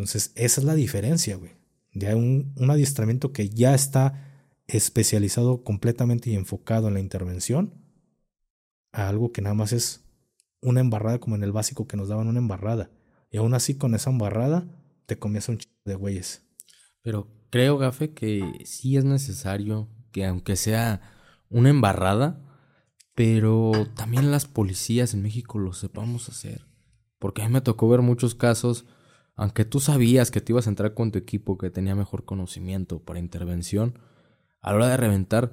[0.00, 1.52] Entonces, esa es la diferencia, güey.
[1.92, 4.30] De un, un adiestramiento que ya está
[4.66, 7.74] especializado completamente y enfocado en la intervención
[8.92, 10.02] a algo que nada más es
[10.62, 12.90] una embarrada como en el básico que nos daban una embarrada.
[13.30, 14.66] Y aún así con esa embarrada
[15.04, 16.46] te comías un chico de güeyes.
[17.02, 21.02] Pero creo, Gafe, que sí es necesario que aunque sea
[21.50, 22.40] una embarrada,
[23.14, 26.64] pero también las policías en México lo sepamos hacer.
[27.18, 28.86] Porque a mí me tocó ver muchos casos
[29.36, 33.00] aunque tú sabías que te ibas a entrar con tu equipo que tenía mejor conocimiento
[33.00, 33.98] para intervención,
[34.60, 35.52] a la hora de reventar,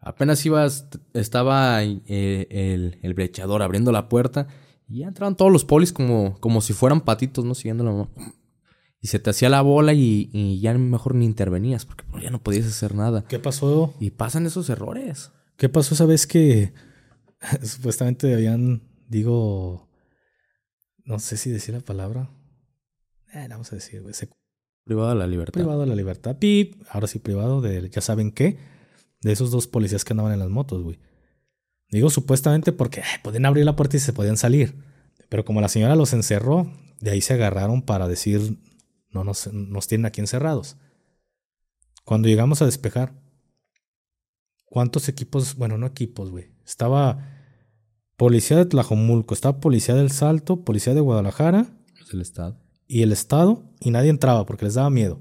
[0.00, 4.48] apenas ibas, estaba eh, el, el, brechador abriendo la puerta
[4.88, 7.54] y ya entraban todos los polis como, como si fueran patitos, ¿no?
[7.54, 8.10] Siguiendo
[9.00, 12.30] Y se te hacía la bola y, y, ya mejor ni intervenías porque pues, ya
[12.30, 13.24] no podías hacer nada.
[13.28, 13.94] ¿Qué pasó?
[14.00, 15.32] Y pasan esos errores.
[15.56, 16.72] ¿Qué pasó esa vez que
[17.62, 19.88] supuestamente habían, digo,
[21.04, 22.30] no sé si decir la palabra.
[23.36, 24.14] Eh, vamos a decir, güey.
[24.84, 25.52] Privado de la libertad.
[25.52, 26.38] Privado de la libertad.
[26.38, 26.82] Pip.
[26.88, 28.58] Ahora sí, privado de, ya saben qué,
[29.20, 30.98] de esos dos policías que andaban en las motos, güey.
[31.90, 34.74] Digo supuestamente porque podían abrir la puerta y se podían salir.
[35.28, 38.58] Pero como la señora los encerró, de ahí se agarraron para decir,
[39.10, 40.78] no nos, nos tienen aquí encerrados.
[42.04, 43.12] Cuando llegamos a despejar,
[44.64, 45.56] ¿cuántos equipos?
[45.56, 46.52] Bueno, no equipos, güey.
[46.64, 47.18] Estaba
[48.16, 51.66] policía de Tlajomulco, estaba policía del Salto, policía de Guadalajara.
[52.12, 52.65] el Estado.
[52.86, 55.20] Y el Estado, y nadie entraba porque les daba miedo.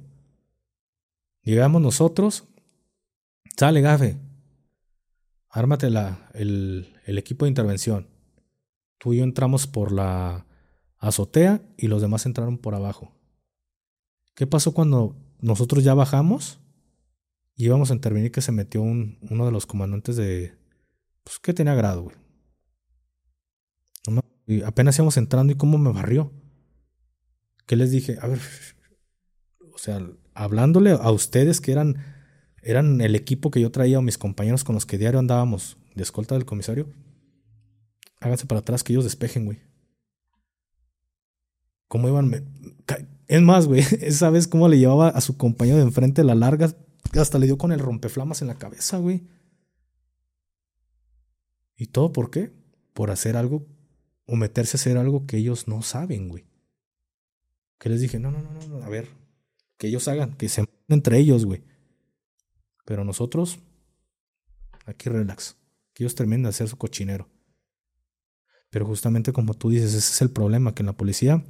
[1.42, 2.46] Llegamos nosotros,
[3.56, 4.18] sale gafe,
[5.50, 8.08] ármate la, el, el equipo de intervención.
[8.98, 10.46] Tú y yo entramos por la
[10.98, 13.12] azotea y los demás entraron por abajo.
[14.34, 16.60] ¿Qué pasó cuando nosotros ya bajamos
[17.56, 20.58] y íbamos a intervenir que se metió un, uno de los comandantes de...
[21.24, 22.16] Pues que tenía grado, güey.
[24.46, 26.32] y apenas íbamos entrando y cómo me barrió.
[27.66, 28.18] ¿Qué les dije?
[28.22, 28.40] A ver,
[29.74, 31.98] o sea, hablándole a ustedes que eran
[32.66, 36.02] eran el equipo que yo traía o mis compañeros con los que diario andábamos de
[36.02, 36.92] escolta del comisario.
[38.20, 39.60] Háganse para atrás que ellos despejen, güey.
[41.88, 42.34] ¿Cómo iban?
[43.28, 46.76] Es más, güey, esa vez cómo le llevaba a su compañero de enfrente la larga,
[47.14, 49.28] hasta le dio con el rompeflamas en la cabeza, güey.
[51.78, 52.52] ¿Y todo por qué?
[52.94, 53.68] Por hacer algo
[54.26, 56.46] o meterse a hacer algo que ellos no saben, güey.
[57.78, 59.10] Que les dije, no, no, no, no, a ver,
[59.78, 61.64] que ellos hagan, que se entre ellos, güey.
[62.86, 63.60] Pero nosotros,
[64.86, 65.58] aquí relax.
[65.94, 67.30] Que ellos terminen de hacer su cochinero.
[68.70, 71.44] Pero justamente como tú dices, ese es el problema, que en la policía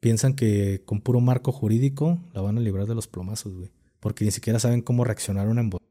[0.00, 3.70] piensan que con puro marco jurídico la van a librar de los plomazos, güey.
[4.00, 5.90] Porque ni siquiera saben cómo reaccionar a una emboscada.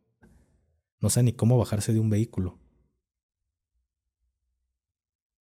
[1.00, 2.60] No saben ni cómo bajarse de un vehículo.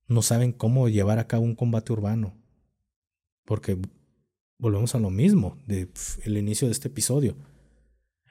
[0.07, 2.38] No saben cómo llevar a cabo un combate urbano.
[3.49, 3.79] Porque
[4.59, 5.91] volvemos a lo mismo del
[6.23, 7.35] el inicio de este episodio.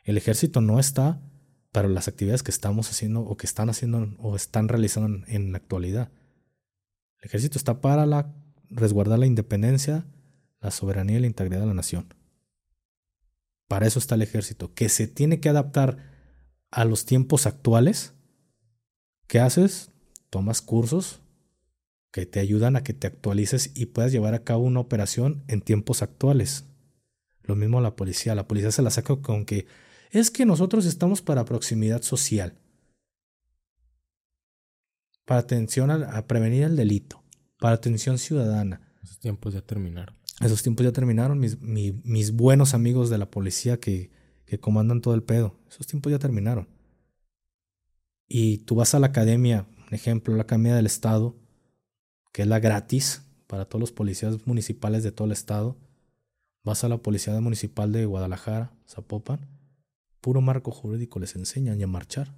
[0.04, 1.20] El ejército no está
[1.72, 5.58] para las actividades que estamos haciendo o que están haciendo o están realizando en, la
[5.58, 6.12] actualidad.
[7.18, 8.32] El ejército está para
[8.70, 10.06] resguardar la independencia,
[10.62, 12.14] la soberanía y la integridad de la nación.
[13.68, 15.98] Para eso está el ejército, que se tiene que adaptar
[16.70, 18.14] a los tiempos actuales.
[19.26, 19.90] ¿Qué haces?
[20.30, 21.22] Tomas cursos
[22.12, 25.62] que te ayudan a que te actualices y puedas llevar a cabo una operación en
[25.62, 26.66] tiempos actuales.
[27.44, 28.36] Lo mismo la policía.
[28.36, 29.68] La policía se la saca con que
[30.12, 32.58] es que nosotros estamos para proximidad social,
[35.26, 37.24] para atención a, prevenir el delito,
[37.60, 38.82] para atención ciudadana.
[39.04, 40.16] Esos tiempos ya terminaron.
[40.40, 44.12] Esos tiempos ya terminaron, mis, mis buenos amigos de la policía que,
[44.48, 46.68] que comandan todo el pedo, esos tiempos ya terminaron.
[48.28, 51.36] Y tú vas a la academia, un ejemplo, la academia del Estado,
[52.38, 55.76] que es la gratis para todos los policías municipales de todo el Estado.
[56.64, 59.40] Vas a la Policía Municipal de Guadalajara, Zapopan,
[60.22, 62.36] puro marco jurídico les enseñan a marchar.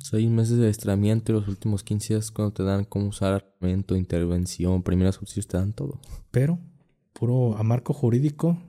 [0.00, 3.94] Seis meses de adiestramiento y los últimos 15 días cuando te dan cómo usar armamento,
[3.94, 6.00] intervención, primeros auxilios, te dan todo.
[6.32, 6.58] Pero,
[7.12, 8.60] puro a marco jurídico,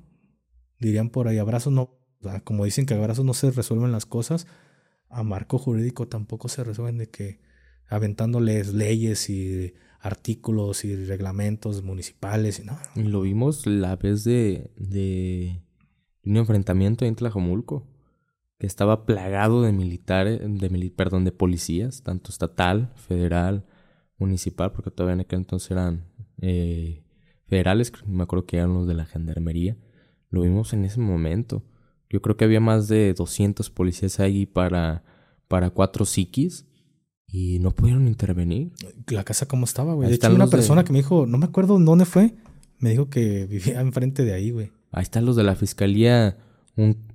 [0.79, 1.97] dirían por ahí, abrazos no,
[2.43, 4.45] como dicen que abrazos no se resuelven las cosas,
[5.09, 7.39] a marco jurídico tampoco se resuelven de que
[7.87, 12.77] aventándoles leyes y artículos y reglamentos municipales no.
[12.95, 15.61] Lo vimos la vez de, de
[16.23, 17.87] un enfrentamiento en Tlajomulco
[18.57, 23.65] que estaba plagado de militares, de, perdón, de policías, tanto estatal, federal,
[24.17, 26.05] municipal, porque todavía en aquel entonces eran
[26.41, 27.03] eh,
[27.47, 29.77] federales, me acuerdo que eran los de la gendarmería.
[30.29, 31.63] Lo vimos en ese momento.
[32.09, 35.03] Yo creo que había más de 200 policías ahí para,
[35.47, 36.68] para cuatro psiquis
[37.31, 38.71] y no pudieron intervenir.
[39.07, 40.09] La casa cómo estaba, güey.
[40.09, 42.35] De hecho, una persona que me dijo, no me acuerdo dónde fue,
[42.79, 44.71] me dijo que vivía enfrente de ahí, güey.
[44.91, 46.37] Ahí están los de la fiscalía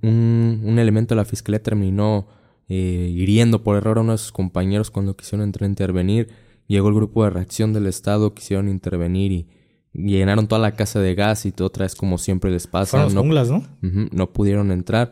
[0.01, 2.27] un, elemento de la fiscalía terminó
[2.69, 6.29] eh, hiriendo por error a uno de sus compañeros cuando quisieron entrar a intervenir.
[6.67, 9.47] Llegó el grupo de reacción del Estado, quisieron intervenir y,
[9.93, 13.07] llenaron toda la casa de gas y todo otra vez como siempre les pasa.
[13.07, 13.63] no, ¿no?
[14.11, 15.11] no pudieron entrar.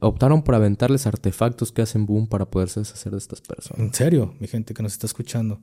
[0.00, 3.86] Optaron por aventarles artefactos que hacen boom para poderse deshacer de estas personas.
[3.86, 5.60] En serio, mi gente que nos está escuchando.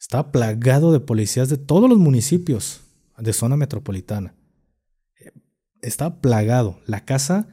[0.00, 2.80] Está plagado de policías de todos los municipios
[3.16, 4.34] de zona metropolitana.
[5.82, 6.80] Estaba plagado.
[6.86, 7.48] La casa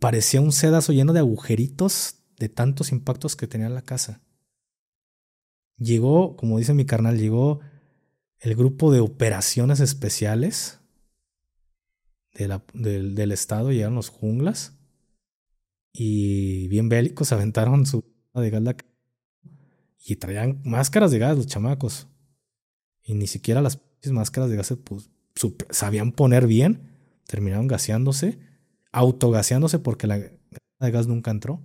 [0.00, 4.20] parecía un sedazo lleno de agujeritos de tantos impactos que tenía la casa.
[5.76, 7.60] Llegó, como dice mi carnal, llegó
[8.40, 10.77] el grupo de operaciones especiales
[12.34, 14.74] del, del estado, llegaron los junglas
[15.92, 18.62] y bien bélicos aventaron su de gas
[20.04, 22.06] y traían máscaras de gas los chamacos.
[23.02, 23.80] Y ni siquiera las
[24.10, 24.72] máscaras de gas
[25.70, 26.92] sabían poner bien.
[27.26, 28.38] Terminaron gaseándose,
[28.92, 30.20] autogaseándose porque la
[30.78, 31.62] gas nunca entró.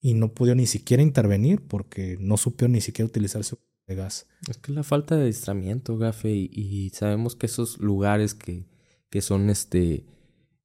[0.00, 3.58] Y no pudo ni siquiera intervenir porque no supieron ni siquiera utilizar su
[3.94, 4.26] gas.
[4.48, 8.64] Es que la falta de distramiento, Gafe, y, sabemos que esos lugares que,
[9.10, 10.04] que son este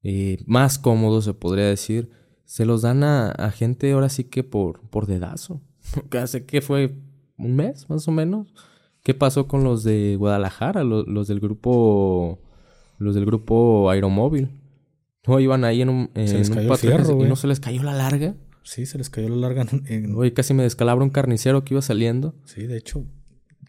[0.04, 2.10] eh, más cómodos, se podría decir,
[2.46, 5.62] se los dan a, gente ahora sí que por, por dedazo.
[6.12, 6.96] Hace que fue
[7.38, 8.54] un mes, más o menos.
[9.04, 12.40] ¿Qué pasó con los de Guadalajara, los, del grupo
[12.98, 14.50] los del grupo Aeromóvil?
[15.28, 18.36] No iban ahí en un, en un y no se les cayó la larga.
[18.64, 19.66] Sí, se les cayó la larga.
[19.88, 20.16] En...
[20.16, 22.34] Oye, casi me descalabra un carnicero que iba saliendo.
[22.46, 23.06] Sí, de hecho,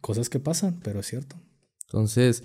[0.00, 1.36] cosas que pasan, pero es cierto.
[1.84, 2.44] Entonces,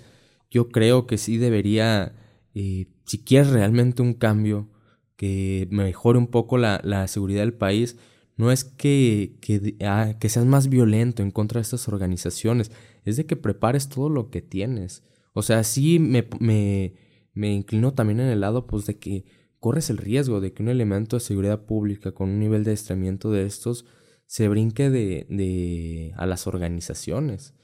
[0.50, 2.12] yo creo que sí debería,
[2.54, 4.68] si quieres realmente un cambio,
[5.16, 7.96] que mejore un poco la, la seguridad del país,
[8.36, 12.72] no es que, que, ah, que, seas más violento en contra de estas organizaciones,
[13.04, 15.04] es de que prepares todo lo que tienes.
[15.32, 16.94] O sea, sí me, me,
[17.34, 19.24] me inclino también en el lado pues de que
[19.60, 23.30] corres el riesgo de que un elemento de seguridad pública con un nivel de estremiento
[23.30, 23.86] de estos
[24.26, 27.54] se brinque de, de a las organizaciones.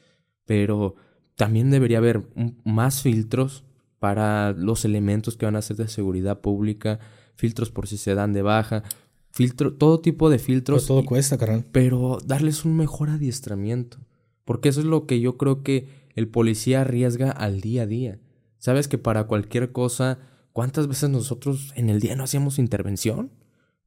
[0.44, 0.94] Pero
[1.34, 2.28] también debería haber
[2.64, 3.64] más filtros
[3.98, 7.00] para los elementos que van a ser de seguridad pública,
[7.34, 8.82] filtros por si se dan de baja,
[9.30, 10.86] filtro, todo tipo de filtros.
[10.86, 11.64] todo cuesta, carnal.
[11.72, 13.98] Pero darles un mejor adiestramiento.
[14.44, 18.18] Porque eso es lo que yo creo que el policía arriesga al día a día.
[18.58, 20.18] Sabes que para cualquier cosa,
[20.52, 23.30] ¿cuántas veces nosotros en el día no hacíamos intervención?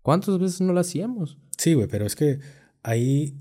[0.02, 1.38] ¿Cuántas veces no la hacíamos?
[1.58, 2.40] Sí, güey, pero es que
[2.84, 3.38] ahí,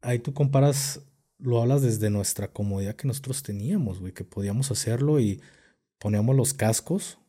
[0.00, 1.02] ahí tú comparas,
[1.38, 5.40] lo hablas desde nuestra comodidad que nosotros teníamos, güey, que podíamos hacerlo y
[6.00, 7.20] poníamos los cascos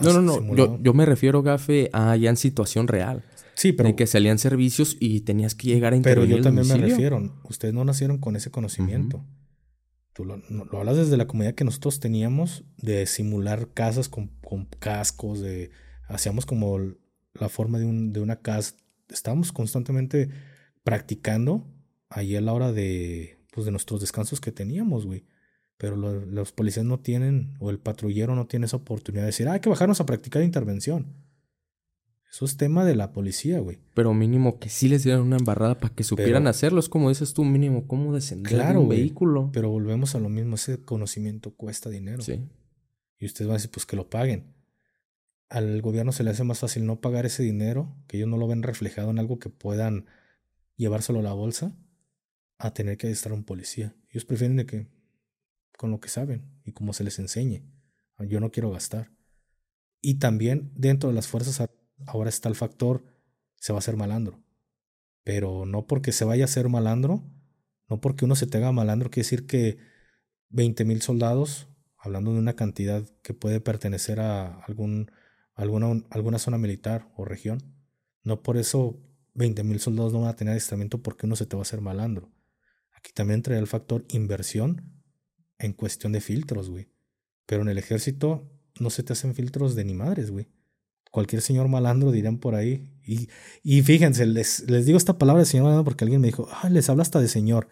[0.00, 0.82] no, no, no.
[0.82, 3.24] Yo, me refiero, Gafe, a ya en situación real.
[3.54, 3.90] Sí, pero.
[3.90, 6.28] De que salían servicios y tenías que llegar a intervenir.
[6.28, 7.40] Pero yo también me refiero.
[7.44, 9.24] Ustedes no nacieron con ese conocimiento.
[10.12, 10.40] Tú lo,
[10.78, 15.70] hablas desde la comunidad que nosotros teníamos de simular casas con, con cascos, de.
[16.08, 16.78] Hacíamos como
[17.34, 18.74] la forma de, un, de una casa.
[19.08, 20.28] Estábamos constantemente
[20.82, 21.66] practicando
[22.08, 25.24] ahí a la hora de, pues, de nuestros descansos que teníamos, güey.
[25.76, 29.52] Pero los policías no tienen, o el patrullero no tiene esa oportunidad de decir, ah,
[29.52, 31.06] hay que bajarnos a practicar intervención.
[32.34, 33.78] Eso es tema de la policía, güey.
[33.94, 36.80] Pero mínimo que sí les dieran una embarrada para que supieran hacerlo.
[36.80, 39.50] Es como dices tú, mínimo, cómo descender claro, un vehículo.
[39.52, 42.22] Pero volvemos a lo mismo, ese conocimiento cuesta dinero.
[42.22, 42.40] Sí.
[43.20, 44.52] Y ustedes van a decir, pues que lo paguen.
[45.48, 48.48] Al gobierno se le hace más fácil no pagar ese dinero, que ellos no lo
[48.48, 50.06] ven reflejado en algo que puedan
[50.74, 51.76] llevárselo a la bolsa,
[52.58, 53.94] a tener que estar un policía.
[54.10, 54.88] Ellos prefieren de que
[55.76, 57.64] con lo que saben y como se les enseñe.
[58.18, 59.10] Yo no quiero gastar.
[60.00, 61.66] Y también dentro de las fuerzas
[62.06, 63.04] ahora está el factor,
[63.56, 64.42] se va a hacer malandro.
[65.22, 67.24] Pero no porque se vaya a ser malandro,
[67.88, 69.78] no porque uno se tenga malandro, quiere decir que
[70.50, 75.10] 20 mil soldados, hablando de una cantidad que puede pertenecer a algún,
[75.54, 77.62] alguna, alguna zona militar o región,
[78.22, 79.00] no por eso
[79.34, 81.80] 20 mil soldados no van a tener adiestramiento porque uno se te va a hacer
[81.80, 82.30] malandro.
[82.92, 84.93] Aquí también entra el factor inversión
[85.58, 86.88] en cuestión de filtros, güey.
[87.46, 88.50] Pero en el ejército
[88.80, 90.48] no se te hacen filtros de ni madres, güey.
[91.10, 92.92] Cualquier señor malandro dirán por ahí.
[93.04, 93.28] Y,
[93.62, 96.68] y fíjense, les, les digo esta palabra de señor malandro porque alguien me dijo, ah,
[96.70, 97.68] les habla hasta de señor.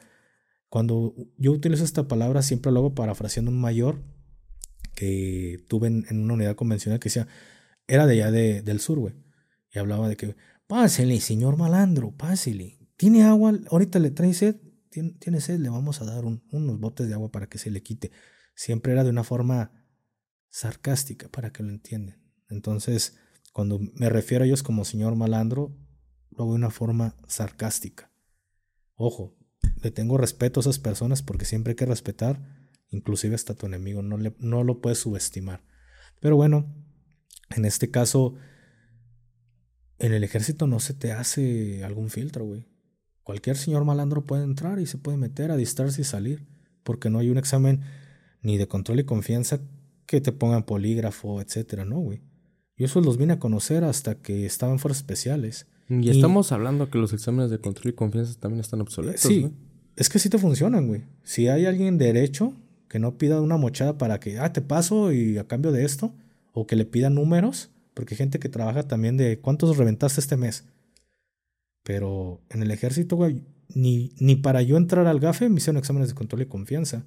[0.69, 4.03] Cuando yo utilizo esta palabra, siempre lo hago parafraseando un mayor
[4.95, 7.27] que tuve en, una unidad convencional que decía,
[7.87, 9.15] era de allá de, del sur, güey.
[9.73, 10.37] Y hablaba de que,
[10.67, 12.79] pásele, señor malandro, pásele.
[12.97, 13.53] ¿Tiene agua?
[13.71, 14.57] Ahorita le trae sed
[14.93, 18.13] tiene, sed, le vamos a dar unos botes de agua para que se le quite.
[18.55, 19.73] Siempre era de una forma
[20.51, 22.23] sarcástica, para que lo entiendan.
[22.51, 23.17] Entonces,
[23.53, 25.75] cuando me refiero a ellos como señor malandro,
[26.31, 28.13] lo hago de una forma sarcástica.
[28.95, 29.37] Ojo,
[29.83, 34.03] le tengo respeto a esas personas porque siempre hay que respetar, inclusive hasta tu enemigo,
[34.03, 35.65] no, no lo puedes subestimar.
[36.21, 36.75] Pero bueno,
[37.51, 38.35] en este caso,
[39.99, 42.72] en el ejército no se te hace algún filtro, güey.
[43.23, 46.45] Cualquier señor malandro puede entrar y se puede meter a distraerse y salir,
[46.83, 47.83] porque no hay un examen
[48.43, 49.61] ni de control y confianza
[50.07, 52.21] que te pongan polígrafo, etcétera, no, güey.
[52.77, 55.67] Yo eso los vine a conocer hasta que estaban fuerzas especiales.
[55.89, 59.21] Y, estamos hablando que los exámenes de control y confianza también están obsoletos.
[59.21, 59.53] Sí,
[59.97, 61.03] es que sí te funcionan, güey.
[61.23, 62.55] Si hay alguien derecho
[62.89, 66.15] que no pida una mochada para que, ah, te paso y a cambio de esto,
[66.53, 70.37] o que le pida números, porque hay gente que trabaja también de cuántos reventaste este
[70.37, 70.65] mes.
[71.83, 76.09] Pero en el ejército, güey, ni, ni para yo entrar al GAFE me hicieron exámenes
[76.09, 77.07] de control y confianza.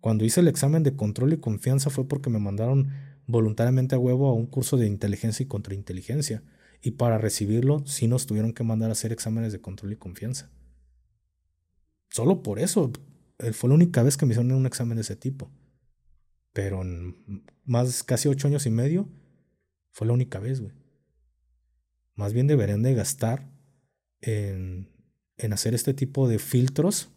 [0.00, 2.88] Cuando hice el examen de control y confianza fue porque me mandaron
[3.26, 6.42] voluntariamente a huevo a un curso de inteligencia y contrainteligencia.
[6.82, 10.50] Y para recibirlo, sí nos tuvieron que mandar a hacer exámenes de control y confianza.
[12.08, 12.90] Solo por eso,
[13.38, 15.50] eh, fue la única vez que me hicieron un examen de ese tipo.
[16.52, 19.08] Pero en más casi ocho años y medio,
[19.92, 20.74] fue la única vez, güey.
[22.14, 23.49] Más bien deberían de gastar
[24.20, 24.88] en,
[25.36, 27.10] en hacer este tipo de filtros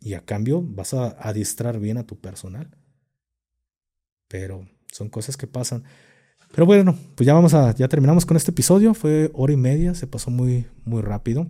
[0.00, 2.70] y a cambio vas a adiestrar bien a tu personal.
[4.28, 5.84] Pero son cosas que pasan.
[6.52, 8.94] Pero bueno, pues ya vamos a, ya terminamos con este episodio.
[8.94, 11.46] Fue hora y media, se pasó muy, muy rápido.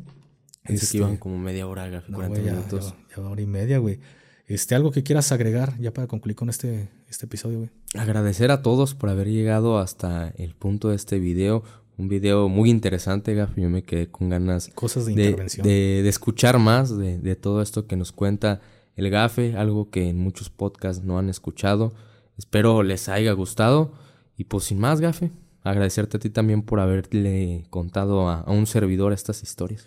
[0.65, 2.95] Pensé que iban como media hora, 40 minutos.
[3.15, 4.01] Ya, hora y media, güey.
[4.47, 7.71] Este, algo que quieras agregar ya para concluir con este, este episodio, güey.
[7.95, 11.65] Agradecer a todos por haber llegado hasta el punto de este video.
[11.99, 13.57] Un video muy interesante, Gaf.
[13.57, 15.67] Yo me quedé con ganas Cosas de, intervención.
[15.67, 18.61] De, escuchar más de, de, todo esto que nos cuenta
[18.97, 21.95] el GAFE, algo que en muchos podcasts no han escuchado.
[22.37, 23.93] Espero les haya gustado.
[24.37, 25.31] Y pues sin más, Gafe,
[25.63, 29.87] agradecerte a ti también por haberle contado a, un servidor estas historias.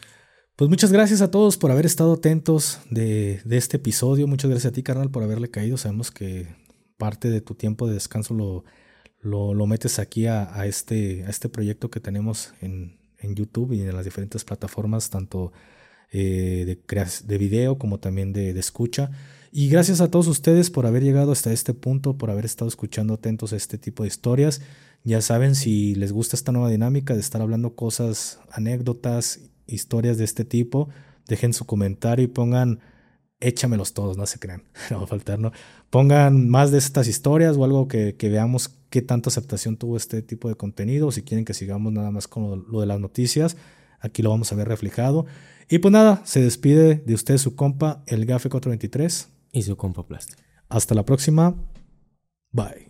[0.55, 4.27] Pues muchas gracias a todos por haber estado atentos de, este episodio.
[4.27, 5.77] Muchas gracias a ti, carnal, por haberle caído.
[5.77, 6.47] Sabemos que
[6.97, 8.65] parte de tu tiempo de descanso lo,
[9.21, 14.05] lo, metes aquí a, este, a este proyecto que tenemos en, YouTube y en las
[14.05, 15.51] diferentes plataformas, tanto
[16.11, 19.11] eh, de, de video como también de, de escucha.
[19.51, 23.15] Y gracias a todos ustedes por haber llegado hasta este punto, por haber estado escuchando
[23.15, 24.61] atentos a este tipo de historias.
[25.03, 30.25] Ya saben, si les gusta esta nueva dinámica de estar hablando cosas, anécdotas, historias de
[30.25, 30.89] este tipo,
[31.27, 32.79] dejen su comentario y pongan,
[33.39, 35.51] échamelos todos, no se crean, no va a faltar, ¿no?
[35.89, 40.21] Pongan más de estas historias o algo que, que veamos qué tanta aceptación tuvo este
[40.21, 41.11] tipo de contenido.
[41.11, 43.57] Si quieren que sigamos nada más con lo de las noticias,
[43.99, 45.25] aquí lo vamos a ver reflejado.
[45.69, 50.05] Y pues nada, se despide de usted su compa, el GAFE 423 y su compa
[50.67, 51.55] Hasta la próxima.
[52.51, 52.88] Bye.